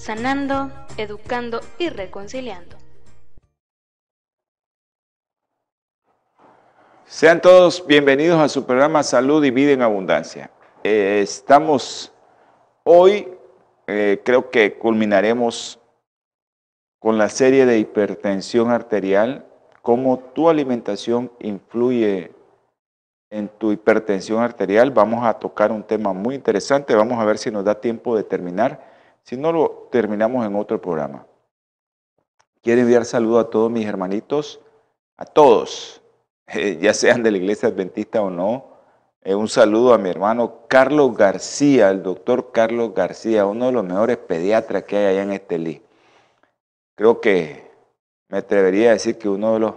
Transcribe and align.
sanando, 0.00 0.70
educando 0.96 1.60
y 1.78 1.90
reconciliando. 1.90 2.76
Sean 7.04 7.42
todos 7.42 7.86
bienvenidos 7.86 8.40
a 8.40 8.48
su 8.48 8.64
programa 8.64 9.02
Salud 9.02 9.44
y 9.44 9.50
Vida 9.50 9.72
en 9.72 9.82
Abundancia. 9.82 10.50
Eh, 10.84 11.20
estamos 11.22 12.12
hoy, 12.84 13.28
eh, 13.86 14.22
creo 14.24 14.48
que 14.48 14.78
culminaremos 14.78 15.78
con 16.98 17.18
la 17.18 17.28
serie 17.28 17.66
de 17.66 17.78
hipertensión 17.78 18.70
arterial, 18.70 19.44
cómo 19.82 20.18
tu 20.18 20.48
alimentación 20.48 21.30
influye 21.40 22.32
en 23.28 23.48
tu 23.48 23.70
hipertensión 23.70 24.42
arterial. 24.42 24.92
Vamos 24.92 25.26
a 25.26 25.34
tocar 25.34 25.70
un 25.70 25.82
tema 25.82 26.14
muy 26.14 26.36
interesante, 26.36 26.94
vamos 26.94 27.18
a 27.18 27.24
ver 27.26 27.36
si 27.36 27.50
nos 27.50 27.64
da 27.64 27.78
tiempo 27.78 28.16
de 28.16 28.24
terminar 28.24 28.89
si 29.30 29.36
no 29.36 29.52
lo 29.52 29.86
terminamos 29.92 30.44
en 30.44 30.56
otro 30.56 30.80
programa. 30.80 31.24
Quiero 32.62 32.80
enviar 32.80 33.04
saludo 33.04 33.38
a 33.38 33.48
todos 33.48 33.70
mis 33.70 33.86
hermanitos, 33.86 34.58
a 35.16 35.24
todos, 35.24 36.02
ya 36.80 36.92
sean 36.92 37.22
de 37.22 37.30
la 37.30 37.36
iglesia 37.36 37.68
adventista 37.68 38.22
o 38.22 38.28
no. 38.28 38.70
Eh, 39.22 39.36
un 39.36 39.46
saludo 39.46 39.94
a 39.94 39.98
mi 39.98 40.10
hermano 40.10 40.66
Carlos 40.66 41.16
García, 41.16 41.90
el 41.90 42.02
doctor 42.02 42.50
Carlos 42.50 42.92
García, 42.92 43.46
uno 43.46 43.66
de 43.66 43.72
los 43.72 43.84
mejores 43.84 44.16
pediatras 44.16 44.82
que 44.82 44.96
hay 44.96 45.06
allá 45.06 45.22
en 45.22 45.30
Estelí. 45.30 45.80
Creo 46.96 47.20
que 47.20 47.70
me 48.30 48.38
atrevería 48.38 48.90
a 48.90 48.94
decir 48.94 49.16
que 49.16 49.28
uno 49.28 49.52
de 49.52 49.60
los, 49.60 49.74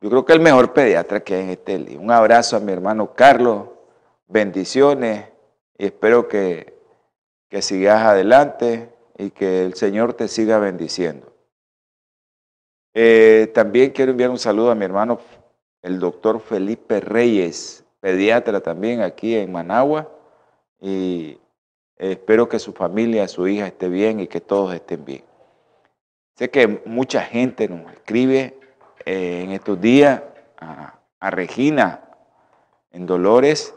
yo 0.00 0.10
creo 0.10 0.24
que 0.24 0.32
el 0.32 0.40
mejor 0.40 0.72
pediatra 0.72 1.24
que 1.24 1.34
hay 1.34 1.42
en 1.42 1.50
Estelí. 1.50 1.96
Un 1.96 2.12
abrazo 2.12 2.56
a 2.56 2.60
mi 2.60 2.70
hermano 2.70 3.16
Carlos, 3.16 3.66
bendiciones 4.28 5.28
y 5.76 5.86
espero 5.86 6.28
que 6.28 6.73
que 7.48 7.62
sigas 7.62 8.02
adelante 8.02 8.90
y 9.16 9.30
que 9.30 9.64
el 9.64 9.74
Señor 9.74 10.14
te 10.14 10.28
siga 10.28 10.58
bendiciendo. 10.58 11.32
Eh, 12.94 13.50
también 13.54 13.90
quiero 13.90 14.12
enviar 14.12 14.30
un 14.30 14.38
saludo 14.38 14.70
a 14.70 14.74
mi 14.74 14.84
hermano, 14.84 15.18
el 15.82 15.98
doctor 15.98 16.40
Felipe 16.40 17.00
Reyes, 17.00 17.84
pediatra 18.00 18.60
también 18.60 19.00
aquí 19.02 19.34
en 19.34 19.52
Managua, 19.52 20.10
y 20.80 21.38
espero 21.96 22.48
que 22.48 22.58
su 22.58 22.72
familia, 22.72 23.26
su 23.28 23.48
hija 23.48 23.66
esté 23.66 23.88
bien 23.88 24.20
y 24.20 24.26
que 24.26 24.40
todos 24.40 24.74
estén 24.74 25.04
bien. 25.04 25.24
Sé 26.36 26.50
que 26.50 26.82
mucha 26.84 27.22
gente 27.22 27.68
nos 27.68 27.92
escribe 27.92 28.58
eh, 29.04 29.42
en 29.44 29.52
estos 29.52 29.80
días 29.80 30.22
a, 30.56 30.98
a 31.20 31.30
Regina 31.30 32.04
en 32.90 33.06
Dolores 33.06 33.74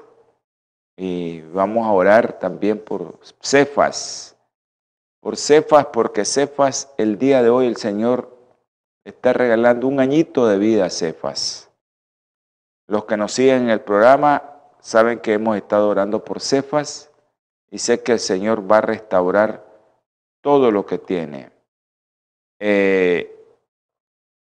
y 0.98 1.42
vamos 1.42 1.86
a 1.86 1.92
orar 1.92 2.40
también 2.40 2.80
por 2.80 3.20
Cefas. 3.40 4.36
Por 5.22 5.38
Cefas, 5.38 5.86
porque 5.94 6.26
Cefas, 6.26 6.92
el 6.98 7.20
día 7.20 7.44
de 7.44 7.50
hoy 7.50 7.68
el 7.68 7.78
Señor 7.78 8.36
está 9.06 9.32
regalando 9.32 9.88
un 9.88 10.00
añito 10.00 10.48
de 10.48 10.58
vida 10.58 10.86
a 10.86 10.90
Cefas. 10.90 11.70
Los 12.88 13.06
que 13.06 13.16
nos 13.16 13.32
siguen 13.32 13.64
en 13.64 13.70
el 13.70 13.82
programa 13.82 14.56
saben 14.80 15.20
que 15.20 15.34
hemos 15.34 15.56
estado 15.56 15.88
orando 15.88 16.24
por 16.24 16.42
Cefas 16.42 17.12
y 17.70 17.78
sé 17.78 18.02
que 18.02 18.14
el 18.14 18.20
Señor 18.20 18.70
va 18.70 18.80
a 18.80 18.82
restaurar 18.82 19.66
todo 20.42 20.72
lo 20.72 20.86
que 20.86 20.98
tiene. 20.98 21.52
Eh, 22.60 23.36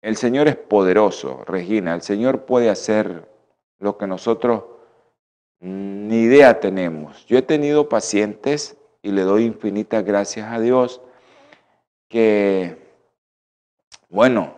el 0.03 0.17
Señor 0.17 0.47
es 0.47 0.57
poderoso, 0.57 1.43
Regina. 1.47 1.95
El 1.95 2.03
Señor 2.03 2.45
puede 2.45 2.71
hacer 2.71 3.29
lo 3.81 3.99
que 3.99 4.07
nosotros 4.07 4.78
ni 5.61 6.23
idea 6.23 6.61
tenemos. 6.61 7.27
Yo 7.27 7.39
he 7.39 7.43
tenido 7.43 7.89
pacientes 7.89 8.77
y 9.03 9.11
le 9.11 9.23
doy 9.23 9.45
infinitas 9.45 10.05
gracias 10.05 10.51
a 10.53 10.61
Dios 10.61 11.01
que, 12.09 12.79
bueno, 14.09 14.55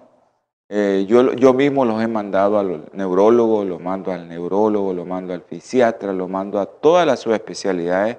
eh, 0.69 1.05
yo, 1.09 1.33
yo 1.33 1.53
mismo 1.53 1.85
los 1.85 2.01
he 2.01 2.07
mandado 2.07 2.59
al 2.59 2.89
neurólogo, 2.93 3.65
lo 3.65 3.81
mando 3.81 4.13
al 4.13 4.29
neurólogo, 4.29 4.93
lo 4.95 5.05
mando 5.05 5.35
al 5.35 5.43
fisiatra, 5.43 6.13
lo 6.13 6.29
mando 6.29 6.61
a 6.61 6.67
todas 6.67 7.07
las 7.07 7.21
subespecialidades 7.21 8.19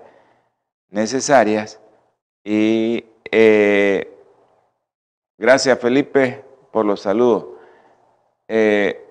necesarias. 0.90 1.80
Y 2.44 3.06
eh, 3.32 4.14
gracias 5.38 5.80
Felipe 5.80 6.44
por 6.72 6.86
los 6.86 7.00
saludos. 7.02 7.46
Eh, 8.50 9.08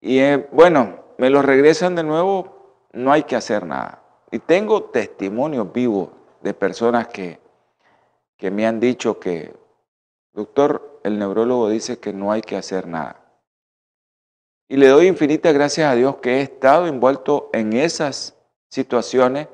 y 0.00 0.20
bueno, 0.50 1.05
me 1.18 1.30
los 1.30 1.44
regresan 1.44 1.94
de 1.94 2.02
nuevo, 2.02 2.88
no 2.92 3.12
hay 3.12 3.24
que 3.24 3.36
hacer 3.36 3.66
nada. 3.66 4.02
Y 4.30 4.38
tengo 4.38 4.84
testimonios 4.84 5.72
vivos 5.72 6.10
de 6.42 6.54
personas 6.54 7.08
que, 7.08 7.40
que 8.36 8.50
me 8.50 8.66
han 8.66 8.80
dicho 8.80 9.18
que, 9.18 9.54
doctor, 10.32 11.00
el 11.04 11.18
neurólogo 11.18 11.68
dice 11.68 11.98
que 11.98 12.12
no 12.12 12.32
hay 12.32 12.42
que 12.42 12.56
hacer 12.56 12.86
nada. 12.86 13.22
Y 14.68 14.76
le 14.76 14.88
doy 14.88 15.06
infinitas 15.06 15.54
gracias 15.54 15.90
a 15.90 15.94
Dios 15.94 16.16
que 16.16 16.38
he 16.38 16.40
estado 16.40 16.86
envuelto 16.86 17.50
en 17.52 17.72
esas 17.72 18.36
situaciones 18.68 19.48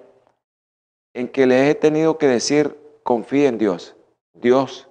en 1.15 1.29
que 1.29 1.47
les 1.47 1.69
he 1.69 1.75
tenido 1.75 2.17
que 2.17 2.27
decir, 2.27 2.79
confía 3.03 3.49
en 3.49 3.59
Dios. 3.59 3.94
Dios 4.33 4.89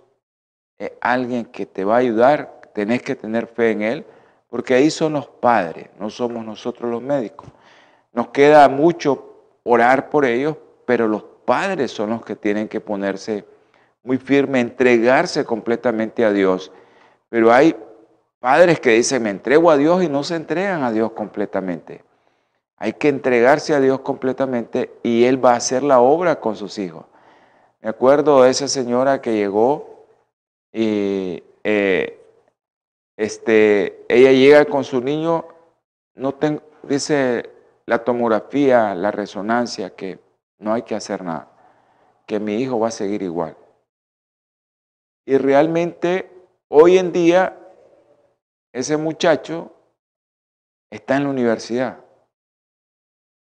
es 0.77 0.91
alguien 1.01 1.45
que 1.45 1.65
te 1.65 1.83
va 1.83 1.95
a 1.95 1.99
ayudar, 1.99 2.61
tenés 2.75 3.01
que 3.01 3.15
tener 3.15 3.47
fe 3.47 3.71
en 3.71 3.81
Él 3.81 4.05
porque 4.51 4.73
ahí 4.73 4.91
son 4.91 5.13
los 5.13 5.27
padres, 5.27 5.87
no 5.97 6.09
somos 6.09 6.43
nosotros 6.43 6.91
los 6.91 7.01
médicos. 7.01 7.47
Nos 8.11 8.27
queda 8.27 8.67
mucho 8.67 9.33
orar 9.63 10.09
por 10.09 10.25
ellos, 10.25 10.57
pero 10.85 11.07
los 11.07 11.23
padres 11.45 11.89
son 11.91 12.09
los 12.09 12.25
que 12.25 12.35
tienen 12.35 12.67
que 12.67 12.81
ponerse 12.81 13.45
muy 14.03 14.17
firme, 14.17 14.59
entregarse 14.59 15.45
completamente 15.45 16.25
a 16.25 16.33
Dios. 16.33 16.69
Pero 17.29 17.53
hay 17.53 17.77
padres 18.41 18.81
que 18.81 18.89
dicen, 18.89 19.23
me 19.23 19.29
entrego 19.29 19.71
a 19.71 19.77
Dios 19.77 20.03
y 20.03 20.09
no 20.09 20.21
se 20.21 20.35
entregan 20.35 20.83
a 20.83 20.91
Dios 20.91 21.13
completamente. 21.13 22.03
Hay 22.75 22.91
que 22.91 23.07
entregarse 23.07 23.73
a 23.73 23.79
Dios 23.79 24.01
completamente 24.01 24.91
y 25.01 25.23
Él 25.23 25.43
va 25.43 25.53
a 25.53 25.57
hacer 25.57 25.81
la 25.81 26.01
obra 26.01 26.41
con 26.41 26.57
sus 26.57 26.77
hijos. 26.77 27.05
Me 27.79 27.89
acuerdo 27.89 28.43
de 28.43 28.49
esa 28.49 28.67
señora 28.67 29.21
que 29.21 29.33
llegó 29.33 30.07
y 30.73 31.41
eh, 31.63 32.20
este, 33.17 34.05
ella 34.09 34.31
llega 34.31 34.65
con 34.65 34.83
su 34.83 35.01
niño, 35.01 35.45
no 36.15 36.35
dice 36.83 37.49
la 37.85 38.03
tomografía, 38.03 38.95
la 38.95 39.11
resonancia, 39.11 39.95
que 39.95 40.19
no 40.59 40.73
hay 40.73 40.83
que 40.83 40.95
hacer 40.95 41.23
nada, 41.23 41.51
que 42.25 42.39
mi 42.39 42.55
hijo 42.55 42.79
va 42.79 42.87
a 42.87 42.91
seguir 42.91 43.21
igual. 43.21 43.57
Y 45.25 45.37
realmente 45.37 46.31
hoy 46.69 46.97
en 46.97 47.11
día 47.11 47.57
ese 48.73 48.97
muchacho 48.97 49.73
está 50.89 51.17
en 51.17 51.23
la 51.23 51.29
universidad. 51.29 51.99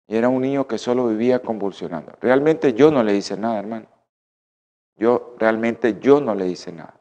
Y 0.09 0.17
era 0.17 0.29
un 0.29 0.41
niño 0.41 0.67
que 0.69 0.79
solo 0.79 1.09
vivía 1.09 1.41
convulsionando. 1.41 2.13
Realmente 2.21 2.75
yo 2.75 2.91
no 2.91 3.03
le 3.03 3.17
hice 3.17 3.37
nada, 3.37 3.59
hermano. 3.59 3.89
Yo 4.97 5.35
realmente 5.39 5.99
yo 5.99 6.21
no 6.21 6.35
le 6.35 6.47
hice 6.49 6.73
nada. 6.73 6.96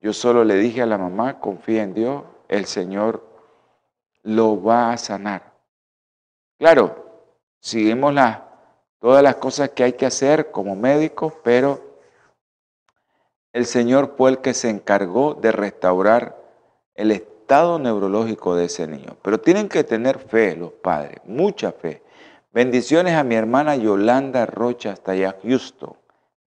Yo 0.00 0.12
solo 0.12 0.44
le 0.44 0.54
dije 0.54 0.82
a 0.82 0.86
la 0.86 0.98
mamá, 0.98 1.40
confía 1.40 1.82
en 1.82 1.92
Dios, 1.92 2.24
el 2.48 2.64
Señor 2.64 3.22
lo 4.22 4.62
va 4.62 4.92
a 4.92 4.96
sanar. 4.96 5.52
Claro, 6.58 7.24
seguimos 7.60 8.14
todas 8.98 9.22
las 9.22 9.36
cosas 9.36 9.70
que 9.70 9.84
hay 9.84 9.92
que 9.92 10.06
hacer 10.06 10.50
como 10.50 10.74
médicos, 10.74 11.34
pero 11.42 11.98
el 13.52 13.66
Señor 13.66 14.14
fue 14.16 14.30
el 14.30 14.38
que 14.38 14.54
se 14.54 14.70
encargó 14.70 15.34
de 15.34 15.52
restaurar 15.52 16.36
el 16.94 17.10
estado 17.10 17.78
neurológico 17.78 18.54
de 18.54 18.66
ese 18.66 18.86
niño. 18.86 19.16
Pero 19.22 19.40
tienen 19.40 19.68
que 19.68 19.84
tener 19.84 20.18
fe 20.18 20.56
los 20.56 20.72
padres, 20.72 21.20
mucha 21.24 21.72
fe. 21.72 22.02
Bendiciones 22.52 23.14
a 23.14 23.24
mi 23.24 23.34
hermana 23.34 23.76
Yolanda 23.76 24.46
Rocha 24.46 24.92
hasta 24.92 25.12
allá, 25.12 25.36
Houston. 25.42 25.94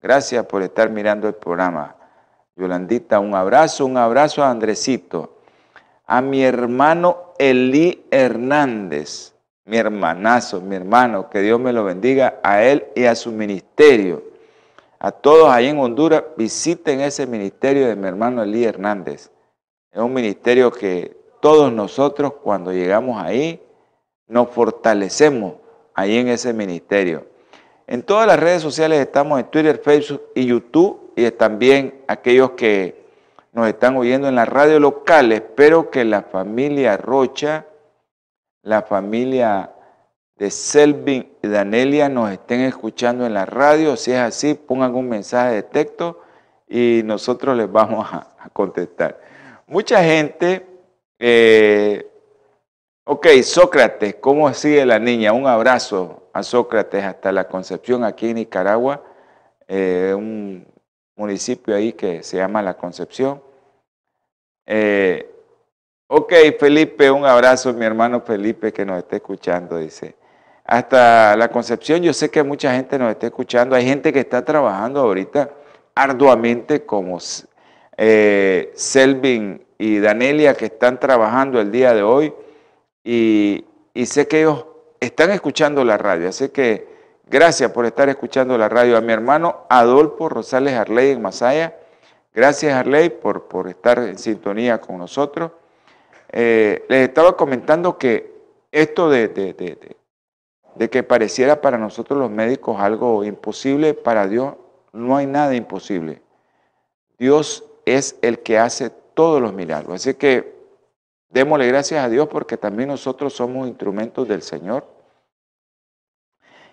Gracias 0.01 0.45
por 0.45 0.63
estar 0.63 0.89
mirando 0.89 1.27
el 1.27 1.35
programa. 1.35 1.95
Yolandita, 2.55 3.19
un 3.19 3.33
abrazo, 3.33 3.85
un 3.85 3.97
abrazo 3.97 4.43
a 4.43 4.51
Andresito, 4.51 5.37
a 6.05 6.21
mi 6.21 6.43
hermano 6.43 7.33
Eli 7.39 8.05
Hernández, 8.11 9.33
mi 9.65 9.77
hermanazo, 9.77 10.61
mi 10.61 10.75
hermano, 10.75 11.29
que 11.29 11.41
Dios 11.41 11.59
me 11.59 11.73
lo 11.73 11.83
bendiga 11.83 12.39
a 12.43 12.63
él 12.63 12.85
y 12.95 13.05
a 13.05 13.15
su 13.15 13.31
ministerio. 13.31 14.31
a 14.99 15.11
todos 15.11 15.49
ahí 15.49 15.67
en 15.67 15.79
Honduras, 15.79 16.23
visiten 16.37 17.01
ese 17.01 17.27
ministerio 17.27 17.87
de 17.87 17.95
mi 17.97 18.07
hermano 18.07 18.41
Elí 18.41 18.63
Hernández. 18.63 19.31
Es 19.91 19.99
un 19.99 20.13
ministerio 20.13 20.71
que 20.71 21.17
todos 21.41 21.73
nosotros 21.73 22.35
cuando 22.41 22.71
llegamos 22.71 23.21
ahí 23.21 23.61
nos 24.27 24.49
fortalecemos 24.51 25.55
ahí 25.93 26.17
en 26.17 26.29
ese 26.29 26.53
ministerio. 26.53 27.27
En 27.85 28.01
todas 28.01 28.25
las 28.25 28.39
redes 28.39 28.61
sociales 28.61 29.01
estamos 29.01 29.41
en 29.41 29.47
Twitter, 29.47 29.81
Facebook 29.83 30.21
y 30.35 30.45
YouTube 30.45 31.02
y 31.15 31.29
también 31.31 32.03
aquellos 32.07 32.51
que 32.51 33.03
nos 33.53 33.67
están 33.67 33.95
oyendo 33.95 34.27
en 34.27 34.35
la 34.35 34.45
radio 34.45 34.79
local. 34.79 35.31
Espero 35.31 35.89
que 35.91 36.03
la 36.03 36.23
familia 36.23 36.97
Rocha, 36.97 37.65
la 38.63 38.81
familia 38.81 39.71
de 40.35 40.49
Selvin 40.49 41.31
y 41.41 41.47
Danelia 41.47 42.09
nos 42.09 42.31
estén 42.31 42.61
escuchando 42.61 43.25
en 43.25 43.33
la 43.33 43.45
radio. 43.45 43.95
Si 43.95 44.11
es 44.11 44.17
así, 44.17 44.55
pongan 44.55 44.95
un 44.95 45.07
mensaje 45.07 45.53
de 45.55 45.63
texto 45.63 46.21
y 46.67 47.01
nosotros 47.05 47.55
les 47.55 47.71
vamos 47.71 48.07
a, 48.11 48.27
contestar. 48.51 49.21
Mucha 49.67 50.03
gente, 50.03 50.65
eh, 51.17 52.11
ok, 53.05 53.27
Sócrates, 53.41 54.15
¿cómo 54.15 54.53
sigue 54.53 54.85
la 54.85 54.99
niña? 54.99 55.31
Un 55.31 55.47
abrazo 55.47 56.23
a 56.33 56.43
Sócrates 56.43 57.03
hasta 57.03 57.31
la 57.31 57.47
Concepción 57.47 58.03
aquí 58.03 58.29
en 58.29 58.35
Nicaragua, 58.35 59.01
eh, 59.67 60.13
un 60.15 60.72
municipio 61.15 61.75
ahí 61.75 61.93
que 61.93 62.23
se 62.23 62.37
llama 62.37 62.61
La 62.61 62.75
Concepción. 62.75 63.41
Eh, 64.65 65.29
ok, 66.07 66.33
Felipe, 66.59 67.11
un 67.11 67.25
abrazo, 67.25 67.73
mi 67.73 67.85
hermano 67.85 68.21
Felipe 68.21 68.71
que 68.71 68.85
nos 68.85 68.99
está 68.99 69.17
escuchando, 69.17 69.77
dice 69.77 70.15
hasta 70.65 71.35
la 71.35 71.49
Concepción. 71.49 72.01
Yo 72.01 72.13
sé 72.13 72.29
que 72.29 72.43
mucha 72.43 72.73
gente 72.73 72.97
nos 72.97 73.11
está 73.11 73.27
escuchando. 73.27 73.75
Hay 73.75 73.85
gente 73.85 74.13
que 74.13 74.19
está 74.19 74.43
trabajando 74.43 75.01
ahorita 75.01 75.51
arduamente 75.95 76.85
como 76.85 77.19
eh, 77.97 78.71
Selvin 78.75 79.65
y 79.77 79.99
Danelia 79.99 80.55
que 80.55 80.65
están 80.65 80.99
trabajando 80.99 81.59
el 81.59 81.71
día 81.71 81.93
de 81.93 82.03
hoy 82.03 82.33
y, 83.03 83.65
sé 84.05 84.27
que 84.27 84.41
ellos 84.41 84.65
están 84.99 85.31
escuchando 85.31 85.83
la 85.83 85.97
radio. 85.97 86.29
Así 86.29 86.49
que 86.49 86.92
gracias 87.33 87.71
por 87.71 87.87
estar 87.87 88.07
escuchando 88.09 88.55
la 88.59 88.69
radio. 88.69 88.95
A 88.95 89.01
mi 89.01 89.11
hermano 89.11 89.65
Adolfo 89.67 90.29
Rosales 90.29 90.75
Arley 90.75 91.09
en 91.09 91.21
Masaya. 91.21 91.75
Gracias 92.31 92.71
Arley 92.75 93.09
por, 93.09 93.47
por 93.47 93.67
estar 93.67 93.97
en 93.97 94.19
sintonía 94.19 94.79
con 94.79 94.99
nosotros. 94.99 95.51
Eh, 96.31 96.85
les 96.87 97.09
estaba 97.09 97.35
comentando 97.35 97.97
que 97.97 98.31
esto 98.71 99.09
de 99.09 99.27
de 100.75 100.89
que 100.89 101.03
pareciera 101.03 101.59
para 101.61 101.77
nosotros 101.77 102.19
los 102.19 102.29
médicos 102.31 102.79
algo 102.79 103.23
imposible, 103.23 103.93
para 103.95 104.27
Dios 104.27 104.53
no 104.91 105.17
hay 105.17 105.25
nada 105.25 105.55
imposible. 105.55 106.21
Dios 107.17 107.65
es 107.85 108.15
el 108.21 108.39
que 108.39 108.59
hace 108.59 108.91
todos 108.91 109.41
los 109.41 109.53
milagros. 109.53 109.95
Así 109.95 110.13
que 110.13 110.55
démosle 111.29 111.67
gracias 111.67 112.03
a 112.03 112.09
Dios 112.09 112.27
porque 112.27 112.57
también 112.57 112.89
nosotros 112.89 113.33
somos 113.33 113.67
instrumentos 113.67 114.27
del 114.27 114.43
Señor 114.43 114.92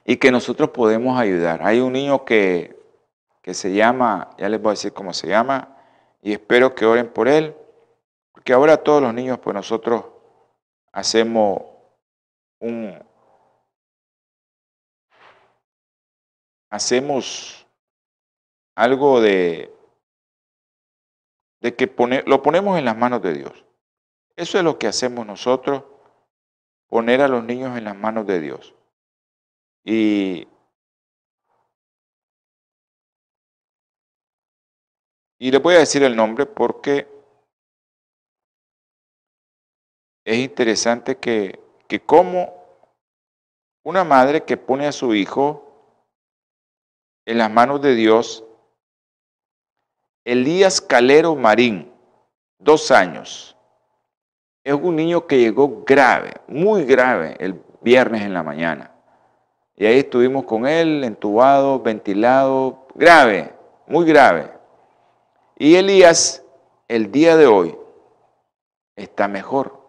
y 0.05 0.17
que 0.17 0.31
nosotros 0.31 0.70
podemos 0.70 1.19
ayudar. 1.19 1.61
Hay 1.62 1.81
un 1.81 1.93
niño 1.93 2.25
que, 2.25 2.76
que 3.43 3.55
se 3.55 3.73
llama, 3.73 4.31
ya 4.38 4.49
les 4.49 4.61
voy 4.61 4.70
a 4.70 4.73
decir 4.73 4.93
cómo 4.93 5.12
se 5.12 5.29
llama, 5.29 5.76
y 6.23 6.32
espero 6.32 6.75
que 6.75 6.87
oren 6.87 7.12
por 7.12 7.29
él, 7.29 7.55
porque 8.32 8.52
ahora 8.52 8.76
todos 8.76 9.02
los 9.02 9.14
niños, 9.14 9.38
pues 9.38 9.55
nosotros 9.55 10.05
hacemos 10.93 11.62
un, 12.61 12.99
hacemos 16.70 17.67
algo 18.75 19.20
de, 19.20 19.75
de 21.61 21.75
que 21.75 21.93
lo 22.26 22.43
ponemos 22.43 22.79
en 22.79 22.85
las 22.85 22.97
manos 22.97 23.20
de 23.23 23.35
Dios. 23.35 23.64
Eso 24.37 24.58
es 24.58 24.64
lo 24.64 24.79
que 24.79 24.87
hacemos 24.87 25.26
nosotros, 25.26 25.85
poner 26.88 27.20
a 27.20 27.29
los 27.29 27.44
niños 27.44 27.76
en 27.76 27.85
las 27.85 27.97
manos 27.97 28.26
de 28.26 28.41
Dios. 28.41 28.75
Y, 29.84 30.46
y 35.38 35.50
les 35.50 35.62
voy 35.62 35.74
a 35.74 35.78
decir 35.78 36.02
el 36.02 36.14
nombre 36.14 36.46
porque 36.46 37.08
es 40.24 40.38
interesante 40.38 41.16
que, 41.16 41.58
que 41.88 42.00
como 42.00 42.54
una 43.84 44.04
madre 44.04 44.44
que 44.44 44.56
pone 44.56 44.86
a 44.86 44.92
su 44.92 45.14
hijo 45.14 45.66
en 47.26 47.38
las 47.38 47.50
manos 47.50 47.80
de 47.80 47.94
Dios 47.94 48.44
Elías 50.24 50.80
Calero 50.80 51.34
Marín, 51.34 51.92
dos 52.58 52.90
años. 52.90 53.56
Es 54.62 54.74
un 54.74 54.94
niño 54.94 55.26
que 55.26 55.38
llegó 55.38 55.82
grave, 55.84 56.34
muy 56.46 56.84
grave, 56.84 57.36
el 57.40 57.60
viernes 57.80 58.22
en 58.22 58.34
la 58.34 58.42
mañana. 58.42 58.89
Y 59.80 59.86
ahí 59.86 60.00
estuvimos 60.00 60.44
con 60.44 60.66
él, 60.66 61.02
entubado, 61.04 61.80
ventilado, 61.80 62.86
grave, 62.94 63.50
muy 63.86 64.04
grave. 64.04 64.52
Y 65.56 65.74
Elías, 65.76 66.44
el 66.86 67.10
día 67.10 67.34
de 67.38 67.46
hoy, 67.46 67.74
está 68.94 69.26
mejor. 69.26 69.80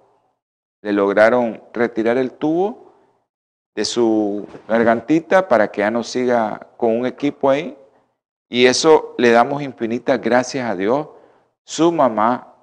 Le 0.81 0.93
lograron 0.93 1.61
retirar 1.73 2.17
el 2.17 2.31
tubo 2.31 2.93
de 3.75 3.83
su 3.83 4.47
gargantita 4.65 5.49
para 5.49 5.69
que 5.69 5.81
ya 5.81 5.91
no 5.91 6.03
siga 6.03 6.69
con 6.77 6.97
un 6.97 7.05
equipo 7.05 7.49
ahí. 7.49 7.77
Y 8.47 8.67
eso 8.67 9.13
le 9.17 9.31
damos 9.31 9.61
infinitas 9.61 10.21
gracias 10.21 10.69
a 10.69 10.75
Dios. 10.77 11.09
Su 11.65 11.91
mamá 11.91 12.55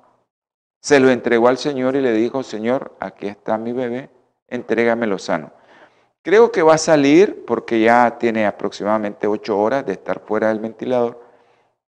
se 0.81 0.99
lo 0.99 1.11
entregó 1.11 1.49
al 1.49 1.59
Señor 1.59 1.95
y 1.95 2.01
le 2.01 2.13
dijo, 2.13 2.43
Señor, 2.43 2.97
aquí 3.01 3.27
está 3.27 3.59
mi 3.59 3.75
bebé, 3.75 4.09
entrégamelo 4.49 5.19
sano. 5.19 5.53
Creo 6.23 6.53
que 6.53 6.63
va 6.63 6.75
a 6.75 6.79
salir 6.79 7.45
porque 7.47 7.81
ya 7.81 8.19
tiene 8.19 8.47
aproximadamente 8.47 9.27
ocho 9.27 9.59
horas 9.59 9.87
de 9.87 9.93
estar 9.93 10.21
fuera 10.21 10.49
del 10.49 10.61
ventilador. 10.61 11.21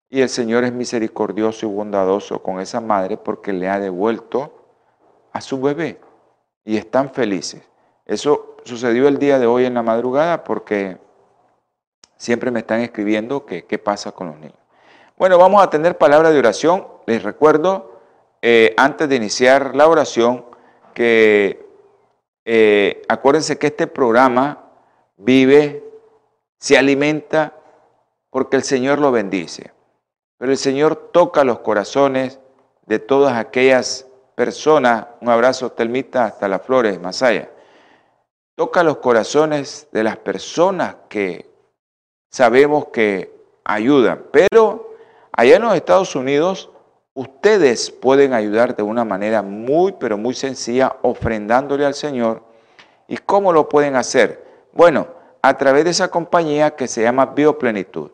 Y 0.09 0.21
el 0.21 0.29
Señor 0.29 0.63
es 0.63 0.71
misericordioso 0.71 1.65
y 1.65 1.69
bondadoso 1.69 2.41
con 2.41 2.59
esa 2.59 2.79
madre 2.79 3.17
porque 3.17 3.51
le 3.53 3.69
ha 3.69 3.79
devuelto 3.79 4.51
a 5.33 5.41
su 5.41 5.61
bebé. 5.61 5.99
Y 6.63 6.77
están 6.77 7.11
felices. 7.11 7.61
Eso 8.05 8.57
sucedió 8.63 9.07
el 9.07 9.17
día 9.17 9.39
de 9.39 9.47
hoy 9.47 9.65
en 9.65 9.73
la 9.73 9.83
madrugada 9.83 10.43
porque 10.43 10.97
siempre 12.17 12.51
me 12.51 12.59
están 12.59 12.81
escribiendo 12.81 13.45
que 13.45 13.65
qué 13.65 13.77
pasa 13.77 14.11
con 14.11 14.27
los 14.27 14.37
niños. 14.37 14.57
Bueno, 15.17 15.37
vamos 15.37 15.63
a 15.63 15.69
tener 15.69 15.97
palabra 15.97 16.31
de 16.31 16.39
oración. 16.39 16.87
Les 17.05 17.23
recuerdo, 17.23 17.99
eh, 18.41 18.73
antes 18.77 19.09
de 19.09 19.15
iniciar 19.15 19.75
la 19.75 19.87
oración, 19.87 20.45
que 20.93 21.66
eh, 22.49 23.03
acuérdense 23.07 23.57
que 23.59 23.67
este 23.67 23.85
programa 23.85 24.63
vive, 25.17 25.83
se 26.57 26.77
alimenta 26.77 27.53
porque 28.29 28.55
el 28.55 28.63
Señor 28.63 28.99
lo 28.99 29.11
bendice. 29.11 29.71
Pero 30.37 30.51
el 30.51 30.57
Señor 30.57 31.11
toca 31.11 31.43
los 31.43 31.59
corazones 31.59 32.39
de 32.85 32.99
todas 32.99 33.37
aquellas 33.37 34.07
personas. 34.35 35.07
Un 35.21 35.29
abrazo, 35.29 35.71
Telmita, 35.71 36.25
hasta 36.25 36.47
las 36.47 36.61
flores, 36.61 36.99
Masaya 37.01 37.51
toca 38.57 38.81
los 38.81 38.97
corazones 38.97 39.87
de 39.91 40.03
las 40.03 40.17
personas 40.17 40.95
que 41.09 41.47
sabemos 42.31 42.87
que 42.87 43.31
ayudan. 43.63 44.25
Pero 44.31 44.95
allá 45.31 45.57
en 45.57 45.61
los 45.61 45.75
Estados 45.75 46.15
Unidos, 46.15 46.71
ustedes 47.17 47.91
pueden 47.91 48.33
ayudar 48.33 48.75
de 48.75 48.83
una 48.83 49.03
manera 49.03 49.41
muy, 49.41 49.93
pero 49.93 50.17
muy 50.17 50.33
sencilla, 50.33 50.95
ofrendándole 51.01 51.85
al 51.85 51.93
Señor. 51.93 52.43
¿Y 53.07 53.17
cómo 53.17 53.51
lo 53.51 53.67
pueden 53.67 53.95
hacer? 53.95 54.45
Bueno, 54.73 55.07
a 55.41 55.57
través 55.57 55.83
de 55.83 55.91
esa 55.91 56.09
compañía 56.09 56.71
que 56.71 56.87
se 56.87 57.01
llama 57.01 57.25
Bioplenitud. 57.25 58.11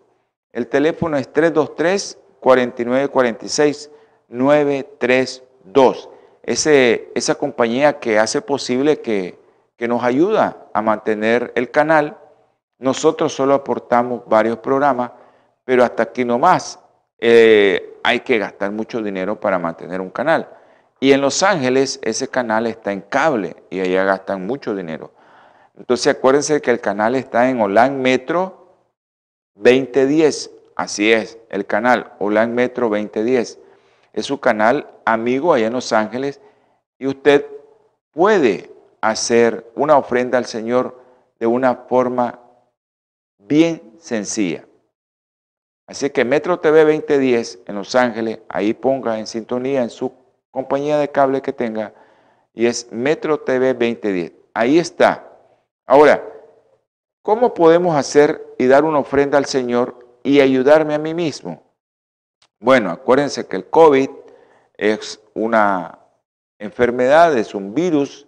El 0.52 0.68
teléfono 0.68 1.18
es 1.18 1.32
323 1.32 2.18
4946 2.40 3.92
932. 4.30 6.10
Ese, 6.44 7.12
esa 7.16 7.36
compañía 7.36 8.00
que 8.00 8.20
hace 8.20 8.42
posible 8.42 9.00
que 9.00 9.44
que 9.78 9.88
nos 9.88 10.04
ayuda 10.04 10.68
a 10.74 10.82
mantener 10.82 11.52
el 11.56 11.72
canal. 11.72 12.18
Nosotros 12.80 13.34
solo 13.34 13.54
aportamos 13.54 14.24
varios 14.28 14.58
programas, 14.58 15.12
pero 15.66 15.84
hasta 15.84 16.04
aquí 16.04 16.26
no 16.26 16.40
más. 16.40 16.80
Eh, 17.26 18.02
hay 18.04 18.20
que 18.20 18.38
gastar 18.38 18.70
mucho 18.74 19.02
dinero 19.02 19.40
para 19.40 19.58
mantener 19.58 20.02
un 20.02 20.10
canal. 20.10 20.50
Y 21.00 21.14
en 21.14 21.22
Los 21.22 21.42
Ángeles 21.42 21.98
ese 22.04 22.28
canal 22.28 22.68
está 22.68 22.92
en 22.92 23.00
cable 23.00 23.56
y 23.70 23.80
allá 23.80 24.04
gastan 24.04 24.46
mucho 24.46 24.76
dinero. 24.76 25.14
Entonces 25.78 26.14
acuérdense 26.14 26.62
que 26.62 26.70
el 26.70 26.82
canal 26.82 27.16
está 27.16 27.50
en 27.50 27.62
Olan 27.62 28.02
Metro 28.02 28.76
2010. 29.56 30.52
Así 30.76 31.14
es, 31.14 31.38
el 31.50 31.66
canal 31.66 32.12
Olan 32.20 32.54
Metro 32.54 32.90
2010. 32.90 33.58
Es 34.12 34.26
su 34.26 34.42
canal 34.42 34.90
amigo 35.06 35.54
allá 35.54 35.68
en 35.68 35.74
Los 35.74 35.94
Ángeles 35.94 36.42
y 37.00 37.08
usted 37.08 37.46
puede 38.12 38.70
hacer 39.00 39.72
una 39.76 39.96
ofrenda 39.96 40.38
al 40.38 40.46
Señor 40.46 41.02
de 41.40 41.48
una 41.48 41.74
forma 41.88 42.42
bien 43.38 43.94
sencilla. 43.98 44.66
Así 45.88 46.10
que 46.10 46.24
Metro 46.24 46.60
TV 46.60 46.86
2010 46.86 47.60
en 47.68 47.76
Los 47.76 47.94
Ángeles, 47.96 48.40
ahí 48.48 48.74
ponga 48.74 49.20
en 49.20 49.28
sintonía 49.28 49.84
en 49.84 49.90
su 49.90 50.12
compañía 50.52 50.98
de 50.98 51.10
cable 51.10 51.42
que 51.42 51.52
tenga, 51.52 51.94
y 52.54 52.68
es 52.68 52.92
Metro 52.92 53.40
TV 53.40 53.74
2010. 53.74 54.32
Ahí 54.54 54.78
está. 54.78 55.30
Ahora, 55.86 56.24
¿cómo 57.22 57.54
podemos 57.54 57.96
hacer 57.96 58.56
y 58.58 58.68
dar 58.68 58.86
una 58.86 59.00
ofrenda 59.00 59.38
al 59.38 59.46
Señor 59.46 60.18
y 60.24 60.40
ayudarme 60.40 60.94
a 60.94 61.00
mí 61.00 61.14
mismo? 61.14 61.64
Bueno, 62.60 62.92
acuérdense 62.92 63.46
que 63.48 63.58
el 63.58 63.70
COVID 63.70 64.10
es 64.78 65.20
una 65.34 66.00
enfermedad, 66.60 67.38
es 67.38 67.54
un 67.54 67.74
virus 67.74 68.28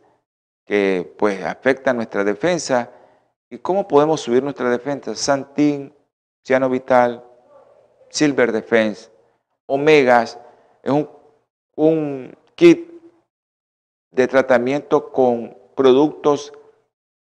que 0.65 1.13
pues 1.17 1.43
afecta 1.43 1.93
nuestra 1.93 2.23
defensa. 2.23 2.91
¿Y 3.49 3.59
cómo 3.59 3.87
podemos 3.87 4.21
subir 4.21 4.43
nuestra 4.43 4.69
defensa? 4.69 5.15
Santín, 5.15 5.93
Ciano 6.43 6.69
Vital, 6.69 7.23
Silver 8.15 8.51
Defense, 8.53 9.11
Omegas, 9.67 10.39
es 10.81 10.91
un, 10.91 11.09
un 11.75 12.37
kit 12.55 12.89
de 14.11 14.27
tratamiento 14.27 15.11
con 15.11 15.57
productos 15.75 16.53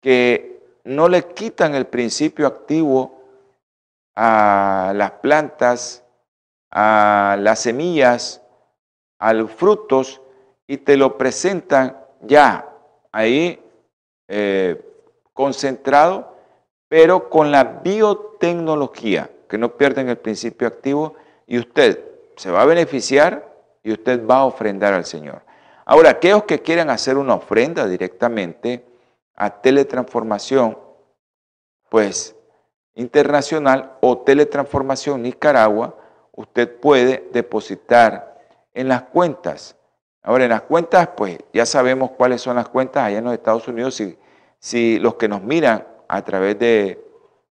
que 0.01 0.79
no 0.84 1.08
le 1.08 1.27
quitan 1.27 1.75
el 1.75 1.86
principio 1.86 2.48
activo 2.48 3.22
a 4.15 4.91
las 4.96 5.12
plantas, 5.12 6.03
a 6.72 7.38
las 7.39 7.60
semillas, 7.60 8.41
a 9.19 9.34
los 9.34 9.51
frutos 9.51 10.22
y 10.65 10.77
te 10.77 10.98
lo 10.98 11.19
presentan 11.19 11.98
ya 12.22 12.67
ahí 13.12 13.62
eh, 14.27 14.81
concentrado, 15.34 16.36
pero 16.88 17.29
con 17.29 17.51
la 17.51 17.63
biotecnología, 17.63 19.29
que 19.50 19.58
no 19.58 19.75
pierden 19.75 20.08
el 20.08 20.18
principio 20.18 20.68
activo 20.68 21.15
y 21.48 21.58
usted 21.58 22.00
se 22.38 22.51
va 22.51 22.62
a 22.62 22.65
beneficiar 22.65 23.53
y 23.84 23.91
usted 23.91 24.25
va 24.25 24.38
a 24.38 24.46
ofrendar 24.46 24.94
al 24.94 25.06
Señor. 25.06 25.41
Ahora, 25.86 26.12
aquellos 26.12 26.44
que 26.44 26.62
quieran 26.62 26.89
hacer 26.89 27.18
una 27.18 27.34
ofrenda 27.34 27.88
directamente 27.88 28.86
a 29.36 29.50
teletransformación, 29.62 30.77
pues 31.89 32.36
internacional 32.94 33.98
o 34.01 34.20
teletransformación 34.20 35.24
Nicaragua, 35.24 35.98
usted 36.32 36.79
puede 36.79 37.27
depositar 37.34 38.39
en 38.74 38.88
las 38.88 39.03
cuentas. 39.03 39.75
Ahora, 40.22 40.44
en 40.44 40.51
las 40.51 40.62
cuentas, 40.62 41.10
pues 41.18 41.39
ya 41.53 41.65
sabemos 41.65 42.12
cuáles 42.12 42.41
son 42.41 42.58
las 42.58 42.70
cuentas 42.70 43.03
allá 43.03 43.18
en 43.18 43.24
los 43.24 43.34
Estados 43.34 43.68
Unidos. 43.68 43.96
Si, 43.96 44.18
si 44.60 45.00
los 45.00 45.15
que 45.15 45.27
nos 45.27 45.41
miran 45.41 45.88
a 46.08 46.22
través 46.24 46.60
de, 46.60 47.03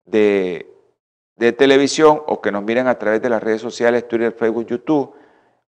de, 0.05 0.70
de 1.41 1.53
televisión 1.53 2.23
o 2.27 2.41
que 2.43 2.53
nos 2.53 2.63
miran 2.63 2.87
a 2.87 2.99
través 2.99 3.23
de 3.23 3.31
las 3.31 3.43
redes 3.43 3.63
sociales, 3.63 4.07
Twitter, 4.07 4.33
Facebook, 4.33 4.67
YouTube, 4.67 5.15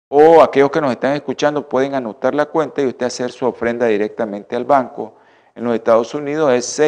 o 0.08 0.40
aquellos 0.40 0.70
que 0.70 0.80
nos 0.80 0.92
están 0.92 1.14
escuchando 1.14 1.68
pueden 1.68 1.94
anotar 1.94 2.34
la 2.34 2.46
cuenta 2.46 2.80
y 2.80 2.86
usted 2.86 3.04
hacer 3.04 3.30
su 3.30 3.44
ofrenda 3.44 3.86
directamente 3.86 4.56
al 4.56 4.64
banco. 4.64 5.16
En 5.54 5.64
los 5.64 5.74
Estados 5.74 6.14
Unidos 6.14 6.54
es 6.54 6.80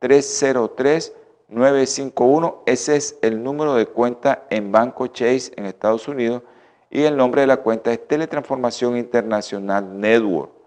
663-303-951. 0.00 2.62
Ese 2.64 2.96
es 2.96 3.18
el 3.20 3.42
número 3.42 3.74
de 3.74 3.88
cuenta 3.88 4.46
en 4.48 4.72
Banco 4.72 5.08
Chase 5.08 5.52
en 5.56 5.66
Estados 5.66 6.08
Unidos 6.08 6.44
y 6.88 7.02
el 7.02 7.14
nombre 7.14 7.42
de 7.42 7.48
la 7.48 7.58
cuenta 7.58 7.92
es 7.92 8.08
Teletransformación 8.08 8.96
Internacional 8.96 10.00
Network. 10.00 10.63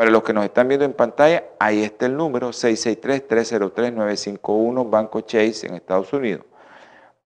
Para 0.00 0.10
los 0.10 0.22
que 0.22 0.32
nos 0.32 0.46
están 0.46 0.66
viendo 0.66 0.86
en 0.86 0.94
pantalla, 0.94 1.44
ahí 1.58 1.82
está 1.82 2.06
el 2.06 2.16
número 2.16 2.52
663-303-951 2.52 4.88
Banco 4.88 5.20
Chase 5.20 5.66
en 5.66 5.74
Estados 5.74 6.10
Unidos. 6.14 6.46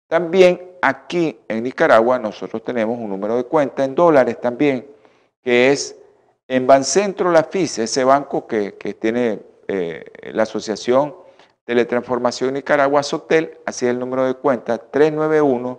También 0.08 0.72
aquí 0.82 1.38
en 1.46 1.62
Nicaragua 1.62 2.18
nosotros 2.18 2.64
tenemos 2.64 2.98
un 2.98 3.08
número 3.08 3.36
de 3.36 3.44
cuenta 3.44 3.84
en 3.84 3.94
dólares 3.94 4.40
también, 4.40 4.88
que 5.40 5.70
es 5.70 5.94
en 6.48 6.66
Bancentro 6.66 7.30
La 7.30 7.44
FIS, 7.44 7.78
ese 7.78 8.02
banco 8.02 8.48
que, 8.48 8.72
tiene 9.00 9.38
eh, 9.68 10.04
la 10.32 10.42
Asociación 10.42 11.14
Teletransformación 11.64 12.54
Nicaragua, 12.54 13.04
Sotel, 13.04 13.56
así 13.66 13.86
es 13.86 13.92
el 13.92 14.00
número 14.00 14.26
de 14.26 14.34
cuenta, 14.34 14.78
391 14.78 15.78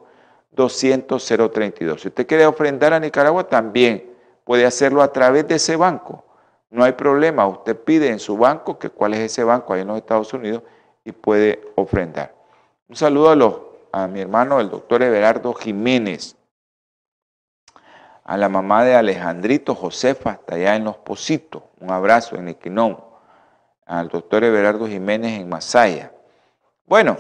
200 0.51 1.25
032. 1.51 2.01
Si 2.01 2.07
usted 2.07 2.25
quiere 2.25 2.45
ofrendar 2.45 2.93
a 2.93 3.01
Nicaragua, 3.01 3.49
también 3.49 4.15
puede 4.45 4.65
hacerlo 4.65 5.01
a 5.01 5.11
través 5.11 5.45
de 5.45 5.55
ese 5.55 5.75
banco. 5.75 6.23
No 6.69 6.83
hay 6.83 6.93
problema, 6.93 7.47
usted 7.47 7.77
pide 7.77 8.09
en 8.09 8.19
su 8.19 8.37
banco 8.37 8.77
que 8.79 8.89
cuál 8.89 9.13
es 9.13 9.19
ese 9.19 9.43
banco 9.43 9.73
ahí 9.73 9.81
en 9.81 9.87
los 9.87 9.97
Estados 9.97 10.33
Unidos 10.33 10.63
y 11.03 11.11
puede 11.11 11.61
ofrendar. 11.75 12.33
Un 12.87 12.95
saludo 12.95 13.29
a 13.29 13.35
los 13.35 13.65
a 13.95 14.07
mi 14.07 14.19
hermano, 14.19 14.59
el 14.59 14.69
doctor 14.69 15.01
Everardo 15.03 15.53
Jiménez, 15.53 16.35
a 18.25 18.35
la 18.35 18.49
mamá 18.49 18.83
de 18.83 18.93
Alejandrito 18.93 19.73
Josefa, 19.73 20.31
hasta 20.31 20.55
allá 20.55 20.75
en 20.75 20.83
Los 20.83 20.97
Positos, 20.97 21.63
un 21.79 21.89
abrazo 21.91 22.35
en 22.35 22.49
Equinón, 22.49 23.01
al 23.85 24.09
doctor 24.09 24.43
Everardo 24.43 24.85
Jiménez 24.85 25.39
en 25.39 25.47
Masaya. 25.47 26.11
Bueno, 26.85 27.17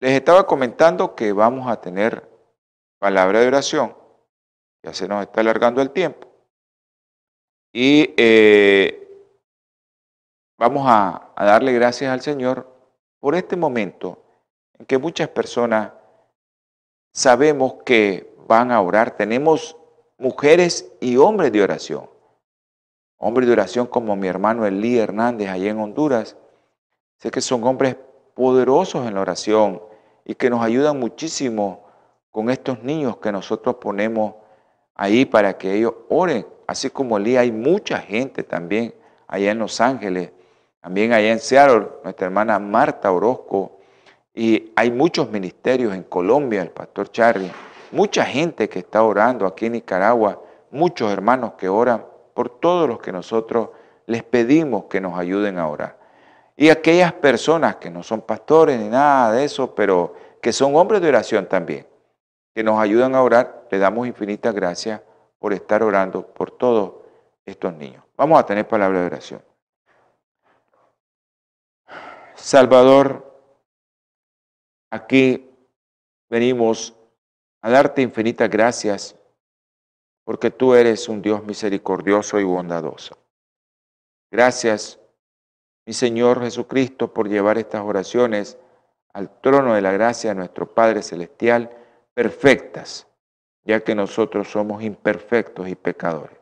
les 0.00 0.10
estaba 0.14 0.48
comentando 0.48 1.14
que 1.14 1.32
vamos 1.32 1.70
a 1.70 1.80
tener 1.80 2.28
palabra 2.98 3.38
de 3.38 3.46
oración, 3.46 3.94
ya 4.82 4.92
se 4.92 5.06
nos 5.06 5.22
está 5.22 5.42
alargando 5.42 5.80
el 5.80 5.90
tiempo, 5.90 6.27
y 7.80 8.12
eh, 8.16 9.08
vamos 10.58 10.84
a 10.88 11.32
darle 11.36 11.72
gracias 11.72 12.10
al 12.12 12.20
Señor 12.20 12.68
por 13.20 13.36
este 13.36 13.54
momento 13.54 14.20
en 14.76 14.84
que 14.84 14.98
muchas 14.98 15.28
personas 15.28 15.92
sabemos 17.12 17.74
que 17.86 18.34
van 18.48 18.72
a 18.72 18.80
orar. 18.80 19.16
Tenemos 19.16 19.76
mujeres 20.18 20.90
y 20.98 21.18
hombres 21.18 21.52
de 21.52 21.62
oración. 21.62 22.10
Hombres 23.16 23.46
de 23.46 23.52
oración 23.52 23.86
como 23.86 24.16
mi 24.16 24.26
hermano 24.26 24.66
Elí 24.66 24.98
Hernández 24.98 25.48
allá 25.48 25.70
en 25.70 25.78
Honduras. 25.78 26.36
Sé 27.18 27.30
que 27.30 27.40
son 27.40 27.62
hombres 27.62 27.94
poderosos 28.34 29.06
en 29.06 29.14
la 29.14 29.20
oración 29.20 29.80
y 30.24 30.34
que 30.34 30.50
nos 30.50 30.64
ayudan 30.64 30.98
muchísimo 30.98 31.86
con 32.32 32.50
estos 32.50 32.82
niños 32.82 33.18
que 33.18 33.30
nosotros 33.30 33.76
ponemos 33.76 34.34
ahí 34.96 35.24
para 35.24 35.56
que 35.56 35.76
ellos 35.76 35.94
oren. 36.08 36.57
Así 36.68 36.90
como 36.90 37.16
Elí, 37.16 37.38
hay 37.38 37.50
mucha 37.50 37.96
gente 37.96 38.42
también 38.42 38.94
allá 39.26 39.52
en 39.52 39.58
Los 39.58 39.80
Ángeles, 39.80 40.32
también 40.82 41.14
allá 41.14 41.32
en 41.32 41.40
Seattle, 41.40 41.88
nuestra 42.04 42.26
hermana 42.26 42.58
Marta 42.58 43.10
Orozco 43.10 43.78
y 44.34 44.70
hay 44.76 44.90
muchos 44.90 45.30
ministerios 45.30 45.94
en 45.94 46.02
Colombia, 46.02 46.60
el 46.60 46.70
pastor 46.70 47.10
Charlie, 47.10 47.50
mucha 47.90 48.22
gente 48.26 48.68
que 48.68 48.80
está 48.80 49.02
orando 49.02 49.46
aquí 49.46 49.64
en 49.64 49.72
Nicaragua, 49.72 50.42
muchos 50.70 51.10
hermanos 51.10 51.54
que 51.56 51.70
oran 51.70 52.04
por 52.34 52.60
todos 52.60 52.86
los 52.86 53.00
que 53.00 53.12
nosotros 53.12 53.70
les 54.04 54.22
pedimos 54.22 54.84
que 54.90 55.00
nos 55.00 55.18
ayuden 55.18 55.58
a 55.58 55.68
orar. 55.68 55.96
Y 56.54 56.68
aquellas 56.68 57.14
personas 57.14 57.76
que 57.76 57.88
no 57.88 58.02
son 58.02 58.20
pastores 58.20 58.78
ni 58.78 58.90
nada 58.90 59.32
de 59.32 59.44
eso, 59.44 59.74
pero 59.74 60.14
que 60.42 60.52
son 60.52 60.76
hombres 60.76 61.00
de 61.00 61.08
oración 61.08 61.46
también, 61.46 61.86
que 62.54 62.62
nos 62.62 62.78
ayudan 62.78 63.14
a 63.14 63.22
orar, 63.22 63.66
le 63.70 63.78
damos 63.78 64.06
infinitas 64.06 64.54
gracias 64.54 65.00
por 65.38 65.52
estar 65.52 65.82
orando 65.82 66.26
por 66.26 66.50
todos 66.50 66.94
estos 67.44 67.72
niños. 67.74 68.04
Vamos 68.16 68.38
a 68.38 68.46
tener 68.46 68.66
palabra 68.66 69.00
de 69.00 69.06
oración. 69.06 69.42
Salvador, 72.34 73.28
Aquí 74.90 75.50
venimos 76.30 76.96
a 77.60 77.70
darte 77.70 78.00
infinitas 78.00 78.48
gracias 78.48 79.14
porque 80.24 80.50
tú 80.50 80.74
eres 80.74 81.08
un 81.08 81.20
Dios 81.20 81.44
misericordioso 81.44 82.40
y 82.40 82.44
bondadoso. 82.44 83.18
Gracias, 84.30 84.98
mi 85.86 85.92
Señor 85.92 86.42
Jesucristo, 86.42 87.12
por 87.12 87.28
llevar 87.28 87.58
estas 87.58 87.82
oraciones 87.82 88.58
al 89.12 89.40
trono 89.40 89.74
de 89.74 89.82
la 89.82 89.92
gracia 89.92 90.30
de 90.30 90.36
nuestro 90.36 90.74
Padre 90.74 91.02
Celestial, 91.02 91.70
perfectas, 92.14 93.06
ya 93.64 93.80
que 93.80 93.94
nosotros 93.94 94.48
somos 94.48 94.82
imperfectos 94.82 95.68
y 95.68 95.74
pecadores. 95.74 96.38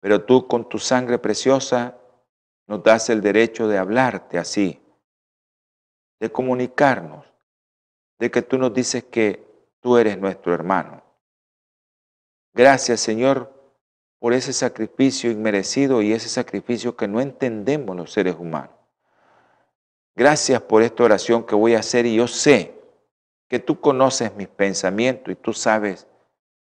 Pero 0.00 0.24
tú 0.24 0.46
con 0.46 0.68
tu 0.68 0.78
sangre 0.78 1.18
preciosa 1.18 1.98
nos 2.66 2.82
das 2.82 3.10
el 3.10 3.20
derecho 3.20 3.68
de 3.68 3.78
hablarte 3.78 4.38
así, 4.38 4.80
de 6.18 6.30
comunicarnos, 6.30 7.26
de 8.18 8.30
que 8.30 8.42
tú 8.42 8.58
nos 8.58 8.72
dices 8.72 9.04
que 9.04 9.44
tú 9.80 9.96
eres 9.96 10.18
nuestro 10.18 10.54
hermano. 10.54 11.02
Gracias, 12.52 13.00
Señor, 13.00 13.52
por 14.18 14.32
ese 14.32 14.52
sacrificio 14.52 15.30
inmerecido 15.30 16.02
y 16.02 16.12
ese 16.12 16.28
sacrificio 16.28 16.96
que 16.96 17.08
no 17.08 17.20
entendemos 17.20 17.96
los 17.96 18.12
seres 18.12 18.36
humanos. 18.38 18.74
Gracias 20.14 20.60
por 20.62 20.82
esta 20.82 21.04
oración 21.04 21.44
que 21.44 21.54
voy 21.54 21.74
a 21.74 21.80
hacer 21.80 22.04
y 22.06 22.16
yo 22.16 22.26
sé 22.26 22.79
que 23.50 23.58
tú 23.58 23.80
conoces 23.80 24.34
mis 24.36 24.46
pensamientos 24.46 25.32
y 25.32 25.34
tú 25.34 25.52
sabes 25.52 26.06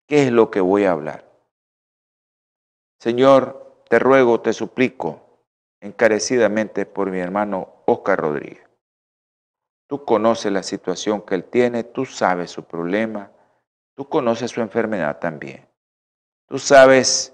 qué 0.07 0.27
es 0.27 0.31
lo 0.31 0.51
que 0.51 0.61
voy 0.61 0.85
a 0.85 0.91
hablar. 0.91 1.27
Señor, 2.99 3.83
te 3.89 3.97
ruego, 3.97 4.41
te 4.41 4.53
suplico 4.53 5.41
encarecidamente 5.81 6.85
por 6.85 7.09
mi 7.09 7.19
hermano 7.19 7.81
Oscar 7.85 8.19
Rodríguez 8.19 8.67
Tú 9.87 10.03
conoces 10.05 10.51
la 10.51 10.63
situación 10.63 11.21
que 11.21 11.33
él 11.35 11.45
tiene, 11.45 11.83
tú 11.83 12.05
sabes 12.05 12.51
su 12.51 12.63
problema, 12.63 13.31
tú 13.95 14.07
conoces 14.07 14.51
su 14.51 14.61
enfermedad 14.61 15.19
también. 15.19 15.67
Tú 16.47 16.59
sabes 16.59 17.33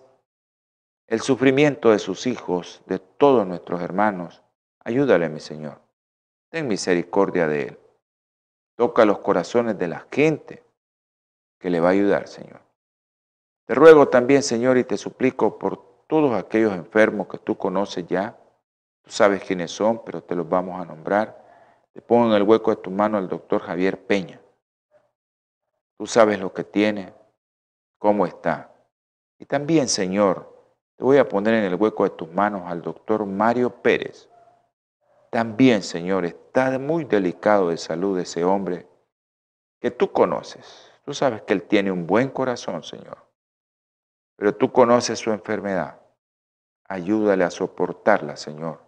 el 1.08 1.20
sufrimiento 1.20 1.92
de 1.92 2.00
sus 2.00 2.28
hijos, 2.28 2.82
de 2.86 3.00
todos 3.00 3.46
nuestros 3.48 3.82
hermanos. 3.82 4.44
Ayúdale, 4.86 5.30
mi 5.30 5.40
Señor. 5.40 5.82
Ten 6.50 6.68
misericordia 6.68 7.48
de 7.48 7.62
él. 7.64 7.80
Toca 8.76 9.06
los 9.06 9.20
corazones 9.20 9.78
de 9.78 9.88
la 9.88 10.06
gente 10.12 10.64
que 11.60 11.70
le 11.70 11.80
va 11.80 11.90
a 11.90 11.92
ayudar, 11.92 12.28
Señor. 12.28 12.62
Te 13.66 13.76
ruego 13.76 14.10
también, 14.10 14.44
Señor, 14.44 14.78
y 14.78 14.84
te 14.84 14.98
suplico 14.98 15.58
por 15.58 16.06
todos 16.08 16.34
aquellos 16.34 16.74
enfermos 16.74 17.28
que 17.28 17.38
tú 17.38 17.58
conoces 17.58 18.06
ya. 18.08 18.38
Tú 19.04 19.12
sabes 19.12 19.44
quiénes 19.44 19.72
son, 19.72 20.04
pero 20.04 20.22
te 20.22 20.36
los 20.36 20.48
vamos 20.48 20.82
a 20.82 20.86
nombrar. 20.86 21.42
Te 21.94 22.02
pongo 22.02 22.28
en 22.28 22.34
el 22.34 22.44
hueco 22.44 22.72
de 22.72 22.82
tu 22.82 22.92
mano 22.92 23.18
al 23.18 23.30
doctor 23.30 23.62
Javier 23.62 24.06
Peña. 24.06 24.42
Tú 25.98 26.08
sabes 26.08 26.40
lo 26.40 26.52
que 26.52 26.64
tiene, 26.64 27.14
cómo 27.98 28.26
está. 28.26 28.74
Y 29.40 29.46
también, 29.46 29.88
Señor, 29.88 30.54
te 30.98 31.04
voy 31.04 31.18
a 31.18 31.28
poner 31.28 31.54
en 31.54 31.66
el 31.66 31.76
hueco 31.76 32.04
de 32.04 32.10
tus 32.12 32.32
manos 32.32 32.64
al 32.66 32.82
doctor 32.82 33.26
Mario 33.26 33.70
Pérez. 33.70 34.30
También, 35.34 35.82
Señor, 35.82 36.26
está 36.26 36.78
muy 36.78 37.06
delicado 37.06 37.70
de 37.70 37.78
salud 37.78 38.20
ese 38.20 38.44
hombre 38.44 38.86
que 39.80 39.90
tú 39.90 40.12
conoces. 40.12 40.92
Tú 41.06 41.16
sabes 41.16 41.42
que 41.42 41.54
él 41.54 41.64
tiene 41.64 41.92
un 41.92 42.06
buen 42.06 42.30
corazón, 42.30 42.84
Señor. 42.84 43.18
Pero 44.36 44.56
tú 44.56 44.72
conoces 44.72 45.18
su 45.18 45.32
enfermedad. 45.32 46.00
Ayúdale 46.88 47.44
a 47.46 47.50
soportarla, 47.50 48.38
Señor. 48.38 48.80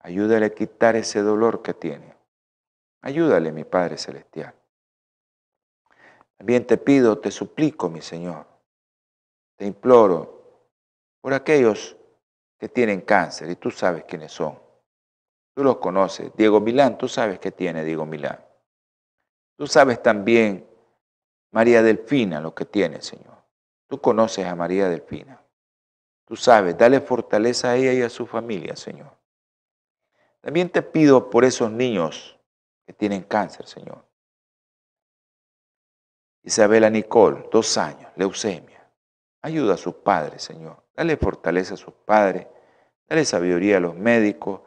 Ayúdale 0.00 0.44
a 0.44 0.50
quitar 0.50 0.94
ese 0.94 1.22
dolor 1.22 1.62
que 1.62 1.72
tiene. 1.72 2.18
Ayúdale, 3.00 3.50
mi 3.50 3.64
Padre 3.64 3.96
Celestial. 3.96 4.54
También 6.36 6.66
te 6.66 6.76
pido, 6.76 7.18
te 7.18 7.30
suplico, 7.30 7.88
mi 7.88 8.02
Señor. 8.02 8.44
Te 9.56 9.64
imploro 9.64 10.68
por 11.22 11.32
aquellos 11.32 11.96
que 12.58 12.68
tienen 12.68 13.00
cáncer 13.00 13.48
y 13.48 13.56
tú 13.56 13.70
sabes 13.70 14.04
quiénes 14.04 14.32
son. 14.32 14.61
Tú 15.54 15.62
los 15.62 15.76
conoces. 15.78 16.32
Diego 16.36 16.60
Milán, 16.60 16.96
tú 16.96 17.08
sabes 17.08 17.38
qué 17.38 17.50
tiene 17.50 17.84
Diego 17.84 18.06
Milán. 18.06 18.38
Tú 19.56 19.66
sabes 19.66 20.02
también 20.02 20.66
María 21.50 21.82
Delfina 21.82 22.40
lo 22.40 22.54
que 22.54 22.64
tiene, 22.64 23.02
Señor. 23.02 23.36
Tú 23.86 24.00
conoces 24.00 24.46
a 24.46 24.56
María 24.56 24.88
Delfina. 24.88 25.42
Tú 26.24 26.36
sabes, 26.36 26.78
dale 26.78 27.00
fortaleza 27.00 27.70
a 27.70 27.76
ella 27.76 27.92
y 27.92 28.02
a 28.02 28.08
su 28.08 28.26
familia, 28.26 28.74
Señor. 28.74 29.12
También 30.40 30.70
te 30.70 30.82
pido 30.82 31.28
por 31.28 31.44
esos 31.44 31.70
niños 31.70 32.38
que 32.86 32.92
tienen 32.92 33.22
cáncer, 33.22 33.66
Señor. 33.66 34.04
Isabela 36.42 36.90
Nicole, 36.90 37.48
dos 37.52 37.76
años, 37.76 38.10
leucemia. 38.16 38.90
Ayuda 39.42 39.74
a 39.74 39.76
sus 39.76 39.94
padres, 39.96 40.42
Señor. 40.42 40.82
Dale 40.96 41.16
fortaleza 41.16 41.74
a 41.74 41.76
sus 41.76 41.94
padres. 41.94 42.46
Dale 43.06 43.24
sabiduría 43.24 43.76
a 43.76 43.80
los 43.80 43.94
médicos 43.94 44.62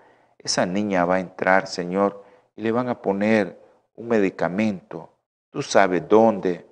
esa 0.46 0.68
niña 0.68 1.06
va 1.06 1.16
a 1.16 1.20
entrar, 1.20 1.66
Señor, 1.66 2.24
y 2.56 2.62
le 2.62 2.72
van 2.72 2.88
a 2.88 3.02
poner 3.02 3.60
un 3.96 4.08
medicamento. 4.08 5.10
Tú 5.50 5.64
sabes 5.64 6.08
dónde, 6.08 6.68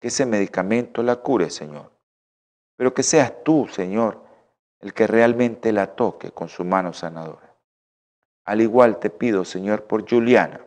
que 0.00 0.08
ese 0.08 0.26
medicamento 0.26 1.00
la 1.00 1.14
cure, 1.16 1.48
Señor. 1.48 1.92
Pero 2.76 2.92
que 2.92 3.04
seas 3.04 3.32
tú, 3.44 3.68
Señor, 3.68 4.20
el 4.80 4.92
que 4.92 5.06
realmente 5.06 5.70
la 5.70 5.94
toque 5.94 6.32
con 6.32 6.48
su 6.48 6.64
mano 6.64 6.92
sanadora. 6.92 7.54
Al 8.46 8.60
igual 8.60 8.98
te 8.98 9.10
pido, 9.10 9.44
Señor, 9.44 9.84
por 9.84 10.10
Juliana, 10.10 10.60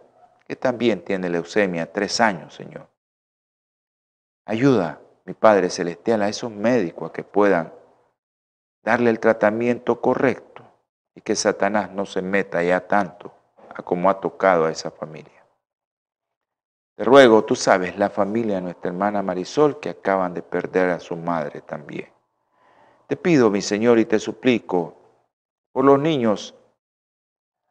que 0.47 0.55
también 0.55 1.03
tiene 1.03 1.29
leucemia, 1.29 1.91
tres 1.91 2.21
años, 2.21 2.55
Señor. 2.55 2.87
Ayuda, 4.45 5.01
mi 5.25 5.33
Padre 5.33 5.69
Celestial, 5.69 6.21
a 6.21 6.29
esos 6.29 6.49
médicos 6.49 7.09
a 7.09 7.13
que 7.13 7.25
puedan 7.25 7.73
darle 8.83 9.09
el 9.09 9.19
tratamiento 9.19 9.99
correcto 9.99 10.46
y 11.17 11.21
que 11.21 11.35
Satanás 11.35 11.89
no 11.89 12.05
se 12.05 12.21
meta 12.21 12.61
ya 12.61 12.87
tanto 12.87 13.33
a 13.73 13.81
como 13.81 14.07
ha 14.07 14.19
tocado 14.19 14.65
a 14.65 14.71
esa 14.71 14.91
familia. 14.91 15.43
Te 16.95 17.03
ruego, 17.03 17.43
tú 17.43 17.55
sabes, 17.55 17.97
la 17.97 18.11
familia 18.11 18.57
de 18.57 18.61
nuestra 18.61 18.91
hermana 18.91 19.23
Marisol 19.23 19.79
que 19.79 19.89
acaban 19.89 20.35
de 20.35 20.43
perder 20.43 20.91
a 20.91 20.99
su 20.99 21.15
madre 21.15 21.61
también. 21.61 22.13
Te 23.07 23.17
pido, 23.17 23.49
mi 23.49 23.63
Señor, 23.63 23.97
y 23.97 24.05
te 24.05 24.19
suplico 24.19 24.95
por 25.71 25.85
los 25.85 25.97
niños 25.97 26.53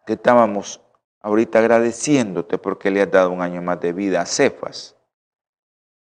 que 0.07 0.15
estábamos 0.15 0.81
ahorita 1.21 1.61
agradeciéndote 1.61 2.59
porque 2.59 2.91
le 2.91 3.03
has 3.03 3.11
dado 3.13 3.31
un 3.31 3.43
año 3.43 3.63
más 3.63 3.79
de 3.79 3.93
vida 3.93 4.23
a 4.23 4.27
Cefas. 4.27 4.97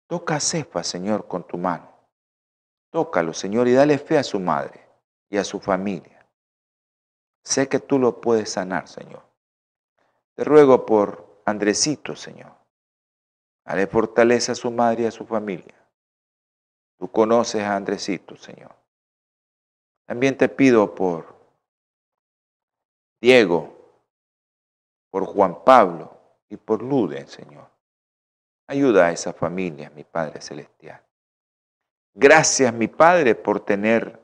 Toca 0.09 0.35
a 0.35 0.41
Cefas, 0.41 0.89
Señor, 0.89 1.29
con 1.29 1.47
tu 1.47 1.59
mano. 1.59 1.89
Tócalo, 2.91 3.33
Señor, 3.33 3.69
y 3.69 3.73
dale 3.73 3.99
fe 3.99 4.19
a 4.19 4.25
su 4.25 4.41
madre 4.41 4.81
y 5.31 5.37
a 5.37 5.45
su 5.45 5.61
familia. 5.61 6.16
Sé 7.47 7.69
que 7.69 7.79
tú 7.79 8.01
lo 8.01 8.21
puedes 8.21 8.51
sanar, 8.51 8.89
Señor. 8.89 9.23
Te 10.35 10.43
ruego 10.43 10.85
por 10.85 11.43
Andresito, 11.45 12.17
Señor. 12.17 12.53
Dale 13.65 13.87
fortaleza 13.87 14.51
a 14.51 14.57
su 14.57 14.69
madre 14.73 15.05
y 15.05 15.07
a 15.07 15.13
su 15.13 15.25
familia. 15.25 15.77
Tú 16.99 17.09
conoces 17.09 17.63
a 17.63 17.77
Andresito, 17.77 18.37
Señor. 18.37 18.75
También 20.07 20.37
te 20.37 20.49
pido 20.49 20.93
por 20.93 21.37
Diego, 23.21 24.03
por 25.13 25.25
Juan 25.27 25.63
Pablo 25.63 26.19
y 26.49 26.57
por 26.57 26.83
Luden, 26.83 27.29
Señor. 27.29 27.71
Ayuda 28.67 29.07
a 29.07 29.13
esa 29.13 29.33
familia, 29.33 29.89
mi 29.91 30.03
Padre 30.03 30.41
Celestial. 30.41 31.01
Gracias, 32.13 32.75
mi 32.75 32.89
Padre, 32.89 33.37
por 33.37 33.61
tener 33.61 34.21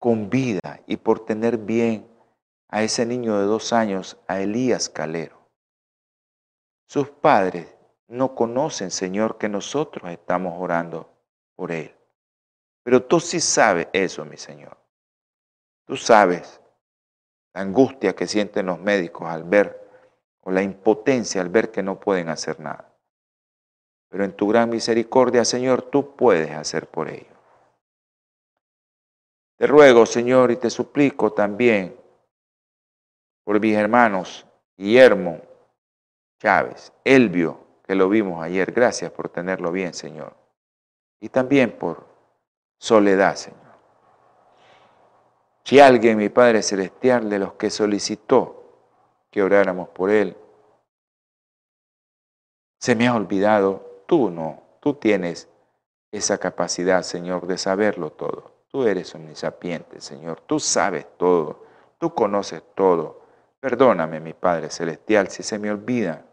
con 0.00 0.28
vida 0.28 0.80
y 0.88 0.96
por 0.96 1.24
tener 1.24 1.56
bien 1.56 2.15
a 2.68 2.82
ese 2.82 3.06
niño 3.06 3.38
de 3.38 3.46
dos 3.46 3.72
años, 3.72 4.18
a 4.26 4.40
Elías 4.40 4.88
Calero. 4.88 5.38
Sus 6.88 7.10
padres 7.10 7.74
no 8.08 8.34
conocen, 8.34 8.90
Señor, 8.90 9.38
que 9.38 9.48
nosotros 9.48 10.10
estamos 10.10 10.54
orando 10.58 11.12
por 11.54 11.72
él. 11.72 11.94
Pero 12.82 13.02
tú 13.02 13.18
sí 13.18 13.40
sabes 13.40 13.88
eso, 13.92 14.24
mi 14.24 14.36
Señor. 14.36 14.76
Tú 15.86 15.96
sabes 15.96 16.60
la 17.54 17.62
angustia 17.62 18.14
que 18.14 18.26
sienten 18.26 18.66
los 18.66 18.78
médicos 18.78 19.28
al 19.28 19.44
ver, 19.44 19.84
o 20.40 20.50
la 20.50 20.62
impotencia 20.62 21.40
al 21.40 21.48
ver 21.48 21.72
que 21.72 21.82
no 21.82 21.98
pueden 21.98 22.28
hacer 22.28 22.60
nada. 22.60 22.92
Pero 24.08 24.24
en 24.24 24.32
tu 24.32 24.46
gran 24.48 24.70
misericordia, 24.70 25.44
Señor, 25.44 25.82
tú 25.82 26.14
puedes 26.14 26.52
hacer 26.52 26.86
por 26.88 27.08
ellos. 27.08 27.36
Te 29.56 29.66
ruego, 29.66 30.06
Señor, 30.06 30.50
y 30.50 30.56
te 30.56 30.70
suplico 30.70 31.32
también 31.32 31.96
por 33.46 33.60
mis 33.60 33.76
hermanos 33.76 34.44
Guillermo 34.76 35.40
Chávez, 36.40 36.92
Elvio, 37.04 37.60
que 37.84 37.94
lo 37.94 38.08
vimos 38.08 38.42
ayer. 38.42 38.72
Gracias 38.72 39.12
por 39.12 39.28
tenerlo 39.28 39.70
bien, 39.70 39.94
Señor. 39.94 40.34
Y 41.20 41.28
también 41.28 41.70
por 41.70 42.04
Soledad, 42.76 43.36
Señor. 43.36 43.60
Si 45.62 45.78
alguien, 45.78 46.18
mi 46.18 46.28
Padre 46.28 46.60
Celestial, 46.60 47.30
de 47.30 47.38
los 47.38 47.52
que 47.52 47.70
solicitó 47.70 48.64
que 49.30 49.44
oráramos 49.44 49.90
por 49.90 50.10
él, 50.10 50.36
se 52.80 52.96
me 52.96 53.06
ha 53.06 53.14
olvidado, 53.14 54.02
tú 54.06 54.28
no, 54.28 54.60
tú 54.80 54.94
tienes 54.94 55.48
esa 56.10 56.38
capacidad, 56.38 57.04
Señor, 57.04 57.46
de 57.46 57.58
saberlo 57.58 58.10
todo. 58.10 58.50
Tú 58.66 58.82
eres 58.82 59.14
omnisapiente, 59.14 60.00
Señor, 60.00 60.40
tú 60.40 60.58
sabes 60.58 61.06
todo, 61.16 61.64
tú 61.98 62.12
conoces 62.12 62.60
todo. 62.74 63.25
Perdóname, 63.66 64.20
mi 64.20 64.32
Padre 64.32 64.70
Celestial, 64.70 65.26
si 65.26 65.42
se 65.42 65.58
me 65.58 65.72
olvida, 65.72 66.24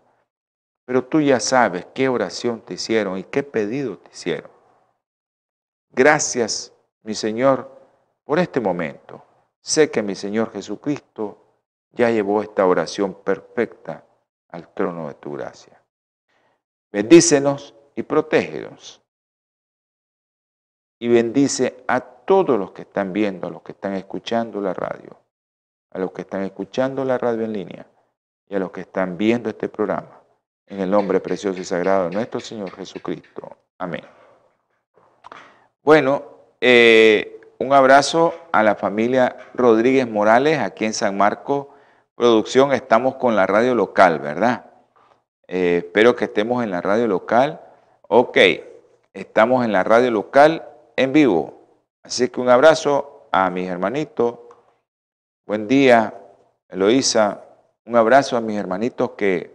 pero 0.86 1.06
tú 1.06 1.20
ya 1.20 1.40
sabes 1.40 1.88
qué 1.92 2.08
oración 2.08 2.62
te 2.62 2.76
hicieron 2.76 3.18
y 3.18 3.24
qué 3.24 3.42
pedido 3.42 3.98
te 3.98 4.12
hicieron. 4.12 4.52
Gracias, 5.90 6.72
mi 7.02 7.16
Señor, 7.16 7.72
por 8.24 8.38
este 8.38 8.60
momento. 8.60 9.26
Sé 9.62 9.90
que 9.90 10.04
mi 10.04 10.14
Señor 10.14 10.52
Jesucristo 10.52 11.40
ya 11.92 12.12
llevó 12.12 12.44
esta 12.44 12.68
oración 12.68 13.16
perfecta 13.24 14.06
al 14.50 14.72
trono 14.72 15.08
de 15.08 15.16
tu 15.16 15.32
gracia. 15.32 15.82
Bendícenos 16.92 17.74
y 17.96 18.04
protégenos. 18.04 19.02
Y 21.00 21.08
bendice 21.08 21.84
a 21.88 22.00
todos 22.00 22.60
los 22.60 22.74
que 22.74 22.84
están 22.84 23.12
viendo, 23.12 23.48
a 23.48 23.50
los 23.50 23.64
que 23.64 23.72
están 23.72 23.94
escuchando 23.94 24.62
la 24.62 24.76
radio 24.76 25.23
a 25.94 26.00
los 26.00 26.12
que 26.12 26.22
están 26.24 26.44
escuchando 26.44 27.06
la 27.06 27.18
radio 27.18 27.46
en 27.46 27.54
línea 27.54 27.86
y 28.48 28.56
a 28.56 28.60
los 28.60 28.72
que 28.72 28.82
están 28.82 29.18
viendo 29.18 29.50
este 29.50 29.70
programa. 29.70 30.22
En 30.66 30.80
el 30.80 30.90
nombre 30.90 31.20
precioso 31.20 31.60
y 31.60 31.64
sagrado 31.64 32.10
de 32.10 32.16
nuestro 32.16 32.40
Señor 32.40 32.72
Jesucristo. 32.72 33.58
Amén. 33.78 34.04
Bueno, 35.84 36.24
eh, 36.62 37.42
un 37.60 37.74
abrazo 37.74 38.34
a 38.52 38.64
la 38.64 38.76
familia 38.76 39.38
Rodríguez 39.54 40.10
Morales 40.10 40.60
aquí 40.60 40.86
en 40.86 40.94
San 40.94 41.18
Marcos. 41.18 41.68
Producción, 42.16 42.72
estamos 42.74 43.16
con 43.16 43.36
la 43.36 43.46
radio 43.46 43.76
local, 43.76 44.20
¿verdad? 44.20 44.66
Eh, 45.48 45.84
espero 45.86 46.16
que 46.16 46.26
estemos 46.26 46.64
en 46.64 46.72
la 46.72 46.82
radio 46.82 47.08
local. 47.08 47.62
Ok, 48.08 48.38
estamos 49.14 49.66
en 49.66 49.72
la 49.72 49.84
radio 49.84 50.10
local 50.10 50.68
en 50.96 51.14
vivo. 51.14 51.62
Así 52.04 52.30
que 52.30 52.40
un 52.42 52.50
abrazo 52.50 53.28
a 53.32 53.50
mis 53.50 53.70
hermanitos. 53.70 54.40
Buen 55.46 55.68
día, 55.68 56.14
Eloísa. 56.70 57.44
Un 57.86 57.98
abrazo 57.98 58.38
a 58.38 58.42
mis 58.42 58.58
hermanitos 58.58 59.12
que 59.12 59.54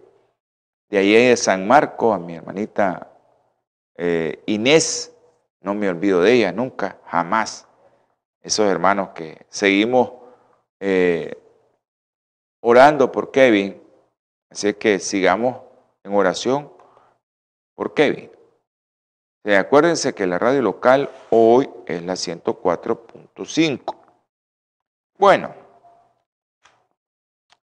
de 0.90 0.98
ahí 0.98 1.12
de 1.28 1.34
San 1.34 1.66
Marco, 1.66 2.12
a 2.12 2.18
mi 2.18 2.34
hermanita 2.34 3.10
eh, 3.96 4.42
Inés. 4.44 5.16
No 5.62 5.72
me 5.72 5.88
olvido 5.88 6.20
de 6.20 6.34
ella 6.34 6.52
nunca, 6.52 6.98
jamás. 7.06 7.66
Esos 8.42 8.66
hermanos 8.66 9.10
que 9.14 9.46
seguimos 9.48 10.12
eh, 10.78 11.42
orando 12.60 13.10
por 13.10 13.30
Kevin. 13.30 13.82
Así 14.50 14.74
que 14.74 14.98
sigamos 14.98 15.56
en 16.04 16.12
oración 16.12 16.70
por 17.74 17.94
Kevin. 17.94 18.30
acuérdense 19.58 20.14
que 20.14 20.26
la 20.26 20.38
radio 20.38 20.60
local 20.60 21.08
hoy 21.30 21.70
es 21.86 22.02
la 22.02 22.12
104.5. 22.12 23.96
Bueno, 25.16 25.67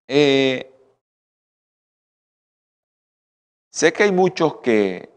eh, 0.08 0.72
sé 3.72 3.94
que 3.94 4.04
hay 4.04 4.12
muchos 4.12 4.58
que 4.58 5.10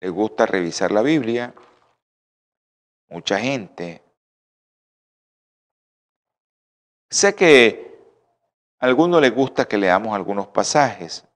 les 0.00 0.10
gusta 0.10 0.46
revisar 0.46 0.90
la 0.92 1.02
Biblia, 1.02 1.54
mucha 3.08 3.38
gente. 3.38 4.02
Sé 7.10 7.34
que 7.34 7.90
a 8.78 8.86
algunos 8.86 9.20
les 9.20 9.34
gusta 9.34 9.66
que 9.66 9.76
leamos 9.76 10.14
algunos 10.14 10.48
pasajes. 10.48 11.26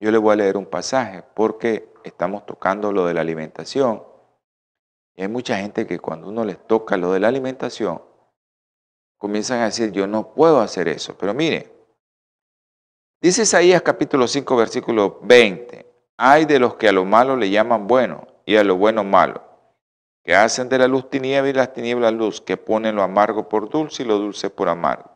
Yo 0.00 0.10
les 0.10 0.20
voy 0.20 0.32
a 0.32 0.36
leer 0.36 0.56
un 0.56 0.66
pasaje 0.66 1.22
porque 1.34 1.92
estamos 2.04 2.46
tocando 2.46 2.92
lo 2.92 3.06
de 3.06 3.14
la 3.14 3.20
alimentación. 3.20 4.02
Y 5.14 5.22
hay 5.22 5.28
mucha 5.28 5.58
gente 5.58 5.86
que 5.86 5.98
cuando 5.98 6.28
uno 6.28 6.44
les 6.44 6.66
toca 6.66 6.96
lo 6.96 7.12
de 7.12 7.20
la 7.20 7.28
alimentación, 7.28 8.02
comienzan 9.20 9.60
a 9.60 9.66
decir, 9.66 9.92
yo 9.92 10.06
no 10.06 10.32
puedo 10.32 10.60
hacer 10.60 10.88
eso. 10.88 11.14
Pero 11.18 11.34
mire, 11.34 11.70
dice 13.20 13.42
Isaías 13.42 13.82
capítulo 13.82 14.26
5, 14.26 14.56
versículo 14.56 15.20
20, 15.22 15.86
hay 16.16 16.46
de 16.46 16.58
los 16.58 16.76
que 16.76 16.88
a 16.88 16.92
lo 16.92 17.04
malo 17.04 17.36
le 17.36 17.50
llaman 17.50 17.86
bueno 17.86 18.26
y 18.46 18.56
a 18.56 18.64
lo 18.64 18.76
bueno 18.76 19.04
malo, 19.04 19.44
que 20.24 20.34
hacen 20.34 20.70
de 20.70 20.78
la 20.78 20.88
luz 20.88 21.10
tiniebla 21.10 21.50
y 21.50 21.52
las 21.52 21.74
tinieblas 21.74 22.14
luz, 22.14 22.40
que 22.40 22.56
ponen 22.56 22.96
lo 22.96 23.02
amargo 23.02 23.46
por 23.46 23.68
dulce 23.68 24.04
y 24.04 24.06
lo 24.06 24.16
dulce 24.16 24.48
por 24.48 24.70
amargo. 24.70 25.10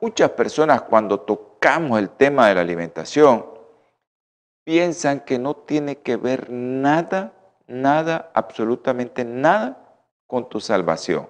Muchas 0.00 0.30
personas 0.30 0.82
cuando 0.82 1.18
tocamos 1.20 1.98
el 1.98 2.08
tema 2.08 2.48
de 2.48 2.54
la 2.54 2.60
alimentación 2.60 3.46
piensan 4.62 5.20
que 5.20 5.40
no 5.40 5.56
tiene 5.56 5.98
que 5.98 6.16
ver 6.16 6.50
nada, 6.50 7.32
nada, 7.66 8.30
absolutamente 8.32 9.24
nada 9.24 9.89
con 10.30 10.48
tu 10.48 10.60
salvación. 10.60 11.28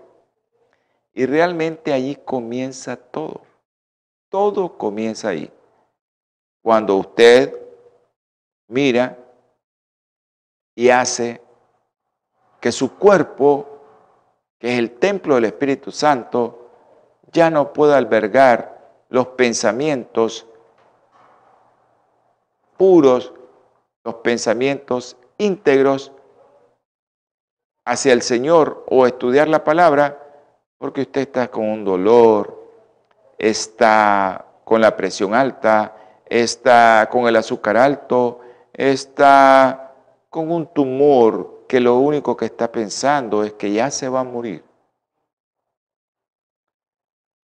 Y 1.14 1.24
realmente 1.24 1.94
allí 1.94 2.16
comienza 2.16 2.96
todo. 2.96 3.40
Todo 4.28 4.76
comienza 4.76 5.30
ahí. 5.30 5.50
Cuando 6.62 6.96
usted 6.96 7.58
mira 8.68 9.16
y 10.74 10.90
hace 10.90 11.40
que 12.60 12.70
su 12.70 12.98
cuerpo, 12.98 13.66
que 14.58 14.74
es 14.74 14.78
el 14.78 14.90
templo 14.98 15.36
del 15.36 15.46
Espíritu 15.46 15.90
Santo, 15.90 16.68
ya 17.32 17.48
no 17.48 17.72
pueda 17.72 17.96
albergar 17.96 19.06
los 19.08 19.28
pensamientos 19.28 20.46
puros, 22.76 23.32
los 24.04 24.16
pensamientos 24.16 25.16
íntegros 25.38 26.12
hacia 27.84 28.12
el 28.12 28.22
Señor 28.22 28.84
o 28.88 29.06
estudiar 29.06 29.48
la 29.48 29.64
palabra, 29.64 30.18
porque 30.78 31.02
usted 31.02 31.22
está 31.22 31.48
con 31.48 31.68
un 31.68 31.84
dolor, 31.84 32.72
está 33.38 34.46
con 34.64 34.80
la 34.80 34.96
presión 34.96 35.34
alta, 35.34 35.96
está 36.26 37.08
con 37.10 37.26
el 37.26 37.36
azúcar 37.36 37.76
alto, 37.76 38.40
está 38.72 39.94
con 40.28 40.50
un 40.50 40.66
tumor 40.72 41.64
que 41.68 41.80
lo 41.80 41.98
único 41.98 42.36
que 42.36 42.46
está 42.46 42.70
pensando 42.70 43.44
es 43.44 43.52
que 43.54 43.72
ya 43.72 43.90
se 43.90 44.08
va 44.08 44.20
a 44.20 44.24
morir. 44.24 44.64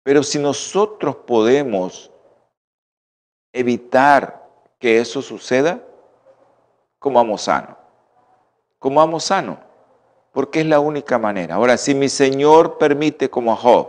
Pero 0.03 0.23
si 0.23 0.39
nosotros 0.39 1.17
podemos 1.17 2.13
evitar 3.53 4.49
que 4.79 5.01
eso 5.01 5.21
suceda, 5.21 5.83
comamos 6.99 7.43
sano. 7.43 7.77
Comamos 8.79 9.25
sano, 9.25 9.59
porque 10.37 10.61
es 10.61 10.67
la 10.67 10.81
única 10.81 11.17
manera. 11.19 11.55
Ahora, 11.55 11.79
si 11.79 11.95
mi 11.95 12.11
Señor 12.11 12.77
permite 12.77 13.31
como 13.31 13.55
a 13.55 13.57
Job, 13.57 13.89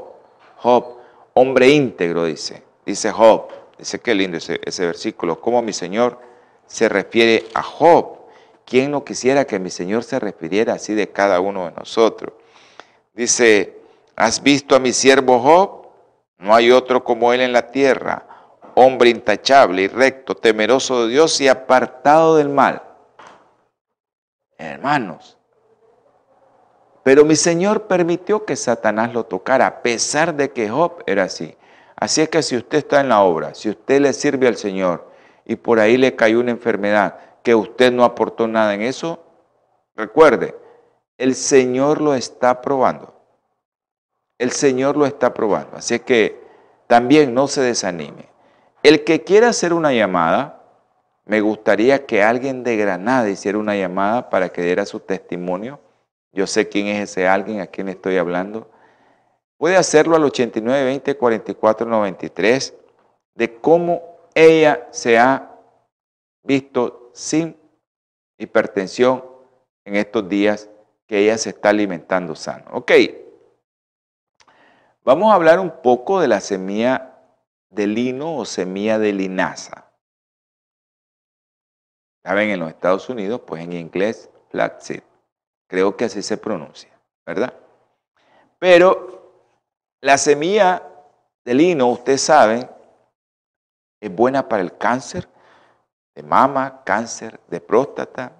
Job, 0.55 0.95
hombre 1.33 1.67
íntegro, 1.67 2.23
dice, 2.23 2.63
dice 2.85 3.11
Job, 3.11 3.49
dice 3.77 3.99
qué 3.99 4.15
lindo 4.15 4.37
ese, 4.37 4.61
ese 4.63 4.85
versículo, 4.85 5.41
como 5.41 5.61
mi 5.61 5.73
Señor 5.73 6.17
se 6.65 6.87
refiere 6.87 7.47
a 7.53 7.61
Job. 7.61 8.19
¿Quién 8.63 8.91
no 8.91 9.03
quisiera 9.03 9.43
que 9.43 9.59
mi 9.59 9.69
Señor 9.69 10.05
se 10.05 10.19
refiriera 10.21 10.71
así 10.71 10.93
de 10.93 11.09
cada 11.09 11.41
uno 11.41 11.65
de 11.65 11.71
nosotros? 11.71 12.31
Dice, 13.13 13.81
¿has 14.15 14.41
visto 14.41 14.73
a 14.73 14.79
mi 14.79 14.93
siervo 14.93 15.39
Job? 15.39 15.89
No 16.37 16.55
hay 16.55 16.71
otro 16.71 17.03
como 17.03 17.33
Él 17.33 17.41
en 17.41 17.51
la 17.51 17.67
tierra, 17.67 18.25
hombre 18.73 19.09
intachable 19.09 19.81
y 19.81 19.87
recto, 19.89 20.33
temeroso 20.33 21.07
de 21.07 21.11
Dios 21.11 21.41
y 21.41 21.49
apartado 21.49 22.37
del 22.37 22.47
mal. 22.47 22.83
Hermanos, 24.57 25.36
pero 27.07 27.23
mi 27.23 27.37
Señor 27.37 27.83
permitió 27.83 28.43
que 28.43 28.57
Satanás 28.57 29.13
lo 29.13 29.23
tocara, 29.23 29.65
a 29.65 29.81
pesar 29.81 30.35
de 30.35 30.51
que 30.51 30.67
Job 30.67 31.03
era 31.05 31.23
así. 31.23 31.55
Así 31.95 32.19
es 32.19 32.27
que 32.27 32.43
si 32.43 32.57
usted 32.57 32.79
está 32.79 32.99
en 32.99 33.07
la 33.07 33.21
obra, 33.21 33.55
si 33.55 33.69
usted 33.69 34.01
le 34.01 34.11
sirve 34.11 34.45
al 34.45 34.57
Señor 34.57 35.09
y 35.45 35.55
por 35.55 35.79
ahí 35.79 35.95
le 35.95 36.17
cayó 36.17 36.41
una 36.41 36.51
enfermedad 36.51 37.17
que 37.43 37.55
usted 37.55 37.93
no 37.93 38.03
aportó 38.03 38.49
nada 38.49 38.73
en 38.73 38.81
eso, 38.81 39.23
recuerde, 39.95 40.53
el 41.17 41.35
Señor 41.35 42.01
lo 42.01 42.13
está 42.13 42.61
probando 42.61 43.13
el 44.37 44.51
Señor 44.51 44.97
lo 44.97 45.05
está 45.05 45.33
probando. 45.33 45.77
Así 45.77 45.99
que 45.99 46.41
también 46.87 47.33
no 47.33 47.47
se 47.47 47.61
desanime. 47.61 48.29
El 48.83 49.03
que 49.03 49.23
quiera 49.23 49.49
hacer 49.49 49.73
una 49.73 49.93
llamada, 49.93 50.61
me 51.25 51.41
gustaría 51.41 52.05
que 52.05 52.23
alguien 52.23 52.63
de 52.63 52.77
Granada 52.77 53.29
hiciera 53.29 53.57
una 53.57 53.75
llamada 53.75 54.29
para 54.29 54.49
que 54.49 54.61
diera 54.61 54.85
su 54.85 54.99
testimonio. 54.99 55.79
Yo 56.37 56.45
sé 56.45 56.69
quién 56.69 56.85
es 56.85 57.09
ese 57.09 57.27
alguien 57.27 57.61
a 57.61 57.65
quien 57.65 57.89
estoy 57.89 58.17
hablando. 58.17 58.69
Puede 59.57 59.75
hacerlo 59.75 60.15
al 60.15 60.23
89 60.23 60.85
20 60.85 61.17
44 61.17 61.87
93 61.87 62.75
de 63.33 63.59
cómo 63.59 64.03
ella 64.35 64.87
se 64.91 65.17
ha 65.17 65.51
visto 66.43 67.09
sin 67.15 67.57
hipertensión 68.37 69.25
en 69.83 69.95
estos 69.95 70.29
días 70.29 70.69
que 71.07 71.17
ella 71.17 71.39
se 71.39 71.49
está 71.49 71.69
alimentando 71.69 72.35
sano. 72.35 72.65
Ok, 72.71 72.91
Vamos 75.03 75.31
a 75.31 75.35
hablar 75.35 75.61
un 75.61 75.81
poco 75.81 76.19
de 76.19 76.27
la 76.27 76.41
semilla 76.41 77.17
de 77.69 77.87
lino 77.87 78.35
o 78.35 78.43
semilla 78.43 78.99
de 78.99 79.13
linaza. 79.13 79.89
Saben, 82.25 82.49
en 82.49 82.59
los 82.59 82.67
Estados 82.67 83.07
Unidos, 83.07 83.39
pues 83.47 83.63
en 83.63 83.71
inglés, 83.71 84.29
flaxseed. 84.49 85.03
Creo 85.67 85.95
que 85.95 86.05
así 86.05 86.21
se 86.21 86.37
pronuncia, 86.37 86.89
¿verdad? 87.25 87.53
Pero 88.59 89.51
la 90.01 90.17
semilla 90.17 90.83
de 91.45 91.53
lino, 91.53 91.87
ustedes 91.89 92.21
saben, 92.21 92.69
es 94.01 94.15
buena 94.15 94.47
para 94.47 94.61
el 94.63 94.77
cáncer 94.77 95.27
de 96.15 96.23
mama, 96.23 96.83
cáncer 96.83 97.39
de 97.47 97.59
próstata. 97.59 98.33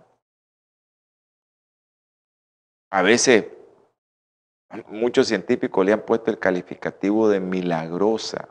A 2.92 3.02
veces 3.02 3.46
Muchos 4.88 5.28
científicos 5.28 5.86
le 5.86 5.94
han 5.94 6.02
puesto 6.02 6.30
el 6.30 6.40
calificativo 6.40 7.30
de 7.30 7.40
milagrosa 7.40 8.50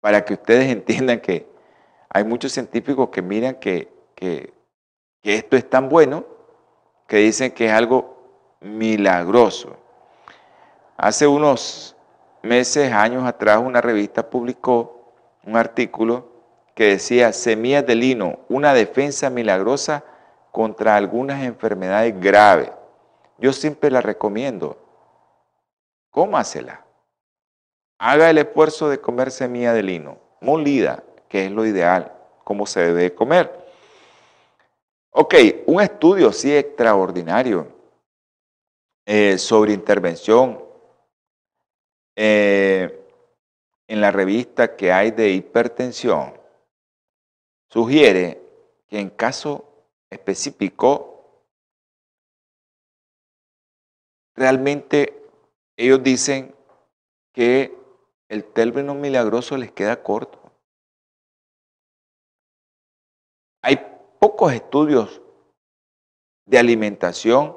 para 0.00 0.24
que 0.24 0.34
ustedes 0.34 0.66
entiendan 0.70 1.20
que 1.20 1.48
hay 2.10 2.24
muchos 2.24 2.52
científicos 2.52 3.08
que 3.08 3.22
miran 3.22 3.58
que, 3.58 3.90
que, 4.14 4.52
esto 5.22 5.56
es 5.56 5.68
tan 5.68 5.88
bueno 5.88 6.26
que 7.06 7.18
dicen 7.18 7.52
que 7.52 7.66
es 7.66 7.72
algo 7.72 8.16
milagroso. 8.60 9.76
Hace 10.96 11.26
unos 11.26 11.96
meses, 12.42 12.92
años 12.92 13.24
atrás, 13.24 13.58
una 13.58 13.80
revista 13.80 14.28
publicó 14.28 15.12
un 15.44 15.56
artículo 15.56 16.32
que 16.74 16.90
decía 16.90 17.32
Semillas 17.32 17.86
de 17.86 17.94
lino, 17.94 18.40
una 18.48 18.74
defensa 18.74 19.30
milagrosa 19.30 20.04
contra 20.50 20.96
algunas 20.96 21.42
enfermedades 21.42 22.18
graves. 22.20 22.70
Yo 23.38 23.52
siempre 23.52 23.90
la 23.90 24.00
recomiendo. 24.00 24.78
Cómasela. 26.10 26.84
haga 27.98 28.30
el 28.30 28.38
esfuerzo 28.38 28.88
de 28.88 29.00
comer 29.00 29.32
semilla 29.32 29.72
de 29.72 29.82
lino, 29.82 30.18
molida, 30.40 31.02
que 31.28 31.46
es 31.46 31.50
lo 31.50 31.66
ideal, 31.66 32.12
como 32.44 32.66
se 32.66 32.80
debe 32.80 33.14
comer. 33.14 33.63
Ok, 35.16 35.34
un 35.66 35.80
estudio 35.80 36.32
sí 36.32 36.52
extraordinario 36.52 37.68
eh, 39.06 39.38
sobre 39.38 39.72
intervención 39.72 40.60
eh, 42.16 43.06
en 43.86 44.00
la 44.00 44.10
revista 44.10 44.74
que 44.74 44.90
hay 44.90 45.12
de 45.12 45.30
hipertensión 45.30 46.34
sugiere 47.70 48.42
que 48.88 48.98
en 48.98 49.08
caso 49.08 49.86
específico, 50.10 51.44
realmente 54.34 55.28
ellos 55.76 56.02
dicen 56.02 56.56
que 57.32 57.72
el 58.28 58.42
término 58.44 58.94
milagroso 58.94 59.56
les 59.56 59.70
queda 59.70 60.02
corto. 60.02 60.43
Pocos 64.24 64.54
estudios 64.54 65.20
de 66.46 66.58
alimentación 66.58 67.54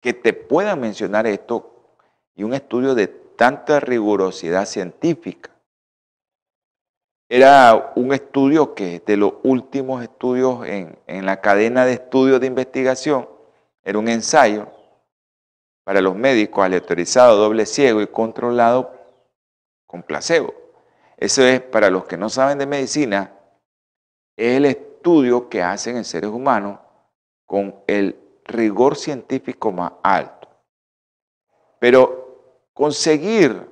que 0.00 0.14
te 0.14 0.32
puedan 0.32 0.80
mencionar 0.80 1.26
esto 1.26 1.98
y 2.34 2.44
un 2.44 2.54
estudio 2.54 2.94
de 2.94 3.06
tanta 3.06 3.78
rigurosidad 3.78 4.64
científica. 4.64 5.50
Era 7.28 7.92
un 7.94 8.14
estudio 8.14 8.74
que 8.74 9.02
de 9.04 9.18
los 9.18 9.34
últimos 9.42 10.02
estudios 10.02 10.66
en, 10.66 10.98
en 11.06 11.26
la 11.26 11.42
cadena 11.42 11.84
de 11.84 11.92
estudios 11.92 12.40
de 12.40 12.46
investigación, 12.46 13.28
era 13.84 13.98
un 13.98 14.08
ensayo 14.08 14.66
para 15.84 16.00
los 16.00 16.16
médicos 16.16 16.64
aleatorizado, 16.64 17.36
doble 17.36 17.66
ciego 17.66 18.00
y 18.00 18.06
controlado 18.06 18.94
con 19.86 20.02
placebo. 20.02 20.54
Eso 21.18 21.42
es, 21.42 21.60
para 21.60 21.90
los 21.90 22.06
que 22.06 22.16
no 22.16 22.30
saben 22.30 22.56
de 22.56 22.64
medicina, 22.64 23.36
el 24.36 24.64
estudio 24.64 25.48
que 25.48 25.62
hacen 25.62 25.96
en 25.96 26.04
seres 26.04 26.30
humanos 26.30 26.78
con 27.46 27.74
el 27.86 28.18
rigor 28.44 28.96
científico 28.96 29.72
más 29.72 29.92
alto. 30.02 30.48
Pero 31.78 32.66
conseguir, 32.72 33.68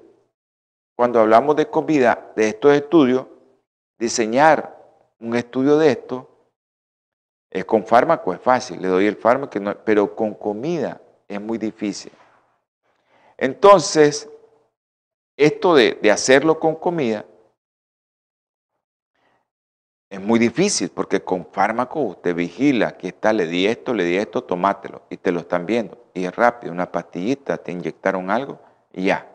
cuando 0.97 1.21
hablamos 1.21 1.57
de 1.57 1.69
comida, 1.69 2.33
de 2.35 2.49
estos 2.49 2.73
estudios, 2.73 3.27
diseñar 3.99 4.77
un 5.21 5.37
estudio 5.37 5.79
de 5.79 5.91
esto, 5.91 6.29
es 7.51 7.65
con 7.65 7.85
fármaco 7.85 8.33
es 8.33 8.41
fácil, 8.41 8.81
le 8.81 8.89
doy 8.89 9.07
el 9.07 9.17
fármaco, 9.17 9.59
pero 9.85 10.15
con 10.15 10.35
comida 10.35 11.01
es 11.27 11.41
muy 11.41 11.59
difícil. 11.59 12.13
Entonces, 13.37 14.29
esto 15.37 15.75
de, 15.75 15.99
hacerlo 16.11 16.59
con 16.59 16.75
comida 16.75 17.25
es 20.11 20.21
muy 20.21 20.39
difícil 20.39 20.91
porque 20.91 21.23
con 21.23 21.47
fármaco 21.53 22.01
usted 22.01 22.35
vigila, 22.35 22.89
aquí 22.89 23.09
está, 23.09 23.33
le 23.33 23.47
di 23.47 23.67
esto, 23.67 23.93
le 23.93 24.05
di 24.05 24.17
esto, 24.17 24.43
tomátelo 24.43 25.03
y 25.11 25.19
te 25.19 25.33
lo 25.33 25.41
están 25.41 25.67
viendo. 25.67 26.11
Y 26.15 26.25
es 26.25 26.35
rápido, 26.35 26.73
una 26.73 26.91
pastillita, 26.91 27.59
te 27.59 27.73
inyectaron 27.73 28.31
algo 28.31 28.59
y 28.93 29.05
ya, 29.05 29.31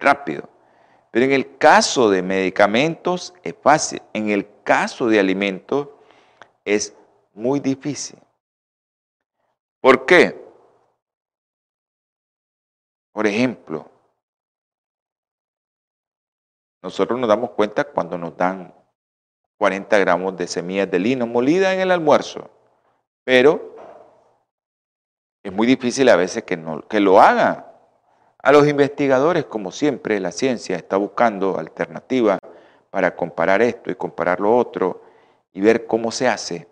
rápido. 0.00 0.48
Pero 1.12 1.26
en 1.26 1.32
el 1.32 1.56
caso 1.56 2.10
de 2.10 2.22
medicamentos 2.22 3.34
es 3.44 3.54
fácil, 3.62 4.02
en 4.12 4.30
el 4.30 4.48
caso 4.64 5.06
de 5.06 5.20
alimentos 5.20 5.88
es 6.64 6.96
muy 7.32 7.60
difícil. 7.60 8.18
¿Por 9.80 10.04
qué? 10.04 10.42
Por 13.12 13.26
ejemplo, 13.26 13.88
nosotros 16.82 17.20
nos 17.20 17.28
damos 17.28 17.50
cuenta 17.50 17.84
cuando 17.84 18.18
nos 18.18 18.36
dan 18.36 18.74
40 19.62 19.96
gramos 19.98 20.36
de 20.36 20.48
semillas 20.48 20.90
de 20.90 20.98
lino 20.98 21.24
molida 21.24 21.72
en 21.72 21.78
el 21.78 21.92
almuerzo, 21.92 22.50
pero 23.22 23.76
es 25.40 25.52
muy 25.52 25.68
difícil 25.68 26.08
a 26.08 26.16
veces 26.16 26.42
que, 26.42 26.56
no, 26.56 26.82
que 26.88 26.98
lo 26.98 27.20
hagan. 27.20 27.64
A 28.42 28.50
los 28.50 28.66
investigadores, 28.66 29.44
como 29.44 29.70
siempre, 29.70 30.18
la 30.18 30.32
ciencia 30.32 30.74
está 30.74 30.96
buscando 30.96 31.58
alternativas 31.60 32.40
para 32.90 33.14
comparar 33.14 33.62
esto 33.62 33.88
y 33.88 33.94
comparar 33.94 34.40
lo 34.40 34.56
otro 34.56 35.04
y 35.52 35.60
ver 35.60 35.86
cómo 35.86 36.10
se 36.10 36.26
hace. 36.26 36.66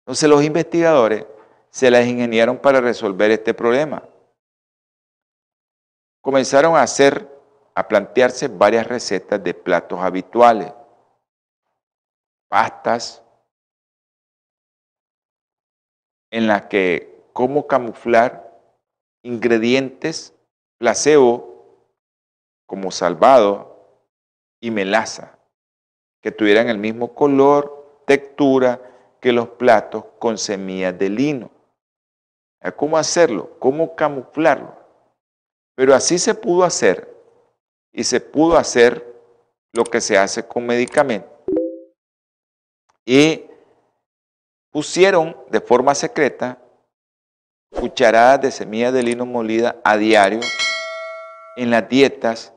Entonces 0.00 0.28
los 0.28 0.42
investigadores 0.42 1.24
se 1.70 1.92
las 1.92 2.04
ingeniaron 2.06 2.58
para 2.58 2.80
resolver 2.80 3.30
este 3.30 3.54
problema 3.54 4.02
comenzaron 6.22 6.76
a 6.76 6.82
hacer, 6.82 7.28
a 7.74 7.86
plantearse 7.86 8.48
varias 8.48 8.86
recetas 8.86 9.42
de 9.42 9.52
platos 9.52 9.98
habituales, 10.00 10.72
pastas, 12.52 13.22
en 16.30 16.46
las 16.46 16.66
que 16.66 17.24
cómo 17.32 17.66
camuflar 17.66 18.60
ingredientes 19.22 20.34
placebo 20.76 21.88
como 22.66 22.90
salvado 22.90 24.04
y 24.60 24.70
melaza, 24.70 25.38
que 26.20 26.30
tuvieran 26.30 26.68
el 26.68 26.76
mismo 26.76 27.14
color, 27.14 28.02
textura 28.06 28.82
que 29.18 29.32
los 29.32 29.48
platos 29.48 30.04
con 30.18 30.36
semillas 30.36 30.98
de 30.98 31.08
lino. 31.08 31.50
¿Cómo 32.76 32.98
hacerlo? 32.98 33.58
¿Cómo 33.60 33.96
camuflarlo? 33.96 34.76
Pero 35.74 35.94
así 35.94 36.18
se 36.18 36.34
pudo 36.34 36.64
hacer 36.64 37.16
y 37.94 38.04
se 38.04 38.20
pudo 38.20 38.58
hacer 38.58 39.10
lo 39.72 39.84
que 39.84 40.02
se 40.02 40.18
hace 40.18 40.46
con 40.46 40.66
medicamentos. 40.66 41.31
Y 43.04 43.46
pusieron 44.70 45.36
de 45.50 45.60
forma 45.60 45.94
secreta 45.94 46.58
cucharadas 47.70 48.40
de 48.40 48.50
semillas 48.50 48.92
de 48.92 49.02
lino 49.02 49.26
molida 49.26 49.76
a 49.84 49.96
diario 49.96 50.40
en 51.56 51.70
las 51.70 51.88
dietas 51.88 52.52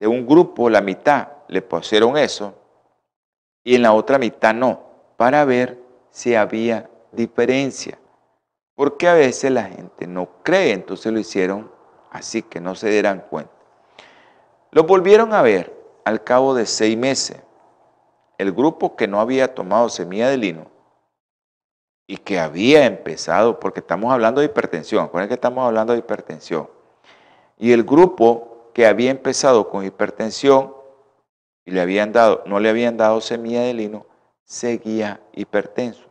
de 0.00 0.06
un 0.06 0.26
grupo, 0.26 0.68
la 0.70 0.80
mitad 0.80 1.28
le 1.48 1.62
pusieron 1.62 2.16
eso 2.16 2.54
y 3.64 3.76
en 3.76 3.82
la 3.82 3.92
otra 3.92 4.18
mitad 4.18 4.54
no, 4.54 4.82
para 5.16 5.44
ver 5.44 5.78
si 6.10 6.34
había 6.34 6.90
diferencia. 7.12 7.98
Porque 8.74 9.06
a 9.06 9.14
veces 9.14 9.50
la 9.52 9.64
gente 9.64 10.06
no 10.06 10.28
cree, 10.42 10.72
entonces 10.72 11.12
lo 11.12 11.18
hicieron 11.18 11.70
así 12.10 12.42
que 12.42 12.60
no 12.60 12.74
se 12.74 12.90
dieran 12.90 13.24
cuenta. 13.30 13.52
Lo 14.70 14.84
volvieron 14.84 15.34
a 15.34 15.42
ver 15.42 15.72
al 16.04 16.24
cabo 16.24 16.54
de 16.54 16.66
seis 16.66 16.96
meses. 16.96 17.36
El 18.38 18.52
grupo 18.52 18.96
que 18.96 19.06
no 19.06 19.20
había 19.20 19.54
tomado 19.54 19.88
semilla 19.88 20.28
de 20.28 20.36
lino 20.36 20.66
y 22.06 22.16
que 22.16 22.38
había 22.38 22.86
empezado, 22.86 23.60
porque 23.60 23.80
estamos 23.80 24.12
hablando 24.12 24.40
de 24.40 24.46
hipertensión, 24.46 25.04
acuérdense 25.04 25.28
que 25.28 25.34
estamos 25.34 25.66
hablando 25.66 25.92
de 25.92 26.00
hipertensión, 26.00 26.68
y 27.58 27.72
el 27.72 27.84
grupo 27.84 28.70
que 28.74 28.86
había 28.86 29.10
empezado 29.10 29.68
con 29.68 29.84
hipertensión 29.84 30.74
y 31.64 31.70
le 31.70 31.80
habían 31.80 32.12
dado, 32.12 32.42
no 32.46 32.58
le 32.58 32.68
habían 32.68 32.96
dado 32.96 33.20
semilla 33.20 33.62
de 33.62 33.74
lino, 33.74 34.06
seguía 34.44 35.20
hipertenso. 35.32 36.04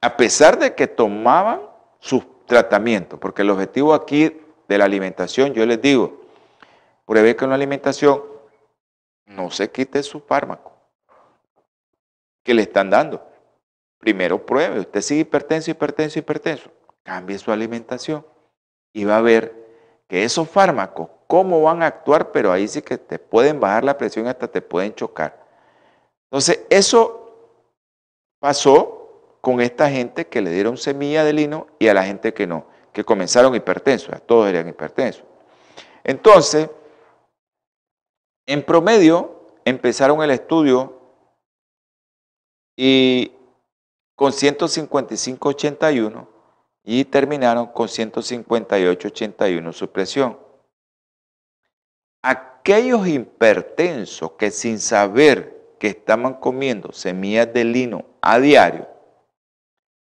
A 0.00 0.16
pesar 0.16 0.58
de 0.58 0.74
que 0.74 0.88
tomaban 0.88 1.62
sus 2.00 2.24
tratamientos, 2.46 3.20
porque 3.20 3.42
el 3.42 3.50
objetivo 3.50 3.94
aquí 3.94 4.36
de 4.68 4.78
la 4.78 4.84
alimentación, 4.84 5.54
yo 5.54 5.64
les 5.64 5.80
digo, 5.80 6.21
pruebe 7.04 7.36
con 7.36 7.48
la 7.48 7.56
alimentación 7.56 8.22
no 9.26 9.50
se 9.50 9.70
quite 9.70 10.02
su 10.02 10.20
fármaco 10.20 10.72
que 12.42 12.54
le 12.54 12.62
están 12.62 12.90
dando. 12.90 13.22
Primero 13.98 14.44
pruebe, 14.44 14.80
usted 14.80 15.00
sigue 15.00 15.20
hipertenso, 15.20 15.70
hipertenso, 15.70 16.18
hipertenso, 16.18 16.70
cambie 17.02 17.38
su 17.38 17.52
alimentación 17.52 18.26
y 18.92 19.04
va 19.04 19.18
a 19.18 19.22
ver 19.22 19.54
que 20.08 20.24
esos 20.24 20.48
fármacos, 20.48 21.08
cómo 21.26 21.62
van 21.62 21.82
a 21.82 21.86
actuar, 21.86 22.32
pero 22.32 22.52
ahí 22.52 22.66
sí 22.66 22.82
que 22.82 22.98
te 22.98 23.18
pueden 23.18 23.60
bajar 23.60 23.84
la 23.84 23.96
presión, 23.96 24.26
hasta 24.26 24.48
te 24.48 24.60
pueden 24.60 24.94
chocar. 24.94 25.40
Entonces, 26.24 26.66
eso 26.68 27.22
pasó 28.40 29.38
con 29.40 29.60
esta 29.60 29.88
gente 29.88 30.26
que 30.26 30.40
le 30.40 30.50
dieron 30.50 30.76
semilla 30.76 31.24
de 31.24 31.32
lino 31.32 31.66
y 31.78 31.88
a 31.88 31.94
la 31.94 32.04
gente 32.04 32.34
que 32.34 32.46
no, 32.46 32.66
que 32.92 33.04
comenzaron 33.04 33.54
hipertensos, 33.54 34.14
todos 34.26 34.48
eran 34.48 34.68
hipertensos. 34.68 35.24
Entonces, 36.04 36.68
en 38.46 38.64
promedio, 38.64 39.50
empezaron 39.64 40.22
el 40.22 40.30
estudio 40.30 41.00
y 42.76 43.32
con 44.14 44.32
155.81 44.32 46.28
y 46.84 47.04
terminaron 47.04 47.66
con 47.68 47.86
158.81 47.88 49.72
su 49.72 49.90
presión. 49.90 50.38
Aquellos 52.22 53.06
hipertensos 53.06 54.32
que 54.32 54.50
sin 54.50 54.78
saber 54.78 55.76
que 55.78 55.88
estaban 55.88 56.34
comiendo 56.34 56.92
semillas 56.92 57.50
de 57.52 57.64
lino 57.64 58.04
a 58.20 58.38
diario, 58.38 58.88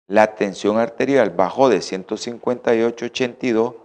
la 0.06 0.34
tensión 0.34 0.76
arterial 0.78 1.30
bajó 1.30 1.70
de 1.70 1.78
158,82 1.78 3.76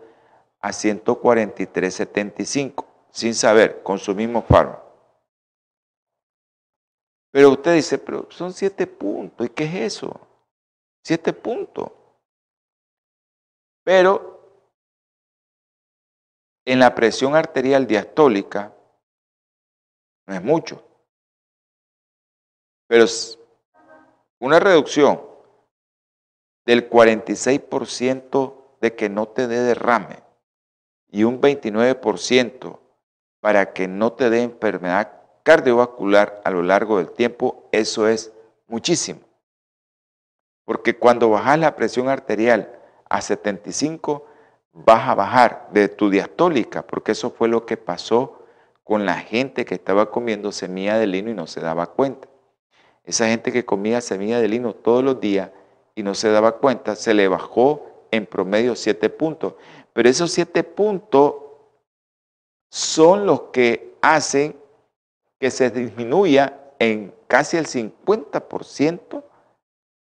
a 0.60 0.71
143.75, 0.71 2.86
sin 3.11 3.33
saber, 3.33 3.81
consumimos 3.83 4.45
fármaco. 4.45 4.89
Pero 7.31 7.51
usted 7.51 7.75
dice, 7.75 7.97
pero 7.97 8.29
son 8.31 8.53
siete 8.53 8.87
puntos, 8.87 9.45
¿y 9.45 9.49
qué 9.49 9.63
es 9.65 9.93
eso? 9.93 10.19
Siete 11.03 11.31
puntos. 11.33 11.91
Pero 13.83 14.39
en 16.65 16.79
la 16.79 16.93
presión 16.93 17.35
arterial 17.35 17.87
diastólica 17.87 18.73
no 20.27 20.35
es 20.35 20.43
mucho. 20.43 20.83
Pero 22.87 23.05
una 24.39 24.59
reducción 24.59 25.21
del 26.65 26.89
46% 26.89 28.77
de 28.81 28.95
que 28.95 29.09
no 29.09 29.27
te 29.27 29.47
dé 29.47 29.59
derrame 29.61 30.23
y 31.11 31.23
un 31.23 31.41
29% 31.41 32.79
para 33.39 33.73
que 33.73 33.88
no 33.88 34.13
te 34.13 34.30
dé 34.30 34.43
enfermedad 34.43 35.12
cardiovascular 35.43 36.41
a 36.43 36.52
lo 36.52 36.62
largo 36.62 36.97
del 36.97 37.12
tiempo, 37.12 37.67
eso 37.71 38.08
es 38.08 38.32
muchísimo. 38.67 39.21
Porque 40.65 40.97
cuando 40.97 41.30
bajas 41.30 41.60
la 41.60 41.75
presión 41.75 42.10
arterial 42.10 42.78
a 43.10 43.21
75, 43.21 44.25
vas 44.71 45.10
a 45.10 45.15
bajar 45.15 45.69
de 45.71 45.88
tu 45.88 46.10
diastólica, 46.10 46.86
porque 46.86 47.13
eso 47.13 47.32
fue 47.32 47.47
lo 47.47 47.65
que 47.65 47.78
pasó 47.78 48.45
con 48.84 49.06
la 49.06 49.15
gente 49.15 49.65
que 49.65 49.75
estaba 49.75 50.12
comiendo 50.12 50.52
semilla 50.52 50.97
de 50.97 51.08
lino 51.08 51.32
y 51.32 51.34
no 51.34 51.47
se 51.47 51.62
daba 51.62 51.88
cuenta. 51.88 52.28
Esa 53.04 53.28
gente 53.28 53.52
que 53.52 53.65
comía 53.65 54.02
semilla 54.02 54.39
de 54.39 54.47
lino 54.47 54.73
todos 54.73 55.04
los 55.04 55.19
días 55.19 55.49
y 55.95 56.04
no 56.04 56.13
se 56.13 56.30
daba 56.30 56.58
cuenta, 56.58 56.95
se 56.95 57.13
le 57.13 57.28
bajó 57.28 58.08
en 58.12 58.25
promedio 58.25 58.75
7 58.75 59.10
puntos. 59.10 59.56
Pero 59.93 60.10
esos 60.10 60.32
7 60.32 60.63
puntos 60.63 61.36
son 62.69 63.25
los 63.25 63.41
que 63.51 63.95
hacen 64.01 64.55
que 65.39 65.51
se 65.51 65.69
disminuya 65.71 66.60
en 66.79 67.13
casi 67.27 67.58
el 67.58 67.67
50% 67.67 69.23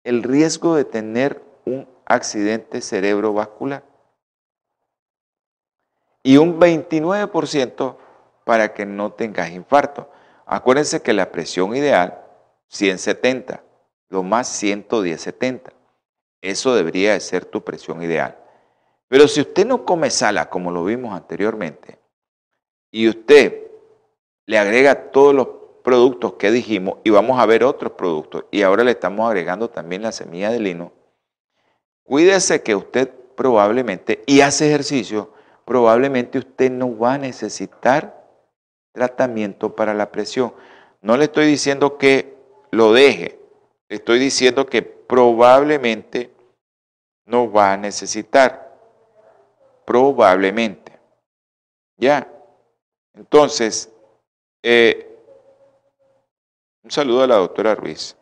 el 0.04 0.23
riesgo 0.23 0.75
de 0.75 0.86
tener 0.86 1.41
un 1.65 1.88
accidente 2.06 2.82
cerebrovascular 2.82 3.84
y 6.23 6.38
un 6.38 6.60
29% 6.60 7.97
para 8.43 8.73
que 8.73 8.86
no 8.86 9.13
tengas 9.13 9.51
infarto. 9.51 10.10
Acuérdense 10.45 11.01
que 11.01 11.13
la 11.13 11.32
presión 11.32 11.75
ideal, 11.75 12.19
170, 12.67 13.63
lo 14.10 14.23
más 14.23 14.63
110-70. 14.63 15.71
Eso 16.41 16.75
debería 16.75 17.13
de 17.13 17.19
ser 17.19 17.45
tu 17.45 17.63
presión 17.63 18.01
ideal. 18.04 18.38
Pero 19.08 19.28
si 19.28 19.41
usted 19.41 19.65
no 19.65 19.86
come 19.86 20.10
sala, 20.10 20.49
como 20.49 20.71
lo 20.71 20.84
vimos 20.84 21.15
anteriormente, 21.15 21.99
y 22.95 23.10
usted 23.10 23.62
le 24.45 24.58
agrega 24.58 25.12
todos 25.12 25.36
los 25.36 25.47
productos 25.84 26.36
que 26.36 26.49
dijimos, 26.49 26.99
y 27.03 27.10
vamos 27.10 27.38
a 27.38 27.45
ver 27.45 27.65
otros 27.65 27.91
productos, 27.91 28.45
y 28.51 28.62
ahora 28.62 28.86
le 28.86 28.91
estamos 28.91 29.27
agregando 29.27 29.69
también 29.69 30.01
la 30.01 30.13
semilla 30.13 30.49
de 30.49 30.62
lino, 30.62 30.93
cuídese 32.03 32.63
que 32.63 32.73
usted 32.73 33.12
probablemente, 33.36 34.23
y 34.25 34.39
hace 34.39 34.67
ejercicio, 34.69 35.34
probablemente 35.65 36.38
usted 36.38 36.71
no 36.71 36.97
va 36.97 37.15
a 37.15 37.17
necesitar 37.17 38.25
tratamiento 38.93 39.75
para 39.75 39.93
la 39.93 40.10
presión. 40.10 40.53
No 41.01 41.17
le 41.17 41.25
estoy 41.25 41.47
diciendo 41.47 41.97
que 41.97 42.38
lo 42.71 42.93
deje, 42.93 43.38
le 43.89 43.97
estoy 43.97 44.19
diciendo 44.19 44.67
que 44.67 44.84
probablemente 44.84 46.34
no 47.25 47.51
va 47.51 47.73
a 47.73 47.77
necesitar. 47.77 48.73
Probablemente. 49.86 50.97
¿Ya? 51.97 52.31
Entonces, 53.15 53.91
eh, 54.62 55.12
un 56.84 56.91
saludo 56.91 57.23
a 57.23 57.28
la 57.28 57.36
doctora 57.36 57.75
Ruiz. 57.75 58.15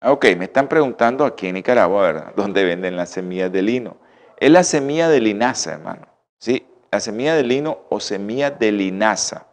Ah, 0.00 0.10
ok, 0.10 0.24
me 0.36 0.46
están 0.46 0.68
preguntando 0.68 1.24
aquí 1.24 1.46
en 1.46 1.54
Nicaragua, 1.54 2.02
¿verdad? 2.02 2.32
¿Dónde 2.34 2.64
venden 2.64 2.96
las 2.96 3.10
semillas 3.10 3.52
de 3.52 3.62
lino? 3.62 3.96
Es 4.36 4.50
la 4.50 4.64
semilla 4.64 5.08
de 5.08 5.20
linaza, 5.20 5.74
hermano. 5.74 6.08
¿Sí? 6.38 6.66
La 6.90 6.98
semilla 6.98 7.36
de 7.36 7.44
lino 7.44 7.82
o 7.88 8.00
semilla 8.00 8.50
de 8.50 8.72
linaza. 8.72 9.46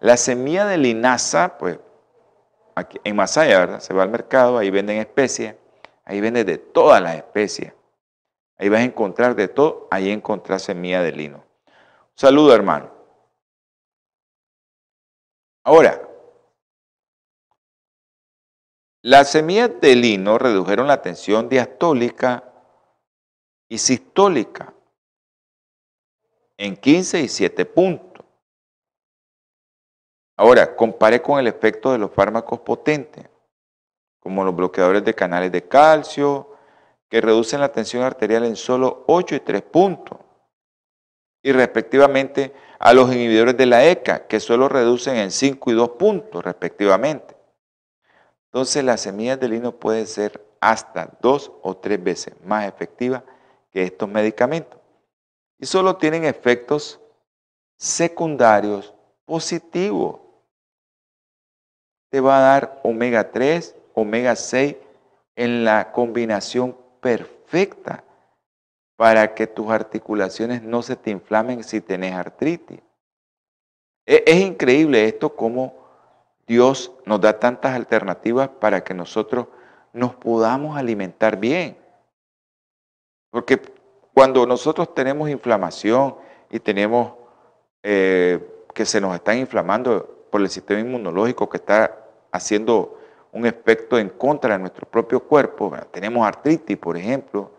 La 0.00 0.16
semilla 0.16 0.64
de 0.64 0.78
linaza, 0.78 1.58
pues, 1.58 1.78
aquí 2.74 2.98
en 3.04 3.16
Masaya, 3.16 3.58
¿verdad? 3.58 3.80
Se 3.80 3.92
va 3.92 4.02
al 4.02 4.08
mercado, 4.08 4.56
ahí 4.56 4.70
venden 4.70 4.98
especies, 4.98 5.54
ahí 6.04 6.20
venden 6.20 6.46
de 6.46 6.58
todas 6.58 7.02
las 7.02 7.16
especies. 7.16 7.72
Ahí 8.56 8.68
vas 8.68 8.80
a 8.80 8.84
encontrar 8.84 9.34
de 9.34 9.48
todo, 9.48 9.88
ahí 9.90 10.10
encontrar 10.10 10.60
semilla 10.60 11.02
de 11.02 11.12
lino. 11.12 11.44
Saludo, 12.14 12.54
hermano. 12.54 12.92
Ahora, 15.64 16.08
las 19.02 19.30
semillas 19.30 19.70
de 19.80 19.96
lino 19.96 20.38
redujeron 20.38 20.86
la 20.86 21.02
tensión 21.02 21.48
diastólica 21.48 22.44
y 23.68 23.78
sistólica 23.78 24.72
en 26.56 26.76
15 26.76 27.20
y 27.20 27.28
7 27.28 27.64
puntos. 27.64 28.24
Ahora, 30.36 30.74
compare 30.74 31.20
con 31.20 31.38
el 31.38 31.46
efecto 31.46 31.92
de 31.92 31.98
los 31.98 32.12
fármacos 32.12 32.60
potentes, 32.60 33.28
como 34.20 34.44
los 34.44 34.54
bloqueadores 34.54 35.04
de 35.04 35.14
canales 35.14 35.52
de 35.52 35.66
calcio, 35.66 36.53
que 37.14 37.20
reducen 37.20 37.60
la 37.60 37.70
tensión 37.70 38.02
arterial 38.02 38.44
en 38.44 38.56
solo 38.56 39.04
8 39.06 39.36
y 39.36 39.38
3 39.38 39.62
puntos, 39.62 40.18
y 41.44 41.52
respectivamente 41.52 42.52
a 42.80 42.92
los 42.92 43.14
inhibidores 43.14 43.56
de 43.56 43.66
la 43.66 43.84
ECA, 43.84 44.26
que 44.26 44.40
solo 44.40 44.68
reducen 44.68 45.14
en 45.18 45.30
5 45.30 45.70
y 45.70 45.74
2 45.74 45.90
puntos, 45.90 46.44
respectivamente. 46.44 47.36
Entonces, 48.46 48.82
las 48.82 49.02
semillas 49.02 49.38
de 49.38 49.48
lino 49.48 49.70
pueden 49.70 50.08
ser 50.08 50.44
hasta 50.58 51.16
dos 51.20 51.52
o 51.62 51.76
tres 51.76 52.02
veces 52.02 52.34
más 52.44 52.66
efectivas 52.66 53.22
que 53.70 53.84
estos 53.84 54.08
medicamentos. 54.08 54.80
Y 55.60 55.66
solo 55.66 55.94
tienen 55.94 56.24
efectos 56.24 56.98
secundarios 57.76 58.92
positivos. 59.24 60.18
Te 62.10 62.18
va 62.18 62.38
a 62.38 62.40
dar 62.40 62.80
omega 62.82 63.30
3, 63.30 63.76
omega 63.94 64.34
6 64.34 64.74
en 65.36 65.64
la 65.64 65.92
combinación 65.92 66.82
perfecta 67.04 68.02
para 68.96 69.34
que 69.34 69.46
tus 69.46 69.70
articulaciones 69.70 70.62
no 70.62 70.80
se 70.80 70.96
te 70.96 71.10
inflamen 71.10 71.62
si 71.62 71.82
tenés 71.82 72.14
artritis. 72.14 72.80
E, 74.06 74.24
es, 74.26 74.40
increíble 74.40 75.04
esto 75.04 75.36
como 75.36 75.74
Dios 76.46 76.92
nos 77.04 77.20
da 77.20 77.38
tantas 77.38 77.74
alternativas 77.74 78.48
para 78.48 78.82
que 78.82 78.94
nosotros 78.94 79.48
nos 79.92 80.14
podamos 80.14 80.78
alimentar 80.78 81.36
bien. 81.36 81.76
Porque 83.30 83.60
cuando 84.14 84.46
nosotros 84.46 84.94
tenemos 84.94 85.28
inflamación 85.28 86.16
y 86.48 86.58
tenemos 86.58 87.12
eh, 87.82 88.40
que 88.72 88.86
se 88.86 88.98
nos 88.98 89.14
están 89.14 89.36
inflamando 89.36 90.26
por 90.30 90.40
el 90.40 90.48
sistema 90.48 90.80
inmunológico 90.80 91.50
que 91.50 91.58
está 91.58 91.98
haciendo 92.32 92.98
un 93.34 93.44
efecto 93.46 93.98
en 93.98 94.08
contra 94.08 94.54
de 94.54 94.60
nuestro 94.60 94.86
propio 94.86 95.20
cuerpo, 95.20 95.76
tenemos 95.90 96.26
artritis, 96.26 96.78
por 96.78 96.96
ejemplo, 96.96 97.50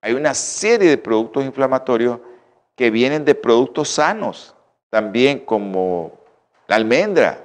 hay 0.00 0.14
una 0.14 0.32
serie 0.32 0.88
de 0.88 0.98
productos 0.98 1.44
inflamatorios 1.44 2.18
que 2.74 2.90
vienen 2.90 3.24
de 3.24 3.34
productos 3.34 3.88
sanos, 3.88 4.54
también 4.90 5.40
como 5.40 6.12
la 6.66 6.76
almendra, 6.76 7.44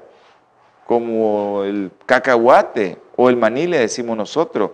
como 0.85 1.63
el 1.63 1.91
cacahuate 2.05 2.97
o 3.15 3.29
el 3.29 3.35
maní, 3.35 3.67
le 3.67 3.79
decimos 3.79 4.15
nosotros. 4.15 4.71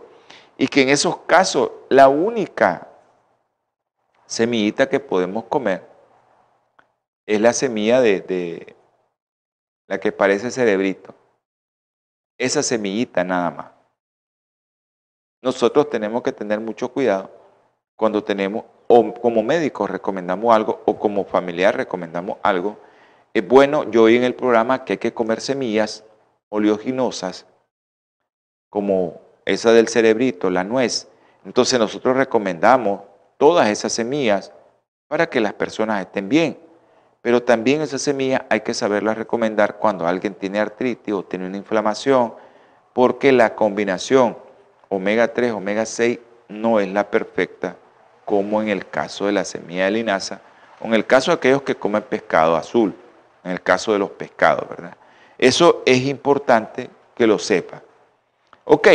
Y 0.58 0.68
que 0.68 0.84
en 0.84 0.90
esos 0.90 1.18
casos 1.26 1.72
la 1.90 2.08
única 2.08 2.88
semillita 4.26 4.88
que 4.88 5.00
podemos 5.00 5.46
comer 5.46 5.88
es 7.26 7.42
la 7.42 7.54
semilla 7.54 8.02
de, 8.02 8.76
la 9.88 10.00
que 10.00 10.12
parece 10.12 10.52
cerebrito. 10.52 11.16
Esa 12.38 12.64
semillita 12.64 13.24
nada 13.24 13.52
más. 13.52 13.72
Nosotros 15.42 15.90
tenemos 15.90 16.24
que 16.24 16.32
tener 16.32 16.60
mucho 16.60 16.90
cuidado 16.92 17.30
cuando 17.96 18.24
tenemos, 18.24 18.66
o 18.88 19.14
como 19.14 19.44
médicos 19.44 19.90
recomendamos 19.90 20.54
algo, 20.56 20.82
o 20.86 20.98
como 20.98 21.26
familiar 21.26 21.76
recomendamos 21.76 22.38
algo. 22.44 22.78
Es 23.34 23.48
bueno, 23.48 23.90
yo 23.90 24.04
oí 24.04 24.16
en 24.16 24.24
el 24.24 24.36
programa 24.36 24.86
que 24.86 24.94
hay 24.94 24.98
que 24.98 25.14
comer 25.14 25.42
semillas 25.42 26.06
oleoginosas 26.50 27.46
como 28.70 29.22
esa 29.46 29.72
del 29.74 29.88
cerebrito, 29.88 30.50
la 30.50 30.64
nuez. 30.64 31.08
Entonces 31.46 31.78
nosotros 31.78 32.16
recomendamos 32.16 33.02
todas 33.38 33.68
esas 33.70 33.92
semillas 33.92 34.52
para 35.08 35.28
que 35.30 35.42
las 35.42 35.54
personas 35.54 36.02
estén 36.02 36.30
bien. 36.30 36.58
Pero 37.24 37.42
también 37.42 37.82
esas 37.82 38.02
semillas 38.02 38.42
hay 38.50 38.62
que 38.62 38.74
saberlas 38.74 39.18
recomendar 39.18 39.78
cuando 39.78 40.06
alguien 40.06 40.36
tiene 40.36 40.60
artritis 40.60 41.14
o 41.14 41.24
tiene 41.24 41.48
una 41.48 41.56
inflamación, 41.56 42.34
porque 42.92 43.32
la 43.32 43.56
combinación 43.56 44.38
omega 44.90 45.34
3, 45.34 45.54
omega 45.54 45.86
6 45.86 46.20
no 46.50 46.82
es 46.82 46.90
la 46.90 47.10
perfecta 47.10 47.78
como 48.26 48.62
en 48.62 48.68
el 48.68 48.90
caso 48.90 49.26
de 49.26 49.32
la 49.32 49.46
semilla 49.46 49.86
de 49.86 49.92
linaza, 49.92 50.42
o 50.82 50.86
en 50.86 50.96
el 50.96 51.06
caso 51.06 51.32
de 51.32 51.36
aquellos 51.36 51.62
que 51.62 51.76
comen 51.76 52.04
pescado 52.04 52.58
azul, 52.58 52.94
en 53.46 53.52
el 53.52 53.62
caso 53.62 53.94
de 53.94 54.00
los 54.00 54.10
pescados, 54.10 54.68
¿verdad? 54.68 54.98
Eso 55.38 55.82
es 55.86 56.06
importante 56.06 56.90
que 57.16 57.26
lo 57.26 57.40
sepa. 57.40 57.82
Ok, 58.66 58.88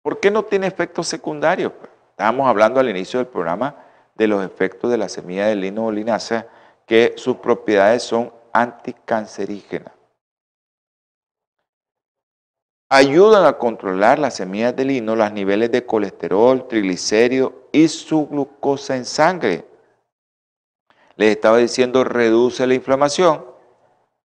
¿por 0.00 0.20
qué 0.20 0.30
no 0.30 0.42
tiene 0.42 0.68
efectos 0.68 1.06
secundarios? 1.06 1.70
Estábamos 2.12 2.48
hablando 2.48 2.80
al 2.80 2.88
inicio 2.88 3.18
del 3.18 3.26
programa 3.26 3.85
de 4.16 4.26
los 4.26 4.44
efectos 4.44 4.90
de 4.90 4.98
la 4.98 5.08
semilla 5.08 5.46
de 5.46 5.56
lino 5.56 5.86
o 5.86 5.92
linaza, 5.92 6.46
que 6.86 7.14
sus 7.16 7.36
propiedades 7.36 8.02
son 8.02 8.32
anticancerígenas. 8.52 9.92
Ayudan 12.88 13.44
a 13.44 13.58
controlar 13.58 14.18
las 14.18 14.36
semillas 14.36 14.74
de 14.76 14.84
lino, 14.84 15.16
los 15.16 15.32
niveles 15.32 15.72
de 15.72 15.84
colesterol, 15.84 16.68
triglicéridos 16.68 17.52
y 17.72 17.88
su 17.88 18.28
glucosa 18.28 18.96
en 18.96 19.04
sangre. 19.04 19.66
Les 21.16 21.30
estaba 21.30 21.58
diciendo, 21.58 22.04
reduce 22.04 22.66
la 22.66 22.74
inflamación 22.74 23.44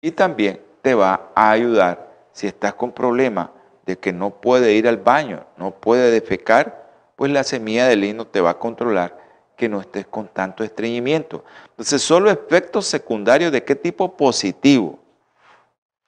y 0.00 0.10
también 0.10 0.60
te 0.82 0.94
va 0.94 1.30
a 1.34 1.50
ayudar 1.52 2.10
si 2.32 2.48
estás 2.48 2.74
con 2.74 2.90
problemas 2.90 3.50
de 3.86 3.98
que 3.98 4.12
no 4.12 4.30
puede 4.30 4.72
ir 4.74 4.88
al 4.88 4.96
baño, 4.96 5.46
no 5.56 5.70
puede 5.72 6.10
defecar, 6.10 6.90
pues 7.16 7.30
la 7.30 7.44
semilla 7.44 7.86
de 7.86 7.96
lino 7.96 8.26
te 8.26 8.40
va 8.40 8.50
a 8.50 8.58
controlar 8.58 9.29
que 9.60 9.68
no 9.68 9.82
estés 9.82 10.06
con 10.06 10.26
tanto 10.26 10.64
estreñimiento. 10.64 11.44
Entonces, 11.72 12.00
solo 12.00 12.30
efectos 12.30 12.86
secundarios 12.86 13.52
de 13.52 13.62
qué 13.62 13.76
tipo 13.76 14.16
positivo. 14.16 14.98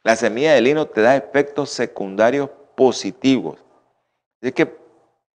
La 0.03 0.17
semilla 0.17 0.55
de 0.55 0.63
lino 0.63 0.87
te 0.87 1.03
da 1.03 1.15
efectos 1.17 1.69
secundarios 1.69 2.49
positivos. 2.75 3.59
Así 4.41 4.53
que, 4.53 4.75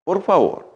por 0.05 0.23
favor, 0.23 0.71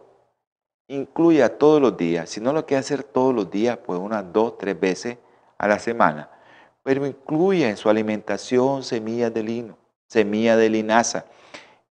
incluya 0.89 1.57
todos 1.57 1.81
los 1.81 1.95
días. 1.95 2.29
Si 2.29 2.41
no 2.41 2.51
lo 2.51 2.65
quiere 2.65 2.81
hacer 2.81 3.03
todos 3.03 3.33
los 3.33 3.49
días, 3.49 3.77
pues 3.85 3.97
unas 3.97 4.33
dos, 4.33 4.57
tres 4.57 4.77
veces 4.77 5.17
a 5.57 5.65
la 5.69 5.79
semana. 5.79 6.29
Pero 6.83 7.05
incluya 7.05 7.69
en 7.69 7.77
su 7.77 7.89
alimentación 7.89 8.83
semillas 8.83 9.33
de 9.33 9.43
lino, 9.43 9.77
semilla 10.07 10.57
de 10.57 10.69
linaza 10.69 11.23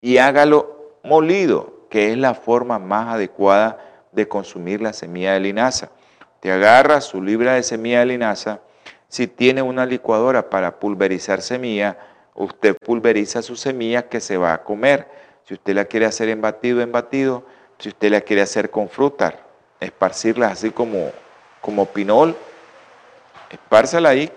y 0.01 0.17
hágalo 0.17 0.97
molido 1.03 1.85
que 1.91 2.11
es 2.11 2.17
la 2.17 2.33
forma 2.33 2.79
más 2.79 3.13
adecuada 3.13 3.94
de 4.15 4.27
consumir 4.27 4.81
la 4.81 4.93
semilla 4.93 5.33
de 5.33 5.41
linaza. 5.41 5.89
Te 6.39 6.51
agarra 6.51 7.01
su 7.01 7.21
libra 7.21 7.53
de 7.53 7.63
semilla 7.63 7.99
de 7.99 8.05
linaza. 8.07 8.61
Si 9.07 9.27
tiene 9.27 9.61
una 9.61 9.85
licuadora 9.85 10.49
para 10.49 10.79
pulverizar 10.79 11.41
semilla, 11.41 11.97
usted 12.33 12.75
pulveriza 12.77 13.41
su 13.41 13.55
semilla 13.55 14.07
que 14.07 14.19
se 14.19 14.37
va 14.37 14.53
a 14.53 14.63
comer. 14.63 15.07
Si 15.43 15.53
usted 15.53 15.75
la 15.75 15.85
quiere 15.85 16.05
hacer 16.05 16.29
en 16.29 16.41
batido, 16.41 16.81
en 16.81 16.91
batido. 16.91 17.43
Si 17.77 17.89
usted 17.89 18.09
la 18.09 18.21
quiere 18.21 18.41
hacer 18.41 18.69
con 18.69 18.89
fruta, 18.89 19.35
esparcirla 19.79 20.47
así 20.47 20.71
como, 20.71 21.11
como 21.61 21.85
pinol, 21.85 22.35
espárzala 23.49 24.09
ahí 24.09 24.31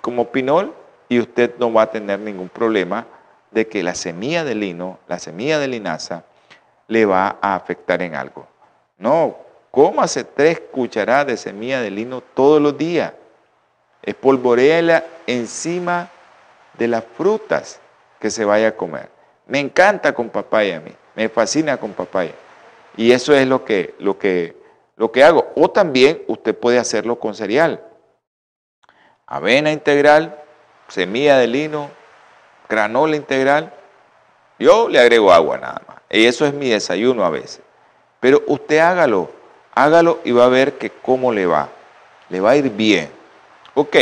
como 0.00 0.30
pinol 0.30 0.74
y 1.08 1.18
usted 1.18 1.54
no 1.58 1.72
va 1.72 1.82
a 1.82 1.90
tener 1.90 2.20
ningún 2.20 2.48
problema 2.48 3.06
de 3.50 3.66
que 3.68 3.82
la 3.82 3.94
semilla 3.94 4.44
de 4.44 4.54
lino, 4.54 4.98
la 5.08 5.18
semilla 5.18 5.58
de 5.58 5.68
linaza, 5.68 6.24
le 6.88 7.06
va 7.06 7.38
a 7.40 7.54
afectar 7.54 8.02
en 8.02 8.14
algo. 8.14 8.46
No, 9.04 9.36
cómase 9.70 10.24
tres 10.24 10.62
cucharadas 10.72 11.26
de 11.26 11.36
semilla 11.36 11.82
de 11.82 11.90
lino 11.90 12.22
todos 12.22 12.58
los 12.58 12.78
días. 12.78 13.12
Espolvoreala 14.02 15.04
encima 15.26 16.08
de 16.78 16.88
las 16.88 17.04
frutas 17.04 17.80
que 18.18 18.30
se 18.30 18.46
vaya 18.46 18.68
a 18.68 18.76
comer. 18.76 19.10
Me 19.46 19.60
encanta 19.60 20.14
con 20.14 20.30
papaya 20.30 20.78
a 20.78 20.80
mí, 20.80 20.90
me 21.14 21.28
fascina 21.28 21.76
con 21.76 21.92
papaya. 21.92 22.32
Y 22.96 23.12
eso 23.12 23.34
es 23.34 23.46
lo 23.46 23.62
que, 23.66 23.94
lo 23.98 24.18
que, 24.18 24.56
lo 24.96 25.12
que 25.12 25.22
hago. 25.22 25.52
O 25.54 25.68
también 25.68 26.22
usted 26.26 26.56
puede 26.56 26.78
hacerlo 26.78 27.20
con 27.20 27.34
cereal. 27.34 27.84
Avena 29.26 29.70
integral, 29.70 30.42
semilla 30.88 31.36
de 31.36 31.46
lino, 31.46 31.90
granola 32.70 33.16
integral. 33.16 33.70
Yo 34.58 34.88
le 34.88 34.98
agrego 34.98 35.30
agua 35.30 35.58
nada 35.58 35.82
más. 35.86 35.98
Y 36.08 36.24
eso 36.24 36.46
es 36.46 36.54
mi 36.54 36.70
desayuno 36.70 37.22
a 37.22 37.28
veces. 37.28 37.60
Pero 38.24 38.42
usted 38.46 38.78
hágalo, 38.78 39.28
hágalo 39.74 40.20
y 40.24 40.32
va 40.32 40.46
a 40.46 40.48
ver 40.48 40.78
que 40.78 40.88
cómo 40.88 41.30
le 41.30 41.44
va. 41.44 41.68
Le 42.30 42.40
va 42.40 42.52
a 42.52 42.56
ir 42.56 42.70
bien. 42.70 43.10
Ok. 43.74 43.96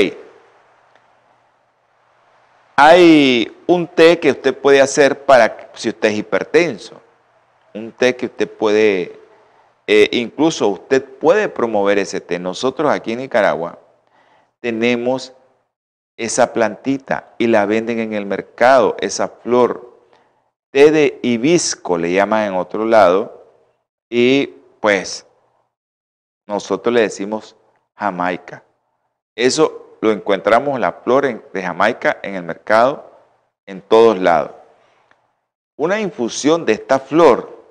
Hay 2.76 3.52
un 3.66 3.88
té 3.88 4.20
que 4.20 4.30
usted 4.30 4.56
puede 4.56 4.80
hacer 4.80 5.24
para 5.24 5.72
si 5.74 5.88
usted 5.88 6.10
es 6.10 6.18
hipertenso. 6.18 7.00
Un 7.74 7.90
té 7.90 8.14
que 8.14 8.26
usted 8.26 8.48
puede, 8.48 9.18
eh, 9.88 10.08
incluso 10.12 10.68
usted 10.68 11.04
puede 11.04 11.48
promover 11.48 11.98
ese 11.98 12.20
té. 12.20 12.38
Nosotros 12.38 12.92
aquí 12.92 13.14
en 13.14 13.18
Nicaragua 13.18 13.76
tenemos 14.60 15.32
esa 16.16 16.52
plantita 16.52 17.34
y 17.38 17.48
la 17.48 17.66
venden 17.66 17.98
en 17.98 18.12
el 18.12 18.26
mercado, 18.26 18.94
esa 19.00 19.26
flor 19.26 19.98
té 20.70 20.92
de 20.92 21.18
hibisco, 21.22 21.98
le 21.98 22.12
llaman 22.12 22.44
en 22.44 22.54
otro 22.54 22.84
lado, 22.84 23.41
y 24.14 24.46
pues 24.78 25.26
nosotros 26.46 26.94
le 26.94 27.00
decimos 27.00 27.56
Jamaica. 27.96 28.62
Eso 29.34 29.96
lo 30.02 30.10
encontramos 30.10 30.78
la 30.78 30.92
flor 30.92 31.50
de 31.50 31.62
Jamaica 31.62 32.18
en 32.22 32.34
el 32.34 32.42
mercado 32.42 33.10
en 33.64 33.80
todos 33.80 34.18
lados. 34.18 34.50
Una 35.76 35.98
infusión 35.98 36.66
de 36.66 36.74
esta 36.74 36.98
flor 36.98 37.64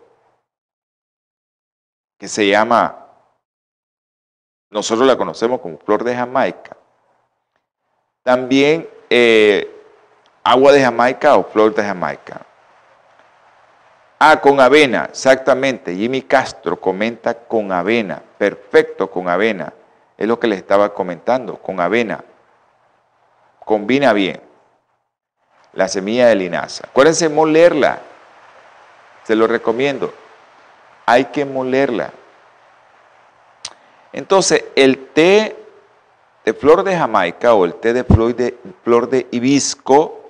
que 2.17 2.27
se 2.27 2.47
llama, 2.47 3.05
nosotros 4.71 5.07
la 5.07 5.15
conocemos 5.15 5.61
como 5.61 5.77
flor 5.77 6.03
de 6.03 6.15
Jamaica, 6.15 6.75
también 8.23 8.89
eh, 9.11 9.69
agua 10.43 10.71
de 10.71 10.81
Jamaica 10.81 11.35
o 11.35 11.43
flor 11.43 11.75
de 11.75 11.83
Jamaica. 11.83 12.47
Ah, 14.23 14.39
con 14.39 14.59
avena, 14.59 15.05
exactamente. 15.09 15.95
Jimmy 15.95 16.21
Castro 16.21 16.79
comenta 16.79 17.33
con 17.33 17.71
avena. 17.71 18.21
Perfecto, 18.37 19.09
con 19.09 19.27
avena. 19.27 19.73
Es 20.15 20.27
lo 20.27 20.39
que 20.39 20.45
les 20.45 20.59
estaba 20.59 20.93
comentando, 20.93 21.57
con 21.57 21.79
avena. 21.79 22.23
Combina 23.65 24.13
bien. 24.13 24.39
La 25.73 25.87
semilla 25.87 26.27
de 26.27 26.35
linaza. 26.35 26.85
Acuérdense 26.85 27.29
molerla. 27.29 27.97
Se 29.23 29.35
lo 29.35 29.47
recomiendo. 29.47 30.13
Hay 31.07 31.25
que 31.25 31.43
molerla. 31.43 32.11
Entonces, 34.13 34.65
el 34.75 35.07
té 35.07 35.55
de 36.45 36.53
flor 36.53 36.83
de 36.83 36.95
Jamaica 36.95 37.55
o 37.55 37.65
el 37.65 37.73
té 37.73 37.91
de 37.91 38.03
flor 38.03 38.35
de, 38.35 38.55
flor 38.83 39.09
de 39.09 39.25
hibisco 39.31 40.29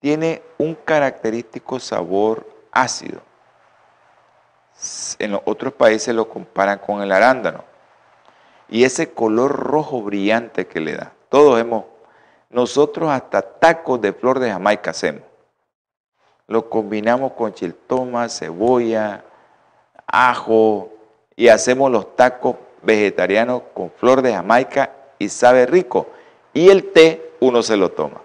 tiene 0.00 0.40
un 0.56 0.74
característico 0.74 1.78
sabor 1.78 2.56
ácido. 2.80 3.20
En 5.18 5.32
los 5.32 5.40
otros 5.44 5.72
países 5.72 6.14
lo 6.14 6.28
comparan 6.28 6.78
con 6.78 7.02
el 7.02 7.10
arándano. 7.10 7.64
Y 8.68 8.84
ese 8.84 9.12
color 9.12 9.52
rojo 9.52 10.02
brillante 10.02 10.66
que 10.66 10.80
le 10.80 10.94
da. 10.94 11.12
Todos 11.28 11.60
hemos, 11.60 11.84
nosotros 12.50 13.10
hasta 13.10 13.42
tacos 13.42 14.00
de 14.00 14.12
flor 14.12 14.38
de 14.38 14.50
Jamaica 14.50 14.90
hacemos. 14.90 15.22
Lo 16.46 16.70
combinamos 16.70 17.32
con 17.32 17.52
chiltoma, 17.52 18.28
cebolla, 18.28 19.24
ajo 20.06 20.90
y 21.36 21.48
hacemos 21.48 21.90
los 21.90 22.16
tacos 22.16 22.56
vegetarianos 22.82 23.62
con 23.74 23.90
flor 23.90 24.22
de 24.22 24.32
Jamaica 24.32 24.92
y 25.18 25.28
sabe 25.28 25.66
rico. 25.66 26.06
Y 26.52 26.70
el 26.70 26.92
té 26.92 27.34
uno 27.40 27.62
se 27.62 27.76
lo 27.76 27.90
toma. 27.90 28.22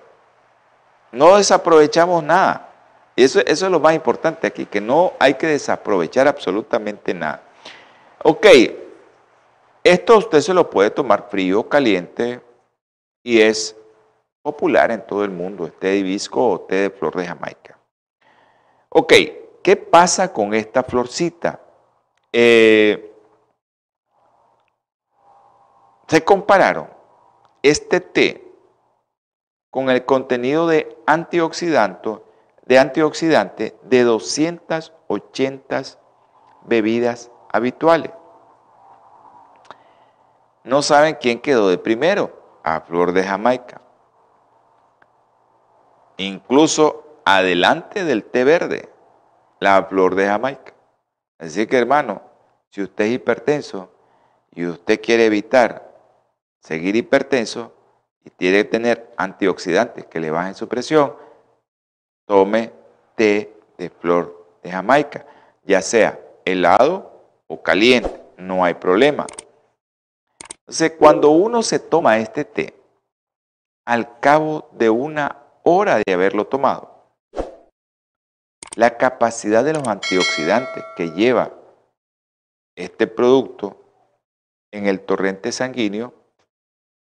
No 1.12 1.38
desaprovechamos 1.38 2.24
nada. 2.24 2.72
Eso, 3.16 3.39
eso 3.41 3.66
es 3.66 3.72
lo 3.72 3.80
más 3.80 3.93
importante 3.93 4.47
aquí, 4.47 4.66
que 4.66 4.82
no 4.82 5.14
hay 5.20 5.36
que 5.36 5.47
desaprovechar 5.47 6.28
absolutamente 6.28 7.14
nada. 7.14 7.43
Ok, 8.24 8.47
esto 9.84 10.18
usted 10.18 10.39
se 10.39 10.53
lo 10.53 10.70
puede 10.70 10.89
tomar 10.89 11.30
frío 11.30 11.59
o 11.59 11.70
caliente 11.70 12.41
y 13.22 13.41
es 13.41 13.76
popular 14.41 14.91
en 14.91 15.05
todo 15.05 15.24
el 15.24 15.32
mundo, 15.32 15.72
té 15.72 15.88
de 15.88 15.97
hibisco 15.97 16.49
o 16.49 16.61
té 16.61 16.76
de 16.76 16.89
flor 16.89 17.16
de 17.16 17.28
Jamaica. 17.28 17.78
Ok, 18.89 19.14
¿qué 19.61 19.76
pasa 19.76 20.32
con 20.32 20.53
esta 20.53 20.84
florcita? 20.84 21.59
Eh, 22.32 23.11
se 26.07 26.24
compararon 26.24 26.89
este 27.61 28.01
té 28.01 28.43
con 29.70 29.89
el 29.89 30.05
contenido 30.05 30.68
de 30.68 30.97
antioxidantes 31.05 32.20
de 32.66 32.80
antioxidante 32.80 33.76
de 33.84 34.03
280 34.03 35.84
bebidas 36.66 37.32
habituales. 37.51 38.11
No 40.64 40.82
saben 40.82 41.18
quién 41.20 41.41
quedó 41.41 41.70
de 41.70 41.78
primero, 41.78 42.41
a 42.64 42.82
Flor 42.82 43.11
de 43.11 43.24
Jamaica. 43.24 43.82
Incluso 46.18 47.20
adelante 47.26 48.05
del 48.05 48.24
té 48.24 48.43
verde, 48.43 48.89
la 49.59 49.84
Flor 49.84 50.16
de 50.16 50.28
Jamaica. 50.28 50.74
Así 51.38 51.68
que 51.68 51.78
hermano, 51.78 52.22
si 52.70 52.82
usted 52.82 53.05
es 53.05 53.11
hipertenso 53.11 53.91
y 54.51 54.66
usted 54.66 55.01
quiere 55.01 55.26
evitar 55.26 55.91
seguir 56.59 56.95
hipertenso 56.95 57.74
y 58.24 58.30
tiene 58.30 58.59
que 58.59 58.70
tener 58.70 59.14
antioxidantes 59.18 60.05
que 60.05 60.22
le 60.22 60.32
bajen 60.32 60.55
su 60.55 60.70
presión, 60.70 61.16
tome 62.26 62.71
té 63.15 63.53
de 63.78 63.89
flor 63.89 64.57
de 64.63 64.71
Jamaica, 64.71 65.26
ya 65.63 65.82
sea 65.82 66.19
helado 66.45 67.11
o 67.47 67.61
caliente, 67.61 68.21
no 68.38 68.63
hay 68.63 68.74
problema. 68.74 69.26
Entonces, 70.59 70.93
cuando 70.97 71.30
uno 71.32 71.61
se 71.61 71.80
toma 71.80 72.17
este 72.19 72.45
té, 72.45 72.74
al 73.86 74.19
cabo 74.19 74.69
de 74.71 74.89
una 74.89 75.43
hora 75.63 76.01
de 76.05 76.13
haberlo 76.13 76.47
tomado, 76.47 76.93
la 78.76 78.97
capacidad 78.97 79.63
de 79.63 79.74
los 79.74 79.88
antioxidantes 79.88 80.84
que 80.95 81.11
lleva 81.11 81.51
este 82.76 83.07
producto 83.07 83.78
en 84.71 84.88
el 84.88 85.01
torrente 85.01 85.51
sanguíneo 85.51 86.13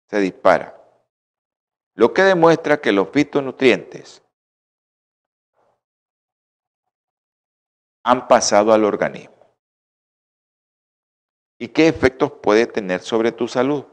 se 0.08 0.18
dispara. 0.18 0.76
Lo 1.94 2.12
que 2.12 2.22
demuestra 2.22 2.80
que 2.80 2.90
los 2.90 3.10
fitonutrientes 3.10 4.22
han 8.04 8.28
pasado 8.28 8.72
al 8.72 8.84
organismo. 8.84 9.36
¿Y 11.58 11.68
qué 11.68 11.88
efectos 11.88 12.32
puede 12.42 12.66
tener 12.66 13.00
sobre 13.00 13.32
tu 13.32 13.46
salud? 13.46 13.84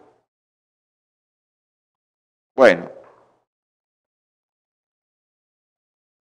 Bueno, 2.55 2.89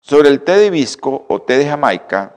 sobre 0.01 0.29
el 0.29 0.43
té 0.43 0.57
de 0.57 0.65
hibisco 0.67 1.25
o 1.29 1.41
té 1.41 1.57
de 1.57 1.67
Jamaica, 1.67 2.33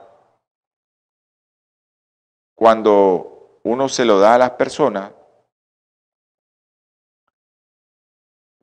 cuando 2.55 3.59
uno 3.63 3.89
se 3.89 4.05
lo 4.05 4.19
da 4.19 4.35
a 4.35 4.37
las 4.37 4.51
personas, 4.51 5.13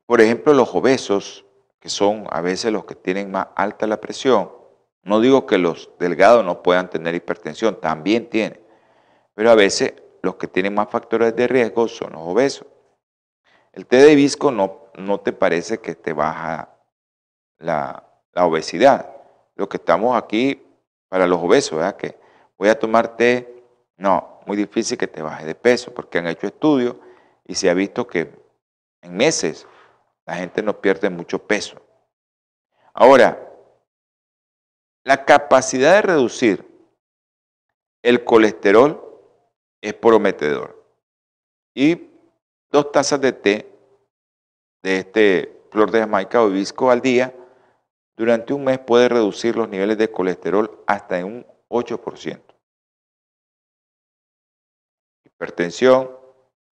por 0.05 0.19
ejemplo, 0.21 0.53
los 0.53 0.73
obesos, 0.73 1.45
que 1.79 1.89
son 1.89 2.25
a 2.31 2.41
veces 2.41 2.73
los 2.73 2.85
que 2.85 2.95
tienen 2.95 3.29
más 3.29 3.47
alta 3.55 3.85
la 3.85 4.01
presión, 4.01 4.58
no 5.03 5.19
digo 5.19 5.45
que 5.45 5.57
los 5.57 5.89
delgados 5.99 6.45
no 6.45 6.61
puedan 6.61 6.89
tener 6.89 7.15
hipertensión, 7.15 7.79
también 7.79 8.29
tienen, 8.29 8.59
pero 9.33 9.51
a 9.51 9.55
veces 9.55 9.93
los 10.21 10.35
que 10.35 10.47
tienen 10.47 10.73
más 10.73 10.89
factores 10.89 11.35
de 11.35 11.47
riesgo 11.47 11.87
son 11.87 12.13
los 12.13 12.21
obesos. 12.23 12.67
El 13.71 13.85
té 13.85 13.97
de 13.97 14.11
hibisco 14.11 14.51
no, 14.51 14.85
no 14.95 15.19
te 15.19 15.31
parece 15.31 15.79
que 15.79 15.95
te 15.95 16.13
baja 16.13 16.75
la, 17.57 18.03
la 18.33 18.45
obesidad. 18.45 19.15
Lo 19.55 19.69
que 19.69 19.77
estamos 19.77 20.17
aquí 20.17 20.61
para 21.07 21.27
los 21.27 21.39
obesos, 21.39 21.77
¿verdad? 21.77 21.95
Que 21.95 22.17
voy 22.57 22.69
a 22.69 22.77
tomar 22.77 23.15
té, 23.15 23.63
no, 23.97 24.41
muy 24.45 24.57
difícil 24.57 24.97
que 24.97 25.07
te 25.07 25.21
baje 25.21 25.45
de 25.45 25.55
peso, 25.55 25.93
porque 25.93 26.17
han 26.17 26.27
hecho 26.27 26.47
estudios 26.47 26.95
y 27.45 27.55
se 27.55 27.69
ha 27.69 27.73
visto 27.73 28.07
que 28.07 28.31
en 29.01 29.15
meses 29.15 29.67
la 30.25 30.35
gente 30.35 30.61
no 30.61 30.79
pierde 30.79 31.09
mucho 31.09 31.39
peso. 31.39 31.81
Ahora, 32.93 33.48
la 35.03 35.25
capacidad 35.25 35.95
de 35.95 36.01
reducir 36.01 36.65
el 38.03 38.23
colesterol 38.23 39.01
es 39.81 39.93
prometedor. 39.93 40.83
Y 41.73 42.09
dos 42.71 42.91
tazas 42.91 43.21
de 43.21 43.33
té 43.33 43.79
de 44.83 44.97
este 44.97 45.63
flor 45.71 45.91
de 45.91 45.99
Jamaica 45.99 46.41
o 46.41 46.49
hibisco 46.49 46.89
al 46.89 47.01
día 47.01 47.33
durante 48.17 48.53
un 48.53 48.63
mes 48.65 48.79
puede 48.79 49.07
reducir 49.07 49.55
los 49.55 49.69
niveles 49.69 49.97
de 49.97 50.11
colesterol 50.11 50.83
hasta 50.87 51.19
en 51.19 51.25
un 51.25 51.47
8%. 51.69 52.41
Hipertensión, 55.25 56.11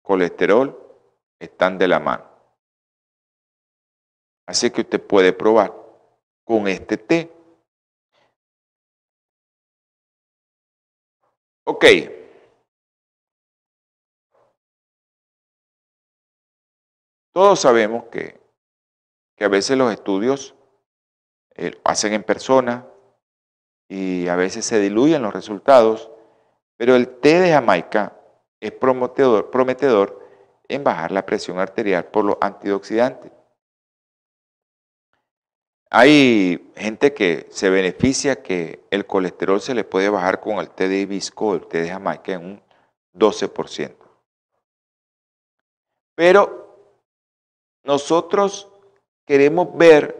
colesterol 0.02 0.76
están 1.38 1.78
de 1.78 1.88
la 1.88 2.00
mano. 2.00 2.24
Así 4.46 4.70
que 4.70 4.80
usted 4.80 5.00
puede 5.00 5.32
probar 5.32 5.72
con 6.44 6.66
este 6.68 6.96
té. 6.96 7.35
Ok. 11.68 11.84
Todos 17.34 17.60
sabemos 17.60 18.04
que, 18.04 18.40
que 19.36 19.44
a 19.44 19.48
veces 19.48 19.76
los 19.76 19.92
estudios 19.92 20.54
eh, 21.56 21.72
hacen 21.84 22.12
en 22.12 22.22
persona 22.22 22.86
y 23.88 24.28
a 24.28 24.36
veces 24.36 24.64
se 24.64 24.78
diluyen 24.78 25.22
los 25.22 25.34
resultados, 25.34 26.10
pero 26.76 26.94
el 26.94 27.18
té 27.18 27.40
de 27.40 27.50
Jamaica 27.50 28.16
es 28.60 28.72
prometedor, 28.72 29.50
prometedor 29.50 30.24
en 30.68 30.84
bajar 30.84 31.10
la 31.10 31.26
presión 31.26 31.58
arterial 31.58 32.06
por 32.06 32.24
los 32.24 32.36
antioxidantes. 32.40 33.32
Hay 35.90 36.72
gente 36.76 37.14
que 37.14 37.46
se 37.50 37.70
beneficia 37.70 38.42
que 38.42 38.80
el 38.90 39.06
colesterol 39.06 39.60
se 39.60 39.74
le 39.74 39.84
puede 39.84 40.08
bajar 40.08 40.40
con 40.40 40.58
el 40.58 40.70
té 40.70 40.88
de 40.88 40.98
hibisco 40.98 41.54
el 41.54 41.66
té 41.66 41.82
de 41.82 41.90
Jamaica 41.90 42.32
en 42.32 42.44
un 42.44 42.62
12%. 43.14 43.94
Pero 46.16 46.66
nosotros 47.84 48.68
queremos 49.24 49.76
ver 49.76 50.16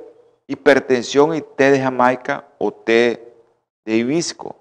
hipertensión 0.46 1.34
y 1.34 1.40
té 1.40 1.72
de 1.72 1.80
Jamaica 1.80 2.46
o 2.58 2.72
té 2.72 3.34
de 3.84 3.96
hibisco, 3.96 4.56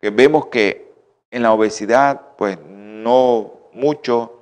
que 0.00 0.10
vemos 0.10 0.46
que 0.46 0.92
en 1.30 1.42
la 1.42 1.52
obesidad, 1.52 2.36
pues 2.36 2.58
no 2.60 3.52
mucho. 3.72 4.32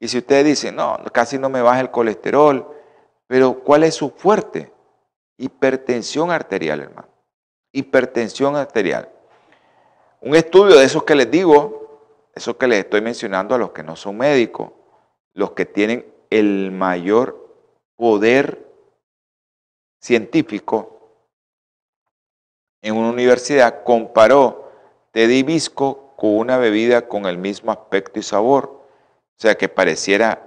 Y 0.00 0.08
si 0.08 0.18
usted 0.18 0.44
dice, 0.44 0.72
no, 0.72 0.98
casi 1.12 1.38
no 1.38 1.48
me 1.48 1.62
baja 1.62 1.80
el 1.80 1.90
colesterol, 1.90 2.66
pero 3.26 3.60
¿cuál 3.60 3.84
es 3.84 3.94
su 3.94 4.10
fuerte? 4.10 4.72
Hipertensión 5.38 6.30
arterial, 6.30 6.80
hermano. 6.80 7.08
Hipertensión 7.72 8.56
arterial. 8.56 9.10
Un 10.20 10.34
estudio 10.34 10.76
de 10.76 10.84
esos 10.84 11.04
que 11.04 11.14
les 11.14 11.30
digo, 11.30 12.30
esos 12.34 12.56
que 12.56 12.66
les 12.66 12.80
estoy 12.80 13.02
mencionando 13.02 13.54
a 13.54 13.58
los 13.58 13.72
que 13.72 13.82
no 13.82 13.96
son 13.96 14.16
médicos, 14.16 14.72
los 15.34 15.52
que 15.52 15.66
tienen 15.66 16.06
el 16.30 16.72
mayor 16.72 17.54
poder 17.96 18.66
científico 20.00 20.96
en 22.82 22.96
una 22.96 23.10
universidad 23.10 23.82
comparó 23.82 24.70
té 25.10 25.26
de 25.26 25.34
hibisco 25.34 26.14
con 26.16 26.36
una 26.36 26.56
bebida 26.56 27.08
con 27.08 27.26
el 27.26 27.36
mismo 27.36 27.72
aspecto 27.72 28.20
y 28.20 28.22
sabor. 28.22 28.66
O 28.66 29.38
sea, 29.38 29.56
que 29.56 29.68
pareciera 29.68 30.40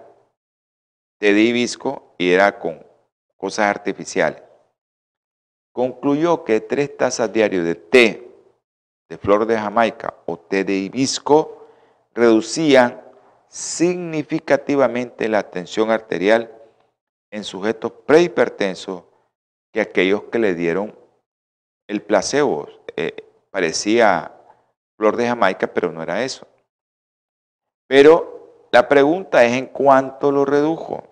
té 1.20 1.34
de 1.34 1.42
hibisco 1.42 2.16
y 2.18 2.32
era 2.32 2.58
con 2.60 2.86
cosas 3.36 3.66
artificiales. 3.66 4.49
Concluyó 5.80 6.44
que 6.44 6.60
tres 6.60 6.98
tazas 6.98 7.32
diarias 7.32 7.64
de 7.64 7.76
té 7.76 8.30
de 9.08 9.18
flor 9.18 9.46
de 9.46 9.58
Jamaica 9.58 10.14
o 10.26 10.38
té 10.38 10.66
de 10.66 10.74
hibisco 10.74 11.70
reducían 12.14 13.02
significativamente 13.48 15.30
la 15.30 15.50
tensión 15.50 15.90
arterial 15.90 16.54
en 17.32 17.46
sujetos 17.46 17.94
prehipertensos 18.06 19.04
que 19.72 19.80
aquellos 19.80 20.24
que 20.24 20.40
le 20.40 20.54
dieron 20.54 20.94
el 21.88 22.02
placebo. 22.02 22.68
Eh, 22.98 23.16
parecía 23.50 24.34
flor 24.98 25.16
de 25.16 25.28
Jamaica, 25.28 25.68
pero 25.68 25.94
no 25.94 26.04
era 26.04 26.26
eso. 26.26 26.46
Pero 27.88 28.68
la 28.74 28.90
pregunta 28.90 29.46
es 29.46 29.54
en 29.54 29.68
cuánto 29.68 30.30
lo 30.30 30.44
redujo. 30.44 31.09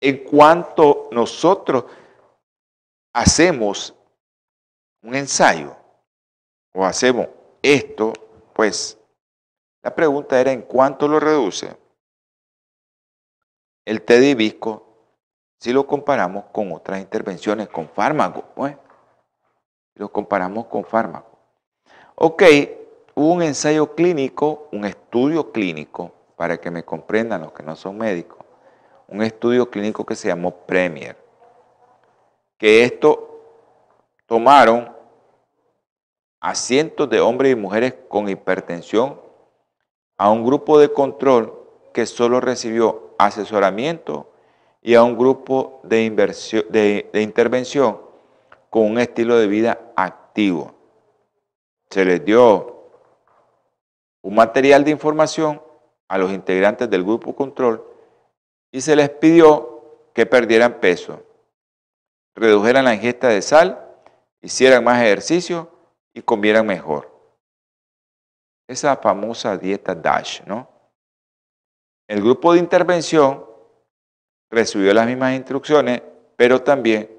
En 0.00 0.24
cuanto 0.24 1.08
nosotros 1.10 1.84
hacemos 3.12 3.94
un 5.02 5.14
ensayo 5.14 5.76
o 6.72 6.84
hacemos 6.84 7.28
esto, 7.62 8.12
pues, 8.52 8.98
la 9.82 9.94
pregunta 9.94 10.40
era 10.40 10.52
en 10.52 10.62
cuánto 10.62 11.08
lo 11.08 11.18
reduce 11.18 11.76
el 13.88 14.04
hibisco 14.06 14.84
si 15.58 15.72
lo 15.72 15.86
comparamos 15.86 16.44
con 16.52 16.72
otras 16.72 17.00
intervenciones, 17.00 17.68
con 17.68 17.88
fármacos, 17.88 18.44
pues. 18.54 18.76
Si 19.94 19.98
lo 19.98 20.12
comparamos 20.12 20.66
con 20.66 20.84
fármacos. 20.84 21.38
Ok, 22.14 22.42
hubo 23.14 23.32
un 23.32 23.42
ensayo 23.42 23.94
clínico, 23.94 24.68
un 24.72 24.84
estudio 24.84 25.50
clínico, 25.50 26.12
para 26.36 26.58
que 26.58 26.70
me 26.70 26.84
comprendan 26.84 27.40
los 27.40 27.52
que 27.52 27.62
no 27.64 27.74
son 27.74 27.98
médicos, 27.98 28.37
un 29.08 29.22
estudio 29.22 29.68
clínico 29.70 30.04
que 30.04 30.14
se 30.14 30.28
llamó 30.28 30.54
Premier, 30.66 31.16
que 32.58 32.84
esto 32.84 33.40
tomaron 34.26 34.94
a 36.40 36.54
cientos 36.54 37.08
de 37.08 37.20
hombres 37.20 37.52
y 37.52 37.56
mujeres 37.56 37.94
con 38.08 38.28
hipertensión 38.28 39.20
a 40.18 40.30
un 40.30 40.44
grupo 40.44 40.78
de 40.78 40.92
control 40.92 41.54
que 41.92 42.06
solo 42.06 42.40
recibió 42.40 43.14
asesoramiento 43.18 44.30
y 44.82 44.94
a 44.94 45.02
un 45.02 45.16
grupo 45.16 45.80
de, 45.82 46.10
de, 47.12 47.22
intervención 47.22 48.00
con 48.70 48.84
un 48.84 48.98
estilo 48.98 49.36
de 49.36 49.46
vida 49.46 49.80
activo. 49.96 50.74
Se 51.90 52.04
les 52.04 52.24
dio 52.24 52.90
un 54.22 54.34
material 54.34 54.84
de 54.84 54.90
información 54.90 55.62
a 56.06 56.18
los 56.18 56.30
integrantes 56.30 56.88
del 56.90 57.02
grupo 57.02 57.34
control 57.34 57.87
y 58.72 58.80
se 58.80 58.96
les 58.96 59.10
pidió 59.10 60.10
que 60.14 60.26
perdieran 60.26 60.80
peso, 60.80 61.22
redujeran 62.34 62.84
la 62.84 62.94
ingesta 62.94 63.28
de 63.28 63.42
sal, 63.42 63.84
hicieran 64.40 64.84
más 64.84 65.02
ejercicio 65.02 65.70
y 66.12 66.22
comieran 66.22 66.66
mejor. 66.66 67.14
Esa 68.68 68.96
famosa 68.96 69.56
dieta 69.56 69.94
DASH, 69.94 70.42
¿no? 70.46 70.68
El 72.06 72.22
grupo 72.22 72.52
de 72.52 72.58
intervención 72.58 73.44
recibió 74.50 74.92
las 74.94 75.06
mismas 75.06 75.34
instrucciones, 75.34 76.02
pero 76.36 76.62
también 76.62 77.10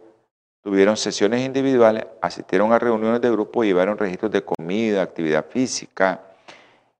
tuvieron 0.61 0.97
sesiones 0.97 1.45
individuales, 1.45 2.05
asistieron 2.21 2.73
a 2.73 2.79
reuniones 2.79 3.21
de 3.21 3.31
grupo, 3.31 3.63
llevaron 3.63 3.97
registros 3.97 4.31
de 4.31 4.43
comida, 4.43 5.01
actividad 5.01 5.45
física, 5.45 6.23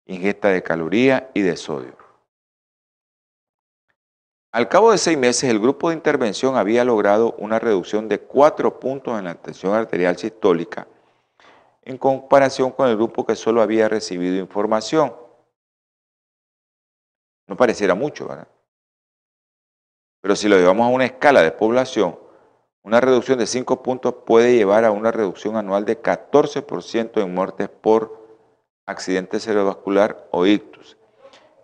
ingesta 0.06 0.50
de 0.50 0.64
calorías 0.64 1.24
y 1.34 1.42
de 1.42 1.58
sodio. 1.58 1.99
Al 4.52 4.68
cabo 4.68 4.92
de 4.92 4.98
seis 4.98 5.18
meses, 5.18 5.50
el 5.50 5.60
grupo 5.60 5.90
de 5.90 5.96
intervención 5.96 6.58
había 6.58 6.84
logrado 6.84 7.36
una 7.38 7.60
reducción 7.60 8.08
de 8.08 8.20
cuatro 8.20 8.80
puntos 8.80 9.18
en 9.20 9.26
la 9.26 9.36
tensión 9.36 9.74
arterial 9.74 10.18
sistólica 10.18 10.88
en 11.90 11.98
comparación 11.98 12.72
con 12.72 12.88
el 12.88 12.96
grupo 12.96 13.26
que 13.26 13.36
solo 13.36 13.64
había 13.64 13.90
recibido 13.90 14.38
información. 14.38 15.12
No 17.48 17.58
pareciera 17.58 17.96
mucho, 17.96 18.28
¿verdad? 18.28 18.48
Pero 20.22 20.36
si 20.36 20.48
lo 20.48 20.56
llevamos 20.58 20.86
a 20.86 20.94
una 20.94 21.06
escala 21.06 21.42
de 21.42 21.52
población, 21.52 22.20
una 22.84 23.02
reducción 23.02 23.40
de 23.40 23.48
5 23.48 23.82
puntos 23.82 24.14
puede 24.24 24.56
llevar 24.56 24.86
a 24.86 24.92
una 24.92 25.12
reducción 25.12 25.56
anual 25.56 25.84
de 25.84 26.00
14% 26.00 27.24
en 27.24 27.34
muertes 27.34 27.70
por 27.70 28.20
accidente 28.86 29.40
cerebrovascular 29.40 30.28
o 30.30 30.46
ictus, 30.46 30.96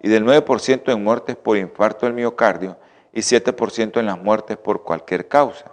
y 0.01 0.09
del 0.09 0.25
9% 0.25 0.91
en 0.91 1.03
muertes 1.03 1.35
por 1.35 1.57
infarto 1.57 2.05
del 2.05 2.15
miocardio 2.15 2.77
y 3.11 3.21
7% 3.21 3.99
en 3.99 4.05
las 4.05 4.21
muertes 4.21 4.57
por 4.57 4.83
cualquier 4.83 5.27
causa. 5.27 5.71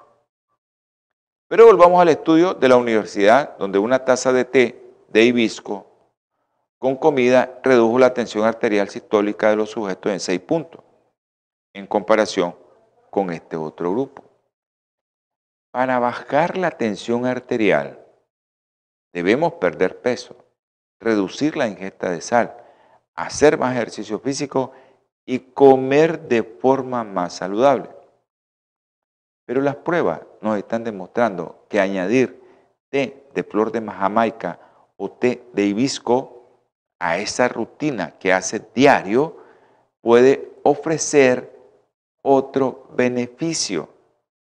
Pero 1.49 1.67
volvamos 1.67 2.01
al 2.01 2.09
estudio 2.09 2.55
de 2.55 2.69
la 2.69 2.77
universidad, 2.77 3.57
donde 3.59 3.79
una 3.79 4.05
taza 4.05 4.33
de 4.33 4.45
té 4.45 4.83
de 5.09 5.25
hibisco 5.25 5.87
con 6.79 6.97
comida 6.97 7.61
redujo 7.63 7.99
la 7.99 8.15
tensión 8.15 8.45
arterial 8.45 8.89
sistólica 8.89 9.51
de 9.51 9.57
los 9.57 9.71
sujetos 9.71 10.11
en 10.11 10.19
6 10.19 10.41
puntos, 10.41 10.83
en 11.75 11.87
comparación 11.87 12.57
con 13.11 13.31
este 13.31 13.57
otro 13.57 13.93
grupo. 13.93 14.25
Para 15.71 15.99
bajar 15.99 16.57
la 16.57 16.71
tensión 16.71 17.27
arterial, 17.27 18.05
debemos 19.13 19.53
perder 19.55 20.01
peso, 20.01 20.37
reducir 20.99 21.57
la 21.57 21.69
ingesta 21.69 22.11
de 22.11 22.21
sal, 22.21 22.62
hacer 23.15 23.59
más 23.59 23.75
ejercicio 23.75 24.19
físico 24.19 24.73
y 25.25 25.39
comer 25.39 26.29
de 26.29 26.43
forma 26.43 27.05
más 27.05 27.35
saludable. 27.35 27.91
Pero 29.47 29.61
las 29.61 29.77
pruebas 29.77 30.21
nos 30.41 30.59
están 30.59 30.85
demostrando 30.85 31.67
que 31.69 31.81
añadir 31.81 32.41
té 32.89 33.27
de 33.35 33.43
flor 33.43 33.73
de 33.73 33.81
Jamaica 33.81 34.59
o 34.97 35.11
té 35.11 35.49
de 35.53 35.65
hibisco 35.65 36.43
a 36.99 37.19
esa 37.19 37.49
rutina 37.49 38.19
que 38.19 38.33
hace 38.33 38.65
diario 38.75 39.37
puede 40.01 40.53
ofrecer 40.63 41.53
otro 42.23 42.89
beneficio. 42.95 43.89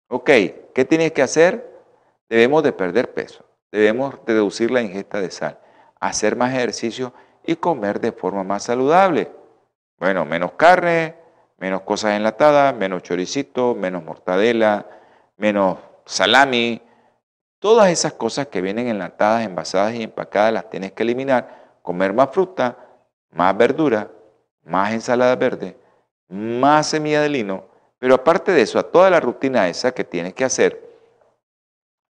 Ok, 0.09 0.29
¿qué 0.73 0.85
tienes 0.87 1.11
que 1.11 1.21
hacer? 1.21 1.77
Debemos 2.29 2.63
de 2.63 2.71
perder 2.71 3.13
peso, 3.13 3.43
debemos 3.71 4.15
reducir 4.25 4.71
la 4.71 4.81
ingesta 4.81 5.19
de 5.19 5.31
sal, 5.31 5.59
hacer 5.99 6.35
más 6.35 6.53
ejercicio 6.53 7.13
y 7.47 7.55
comer 7.55 7.99
de 7.99 8.11
forma 8.11 8.43
más 8.43 8.63
saludable. 8.63 9.31
Bueno, 9.97 10.25
menos 10.25 10.51
carne, 10.51 11.15
menos 11.57 11.81
cosas 11.81 12.11
enlatadas, 12.11 12.75
menos 12.75 13.01
choricito, 13.01 13.73
menos 13.73 14.03
mortadela, 14.03 14.85
menos 15.37 15.79
salami. 16.05 16.81
Todas 17.57 17.89
esas 17.89 18.13
cosas 18.13 18.47
que 18.47 18.61
vienen 18.61 18.87
enlatadas, 18.87 19.43
envasadas 19.43 19.95
y 19.95 20.03
empacadas 20.03 20.53
las 20.53 20.69
tienes 20.69 20.91
que 20.91 21.01
eliminar. 21.01 21.77
Comer 21.81 22.13
más 22.13 22.29
fruta, 22.31 22.77
más 23.31 23.57
verdura, 23.57 24.11
más 24.63 24.91
ensalada 24.91 25.35
verde, 25.35 25.77
más 26.27 26.87
semilla 26.87 27.21
de 27.21 27.29
lino, 27.29 27.65
pero 27.97 28.15
aparte 28.15 28.51
de 28.51 28.61
eso, 28.61 28.77
a 28.77 28.83
toda 28.83 29.09
la 29.09 29.19
rutina 29.19 29.67
esa 29.69 29.93
que 29.93 30.03
tienes 30.03 30.33
que 30.33 30.43
hacer, 30.43 30.85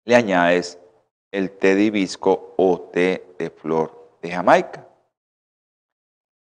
le 0.05 0.16
añades 0.16 0.78
el 1.30 1.51
té 1.51 1.74
de 1.74 1.84
hibisco 1.84 2.55
o 2.57 2.80
té 2.80 3.34
de 3.39 3.51
flor 3.51 4.16
de 4.22 4.30
Jamaica. 4.30 4.86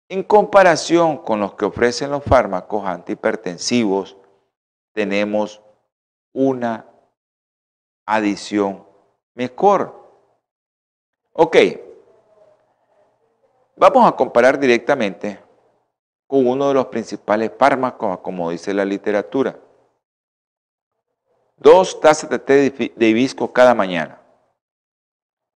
En 0.10 0.24
comparación 0.24 1.18
con 1.18 1.42
los 1.42 1.56
que 1.56 1.66
ofrecen 1.66 2.12
los 2.12 2.24
fármacos 2.24 2.86
antihipertensivos, 2.86 4.16
tenemos 4.94 5.62
una 6.32 6.86
adición 8.06 8.86
mejor. 9.34 9.94
Ok, 11.34 11.58
vamos 13.76 14.08
a 14.08 14.16
comparar 14.16 14.58
directamente 14.58 15.40
con 16.26 16.48
uno 16.48 16.70
de 16.70 16.74
los 16.74 16.86
principales 16.86 17.52
fármacos, 17.58 18.20
como 18.20 18.50
dice 18.50 18.74
la 18.74 18.86
literatura. 18.86 19.60
Dos 21.58 22.00
tazas 22.00 22.30
de 22.30 22.40
té 22.40 22.94
de 22.96 23.10
hibisco 23.10 23.52
cada 23.52 23.76
mañana. 23.76 24.22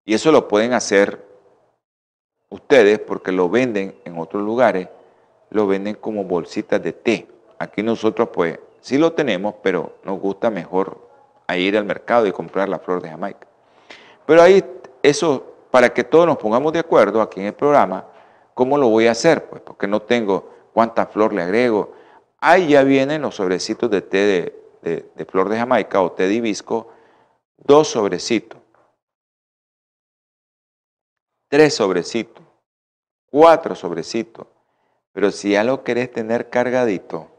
Y 0.04 0.14
eso 0.14 0.32
lo 0.32 0.48
pueden 0.48 0.74
hacer 0.74 1.31
ustedes 2.52 3.00
porque 3.00 3.32
lo 3.32 3.50
venden 3.50 3.96
en 4.06 4.20
otros 4.20 4.44
lugares, 4.44 4.88
lo 5.50 5.66
venden 5.66 5.96
como 5.96 6.24
bolsitas 6.24 6.82
de 6.84 6.94
té. 6.94 7.28
Aquí 7.58 7.82
nosotros 7.82 8.30
pues 8.32 8.60
sí 8.80 9.00
lo 9.00 9.14
tenemos, 9.14 9.56
pero 9.64 9.98
nos 10.04 10.20
gusta 10.20 10.52
mejor 10.52 11.10
ir 11.58 11.78
al 11.78 11.86
mercado 11.86 12.28
y 12.28 12.32
comprar 12.32 12.70
la 12.70 12.80
flor 12.80 13.02
de 13.02 13.10
Jamaica. 13.10 13.48
Pero 14.26 14.42
ahí 14.42 14.64
eso, 15.02 15.44
para 15.72 15.94
que 15.94 16.04
todos 16.04 16.26
nos 16.26 16.38
pongamos 16.38 16.74
de 16.74 16.80
acuerdo 16.80 17.22
aquí 17.22 17.40
en 17.40 17.48
el 17.48 17.54
programa, 17.54 18.06
¿cómo 18.54 18.78
lo 18.78 18.90
voy 18.90 19.08
a 19.08 19.12
hacer? 19.12 19.46
Pues 19.46 19.62
porque 19.62 19.88
no 19.88 20.02
tengo 20.02 20.50
cuánta 20.74 21.06
flor 21.08 21.34
le 21.34 21.42
agrego. 21.42 21.94
Ahí 22.40 22.70
ya 22.70 22.84
vienen 22.84 23.22
los 23.22 23.36
sobrecitos 23.36 23.90
de 23.90 24.02
té 24.02 24.54
de, 24.82 25.26
flor 25.26 25.50
de 25.50 25.58
Jamaica 25.58 26.02
o 26.02 26.12
té 26.12 26.28
de 26.28 26.36
hibisco, 26.36 26.90
dos 27.58 27.90
sobrecitos, 27.90 28.60
tres 31.52 31.76
sobrecitos, 31.76 32.42
cuatro 33.30 33.76
sobrecitos. 33.76 34.48
Pero 35.12 35.32
si 35.32 35.52
ya 35.52 35.66
lo 35.66 35.84
querés 35.84 36.10
tener 36.10 36.50
cargadito, 36.50 37.30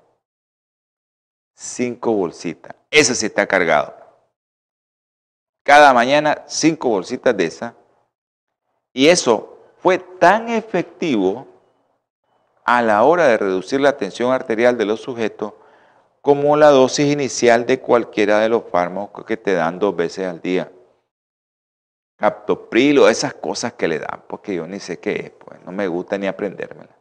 cinco 1.55 2.13
bolsitas. 2.13 2.77
Ese 2.91 3.15
sí 3.15 3.27
está 3.27 3.47
cargado. 3.47 3.97
Cada 5.63 5.95
mañana 5.95 6.45
cinco 6.47 6.91
bolsitas 6.91 7.35
de 7.35 7.47
esa. 7.47 7.75
Y 8.93 9.09
eso 9.09 9.59
fue 9.79 9.97
tan 9.97 10.51
efectivo 10.51 11.47
a 12.65 12.83
la 12.83 13.05
hora 13.05 13.29
de 13.29 13.39
reducir 13.39 13.81
la 13.81 13.97
tensión 13.97 14.31
arterial 14.31 14.77
de 14.77 14.85
los 14.85 15.01
sujetos 15.01 15.55
como 16.21 16.55
la 16.59 16.69
dosis 16.69 17.11
inicial 17.11 17.65
de 17.65 17.81
cualquiera 17.81 18.41
de 18.41 18.51
los 18.51 18.65
fármacos 18.71 19.25
que 19.25 19.39
te 19.39 19.55
dan 19.55 19.79
dos 19.79 19.97
veces 19.97 20.27
al 20.27 20.43
día. 20.43 20.71
Captopril 22.23 23.01
o 23.01 23.09
esas 23.09 23.35
cosas 23.35 23.73
que 23.73 23.89
le 23.89 23.99
dan, 23.99 24.23
porque 24.29 24.55
yo 24.55 24.65
ni 24.69 24.79
sé 24.79 25.01
qué 25.01 25.13
es, 25.13 25.31
pues 25.31 25.61
no 25.65 25.73
me 25.73 25.89
gusta 25.89 26.17
ni 26.19 26.29
aprendérmela. 26.29 26.97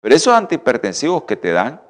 Pero 0.00 0.12
esos 0.12 0.34
antihipertensivos 0.34 1.22
que 1.22 1.36
te 1.36 1.52
dan, 1.52 1.80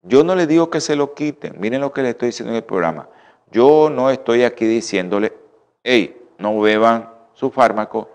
yo 0.00 0.24
no 0.24 0.34
les 0.34 0.48
digo 0.48 0.70
que 0.70 0.80
se 0.80 0.96
lo 0.96 1.12
quiten. 1.12 1.60
Miren 1.60 1.82
lo 1.82 1.92
que 1.92 2.00
les 2.00 2.12
estoy 2.12 2.28
diciendo 2.28 2.52
en 2.52 2.56
el 2.56 2.64
programa. 2.64 3.10
Yo 3.50 3.90
no 3.90 4.08
estoy 4.08 4.44
aquí 4.44 4.64
diciéndole, 4.64 5.36
hey, 5.82 6.18
no 6.38 6.58
beban 6.60 7.12
su 7.34 7.50
fármaco, 7.50 8.08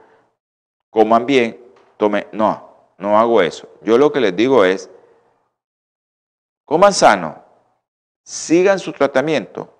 coman 0.89 1.28
bien, 1.28 1.64
tomen. 1.98 2.26
No, 2.32 2.88
no 2.98 3.20
hago 3.20 3.44
eso. 3.44 3.70
Yo 3.84 4.00
lo 4.00 4.12
que 4.12 4.22
les 4.22 4.36
digo 4.36 4.66
es, 4.66 4.89
coman 6.66 6.94
sano, 6.94 7.44
sigan 8.24 8.80
su 8.80 8.91
tratamiento 8.91 9.72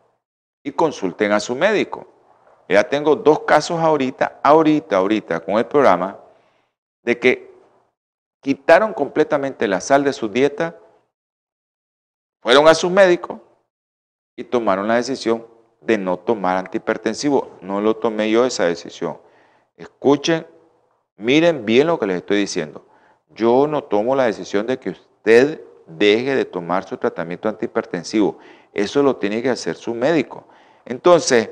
y 0.62 0.72
consulten 0.72 1.32
a 1.32 1.40
su 1.40 1.56
médico. 1.56 2.13
Ya 2.68 2.84
tengo 2.84 3.16
dos 3.16 3.42
casos 3.42 3.80
ahorita, 3.80 4.40
ahorita, 4.44 4.98
ahorita 4.98 5.40
con 5.42 5.56
el 5.56 5.66
programa, 5.66 6.18
de 7.04 7.20
que 7.20 7.54
quitaron 8.42 8.94
completamente 8.94 9.68
la 9.68 9.82
sal 9.82 10.04
de 10.04 10.14
su 10.14 10.30
dieta, 10.30 10.78
fueron 12.42 12.68
a 12.68 12.74
su 12.74 12.90
médico 12.90 13.42
y 14.36 14.44
tomaron 14.44 14.88
la 14.88 14.96
decisión 14.96 15.46
de 15.82 15.98
no 15.98 16.18
tomar 16.18 16.58
antihipertensivo. 16.58 17.58
No 17.62 17.82
lo 17.82 17.96
tomé 17.96 18.30
yo 18.30 18.46
esa 18.46 18.66
decisión. 18.66 19.20
Escuchen, 19.78 20.48
miren 21.18 21.66
bien 21.66 21.88
lo 21.88 22.00
que 22.00 22.08
les 22.08 22.18
estoy 22.18 22.38
diciendo 22.38 22.86
yo 23.36 23.68
no 23.68 23.84
tomo 23.84 24.16
la 24.16 24.26
decisión 24.26 24.68
de 24.68 24.80
que 24.80 24.92
usted 24.92 25.62
deje 25.88 26.36
de 26.36 26.46
tomar 26.46 26.88
su 26.88 26.98
tratamiento 26.98 27.50
antihipertensivo. 27.50 28.38
Eso 28.74 29.04
lo 29.04 29.18
tiene 29.18 29.42
que 29.42 29.50
hacer 29.50 29.76
su 29.76 29.94
médico. 29.94 30.46
Entonces, 30.86 31.50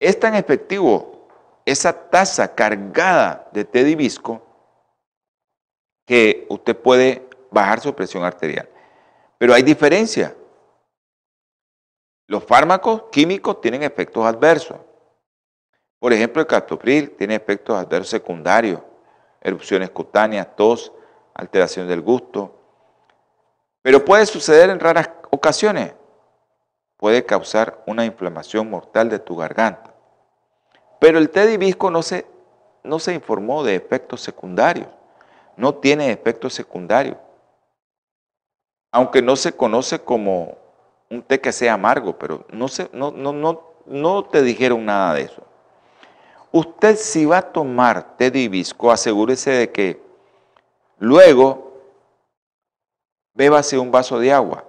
Es 0.00 0.18
tan 0.18 0.34
efectivo 0.34 1.28
esa 1.64 1.92
taza 1.92 2.54
cargada 2.54 3.48
de 3.52 3.64
té 3.64 3.80
hibisco 3.80 4.42
que 6.06 6.46
usted 6.48 6.76
puede 6.76 7.28
bajar 7.50 7.80
su 7.80 7.94
presión 7.94 8.24
arterial. 8.24 8.68
Pero 9.38 9.54
hay 9.54 9.62
diferencia. 9.62 10.34
Los 12.26 12.44
fármacos 12.44 13.04
químicos 13.10 13.60
tienen 13.60 13.82
efectos 13.82 14.24
adversos. 14.24 14.78
Por 15.98 16.12
ejemplo, 16.12 16.40
el 16.40 16.46
captopril 16.46 17.10
tiene 17.12 17.34
efectos 17.34 17.76
adversos 17.76 18.10
secundarios, 18.10 18.80
erupciones 19.40 19.90
cutáneas, 19.90 20.54
tos, 20.54 20.92
alteración 21.34 21.88
del 21.88 22.02
gusto. 22.02 22.54
Pero 23.82 24.04
puede 24.04 24.26
suceder 24.26 24.70
en 24.70 24.80
raras 24.80 25.10
ocasiones. 25.30 25.94
Puede 26.98 27.24
causar 27.24 27.82
una 27.86 28.04
inflamación 28.04 28.68
mortal 28.68 29.08
de 29.08 29.20
tu 29.20 29.36
garganta. 29.36 29.94
Pero 30.98 31.18
el 31.18 31.30
té 31.30 31.46
de 31.46 31.54
hibisco 31.54 31.92
no 31.92 32.02
se, 32.02 32.26
no 32.82 32.98
se 32.98 33.14
informó 33.14 33.62
de 33.62 33.76
efectos 33.76 34.20
secundarios. 34.20 34.88
No 35.56 35.76
tiene 35.76 36.10
efectos 36.10 36.54
secundarios. 36.54 37.16
Aunque 38.90 39.22
no 39.22 39.36
se 39.36 39.52
conoce 39.52 40.00
como 40.00 40.58
un 41.08 41.22
té 41.22 41.40
que 41.40 41.52
sea 41.52 41.74
amargo, 41.74 42.18
pero 42.18 42.44
no, 42.50 42.66
se, 42.66 42.90
no, 42.92 43.12
no, 43.12 43.32
no, 43.32 43.62
no 43.86 44.24
te 44.24 44.42
dijeron 44.42 44.84
nada 44.84 45.14
de 45.14 45.22
eso. 45.22 45.42
Usted 46.50 46.96
si 46.96 47.26
va 47.26 47.38
a 47.38 47.52
tomar 47.52 48.16
té 48.16 48.32
de 48.32 48.40
hibisco, 48.40 48.90
asegúrese 48.90 49.50
de 49.50 49.70
que 49.70 50.02
luego 50.98 51.80
bébase 53.34 53.78
un 53.78 53.92
vaso 53.92 54.18
de 54.18 54.32
agua 54.32 54.67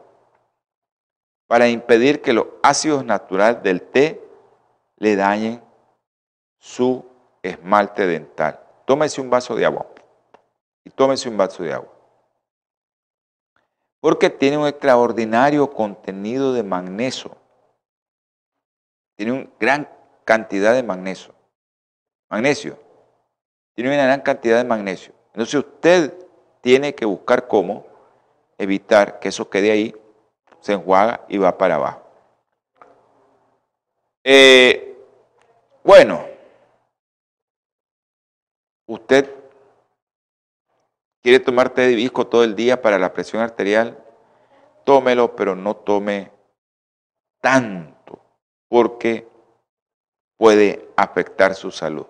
para 1.49 1.67
impedir 1.67 2.21
que 2.21 2.31
los 2.31 2.45
ácidos 2.61 3.03
naturales 3.03 3.63
del 3.63 3.81
té 3.81 4.21
le 4.97 5.15
dañen 5.15 5.63
su 6.59 7.03
esmalte 7.41 8.05
dental. 8.05 8.59
Tómese 8.85 9.19
un 9.19 9.31
vaso 9.31 9.55
de 9.55 9.65
agua 9.65 9.87
y 10.83 10.91
tómese 10.91 11.27
un 11.27 11.37
vaso 11.37 11.63
de 11.63 11.73
agua. 11.73 11.91
Porque 13.99 14.29
tiene 14.29 14.59
un 14.59 14.67
extraordinario 14.67 15.71
contenido 15.71 16.53
de 16.53 16.61
magnesio. 16.61 17.35
Tiene 19.15 19.31
una 19.31 19.49
gran 19.59 19.89
cantidad 20.25 20.75
de 20.75 20.83
magnesio. 20.83 21.33
Magnesio. 22.29 22.77
Tiene 23.73 23.95
una 23.95 24.03
gran 24.03 24.21
cantidad 24.21 24.57
de 24.57 24.65
magnesio. 24.65 25.15
Entonces 25.33 25.55
usted 25.55 26.13
tiene 26.61 26.93
que 26.93 27.05
buscar 27.05 27.47
cómo 27.47 27.87
evitar 28.59 29.19
que 29.19 29.29
eso 29.29 29.49
quede 29.49 29.71
ahí, 29.71 29.95
se 30.59 30.73
enjuaga 30.73 31.25
y 31.27 31.37
va 31.37 31.57
para 31.57 31.75
abajo. 31.75 32.03
Eh, 34.23 34.97
bueno, 35.83 36.25
usted 38.85 39.33
quiere 41.21 41.39
tomar 41.39 41.69
té 41.69 41.81
de 41.81 41.93
hibisco 41.93 42.27
todo 42.27 42.43
el 42.43 42.55
día 42.55 42.81
para 42.81 42.99
la 42.99 43.13
presión 43.13 43.41
arterial, 43.41 43.97
tómelo, 44.83 45.35
pero 45.35 45.55
no 45.55 45.75
tome 45.75 46.31
tanto, 47.41 48.19
porque 48.67 49.27
puede 50.37 50.89
afectar 50.95 51.55
su 51.55 51.71
salud. 51.71 52.07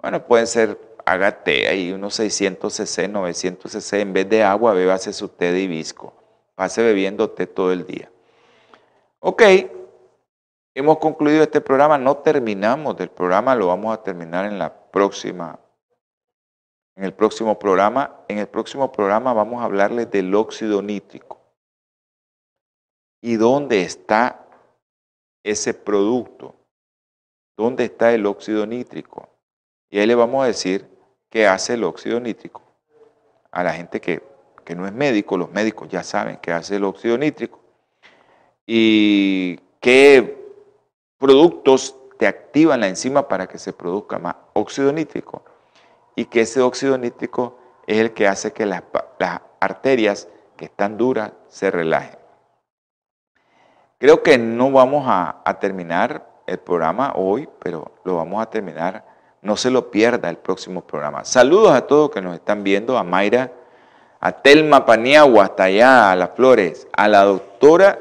Bueno, 0.00 0.26
pueden 0.26 0.46
ser, 0.46 0.78
haga 1.04 1.42
té 1.42 1.68
ahí 1.68 1.92
unos 1.92 2.14
600 2.14 2.72
cc, 2.72 3.08
900 3.08 3.72
cc, 3.72 4.00
en 4.00 4.12
vez 4.12 4.28
de 4.28 4.42
agua, 4.42 4.72
bébase 4.72 5.12
su 5.12 5.28
té 5.28 5.52
de 5.52 5.60
hibisco. 5.60 6.25
Pase 6.56 6.82
bebiendo 6.82 7.30
té 7.30 7.46
todo 7.46 7.70
el 7.70 7.86
día. 7.86 8.10
Ok, 9.20 9.42
hemos 10.74 10.98
concluido 10.98 11.44
este 11.44 11.60
programa, 11.60 11.98
no 11.98 12.16
terminamos 12.16 12.96
del 12.96 13.10
programa, 13.10 13.54
lo 13.54 13.68
vamos 13.68 13.94
a 13.94 14.02
terminar 14.02 14.46
en 14.46 14.58
la 14.58 14.74
próxima 14.74 15.60
en 16.96 17.04
el 17.04 17.12
próximo 17.12 17.58
programa. 17.58 18.24
En 18.28 18.38
el 18.38 18.48
próximo 18.48 18.90
programa 18.90 19.32
vamos 19.32 19.60
a 19.60 19.64
hablarles 19.64 20.10
del 20.10 20.34
óxido 20.34 20.82
nítrico. 20.82 21.40
¿Y 23.20 23.36
dónde 23.36 23.82
está 23.82 24.46
ese 25.44 25.74
producto? 25.74 26.54
¿Dónde 27.56 27.84
está 27.84 28.12
el 28.12 28.26
óxido 28.26 28.66
nítrico? 28.66 29.28
Y 29.90 29.98
ahí 29.98 30.06
le 30.06 30.14
vamos 30.14 30.42
a 30.42 30.46
decir 30.46 30.88
qué 31.30 31.46
hace 31.46 31.74
el 31.74 31.84
óxido 31.84 32.18
nítrico. 32.18 32.62
A 33.50 33.62
la 33.62 33.72
gente 33.72 34.00
que, 34.00 34.22
que 34.66 34.74
no 34.74 34.84
es 34.84 34.92
médico, 34.92 35.38
los 35.38 35.50
médicos 35.52 35.88
ya 35.88 36.02
saben 36.02 36.38
qué 36.42 36.52
hace 36.52 36.76
el 36.76 36.84
óxido 36.84 37.16
nítrico. 37.16 37.60
Y 38.66 39.60
qué 39.80 40.44
productos 41.18 41.94
te 42.18 42.26
activan 42.26 42.80
la 42.80 42.88
enzima 42.88 43.28
para 43.28 43.46
que 43.46 43.58
se 43.58 43.72
produzca 43.72 44.18
más 44.18 44.34
óxido 44.54 44.92
nítrico 44.92 45.44
y 46.16 46.24
que 46.24 46.40
ese 46.40 46.60
óxido 46.60 46.98
nítrico 46.98 47.58
es 47.86 47.98
el 47.98 48.12
que 48.12 48.26
hace 48.26 48.52
que 48.52 48.66
las, 48.66 48.82
arterias 49.60 50.28
que 50.56 50.64
están 50.64 50.96
duras 50.96 51.32
se 51.48 51.70
relajen. 51.70 52.18
Creo 53.98 54.22
que 54.22 54.36
no 54.36 54.72
vamos 54.72 55.04
a, 55.06 55.42
a, 55.44 55.60
terminar 55.60 56.28
el 56.46 56.58
programa 56.58 57.12
hoy, 57.14 57.48
pero 57.60 57.92
lo 58.04 58.16
vamos 58.16 58.42
a 58.42 58.50
terminar. 58.50 59.04
No 59.42 59.56
se 59.56 59.70
lo 59.70 59.90
pierda 59.90 60.28
el 60.28 60.38
próximo 60.38 60.82
programa. 60.82 61.24
Saludos 61.24 61.70
a 61.70 61.86
todos 61.86 62.10
que 62.10 62.20
nos 62.20 62.34
están 62.34 62.64
viendo, 62.64 62.98
a 62.98 63.04
Mayra, 63.04 63.52
a 64.20 64.32
Telma 64.32 64.84
Paniagua, 64.86 65.44
hasta 65.44 65.64
allá, 65.64 66.12
a 66.12 66.16
Las 66.16 66.30
Flores, 66.30 66.88
a 66.92 67.08
la 67.08 67.22
doctora 67.24 67.98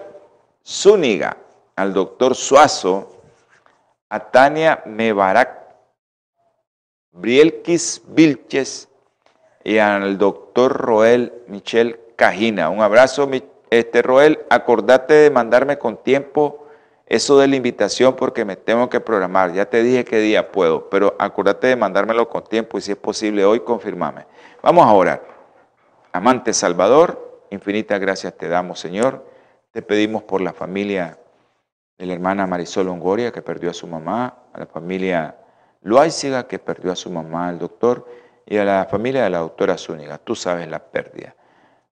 Zúñiga, 0.65 1.37
al 1.75 1.93
doctor 1.93 2.35
Suazo, 2.35 3.21
a 4.09 4.19
Tania 4.19 4.81
Mebarak 4.85 5.65
Brielkis 7.11 8.01
Vilches 8.07 8.89
y 9.63 9.77
al 9.77 10.17
doctor 10.17 10.73
Roel 10.73 11.33
Michel 11.47 11.99
Cajina. 12.15 12.69
Un 12.69 12.81
abrazo, 12.81 13.29
este 13.69 14.01
Roel. 14.01 14.39
Acordate 14.49 15.13
de 15.13 15.31
mandarme 15.31 15.77
con 15.77 15.97
tiempo 15.97 16.65
eso 17.07 17.37
de 17.37 17.47
la 17.47 17.55
invitación 17.55 18.15
porque 18.15 18.45
me 18.45 18.55
tengo 18.55 18.89
que 18.89 18.99
programar. 18.99 19.53
Ya 19.53 19.65
te 19.65 19.83
dije 19.83 20.05
qué 20.05 20.19
día 20.19 20.51
puedo, 20.51 20.89
pero 20.89 21.15
acordate 21.19 21.67
de 21.67 21.75
mandármelo 21.75 22.27
con 22.29 22.43
tiempo 22.43 22.77
y 22.77 22.81
si 22.81 22.91
es 22.91 22.97
posible 22.97 23.45
hoy, 23.45 23.59
confirmame. 23.59 24.25
Vamos 24.61 24.85
a 24.85 24.91
orar. 24.91 25.34
Amante 26.15 26.53
Salvador, 26.53 27.43
infinitas 27.49 27.99
gracias 27.99 28.37
te 28.37 28.47
damos, 28.47 28.79
Señor. 28.79 29.25
Te 29.71 29.81
pedimos 29.81 30.23
por 30.23 30.39
la 30.39 30.53
familia 30.53 31.19
de 31.97 32.05
la 32.05 32.13
hermana 32.13 32.47
Marisol 32.47 32.85
Longoria 32.85 33.33
que 33.33 33.41
perdió 33.41 33.69
a 33.69 33.73
su 33.73 33.85
mamá, 33.85 34.33
a 34.53 34.59
la 34.59 34.65
familia 34.65 35.35
Loaiziga, 35.81 36.47
que 36.47 36.57
perdió 36.57 36.93
a 36.93 36.95
su 36.95 37.09
mamá, 37.09 37.49
el 37.49 37.59
doctor, 37.59 38.07
y 38.45 38.55
a 38.55 38.63
la 38.63 38.85
familia 38.85 39.25
de 39.25 39.29
la 39.29 39.39
doctora 39.39 39.77
Zúñiga. 39.77 40.17
Tú 40.17 40.37
sabes 40.37 40.69
la 40.69 40.79
pérdida. 40.79 41.35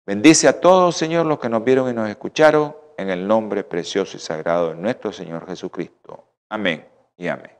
Bendice 0.06 0.48
a 0.48 0.58
todos, 0.58 0.96
Señor, 0.96 1.26
los 1.26 1.38
que 1.38 1.50
nos 1.50 1.62
vieron 1.62 1.90
y 1.90 1.92
nos 1.92 2.08
escucharon, 2.08 2.74
en 2.96 3.10
el 3.10 3.28
nombre 3.28 3.62
precioso 3.62 4.16
y 4.16 4.20
sagrado 4.20 4.70
de 4.70 4.76
nuestro 4.76 5.12
Señor 5.12 5.46
Jesucristo. 5.46 6.24
Amén 6.48 6.88
y 7.18 7.28
amén. 7.28 7.52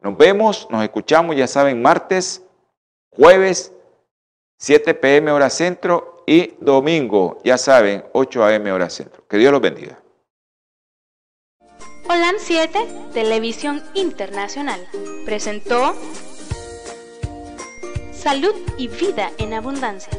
Nos 0.00 0.16
vemos, 0.16 0.66
nos 0.70 0.82
escuchamos, 0.82 1.36
ya 1.36 1.46
saben, 1.46 1.82
martes, 1.82 2.42
jueves, 3.10 3.74
7 4.62 4.92
pm 4.92 5.32
hora 5.32 5.48
centro 5.48 6.22
y 6.26 6.52
domingo, 6.60 7.38
ya 7.42 7.56
saben, 7.56 8.04
8 8.12 8.44
am 8.44 8.66
hora 8.66 8.90
centro. 8.90 9.26
Que 9.26 9.38
Dios 9.38 9.52
los 9.52 9.62
bendiga. 9.62 9.98
Holan 12.06 12.34
7, 12.36 12.78
Televisión 13.14 13.82
Internacional, 13.94 14.86
presentó 15.24 15.94
Salud 18.12 18.54
y 18.76 18.88
Vida 18.88 19.30
en 19.38 19.54
Abundancia. 19.54 20.12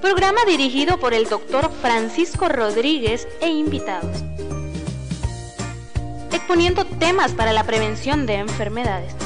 Programa 0.00 0.46
dirigido 0.46 0.98
por 0.98 1.12
el 1.12 1.28
doctor 1.28 1.70
Francisco 1.82 2.48
Rodríguez 2.48 3.28
e 3.42 3.48
invitados. 3.48 4.24
Exponiendo 6.32 6.86
temas 6.86 7.34
para 7.34 7.52
la 7.52 7.64
prevención 7.64 8.24
de 8.24 8.36
enfermedades. 8.36 9.25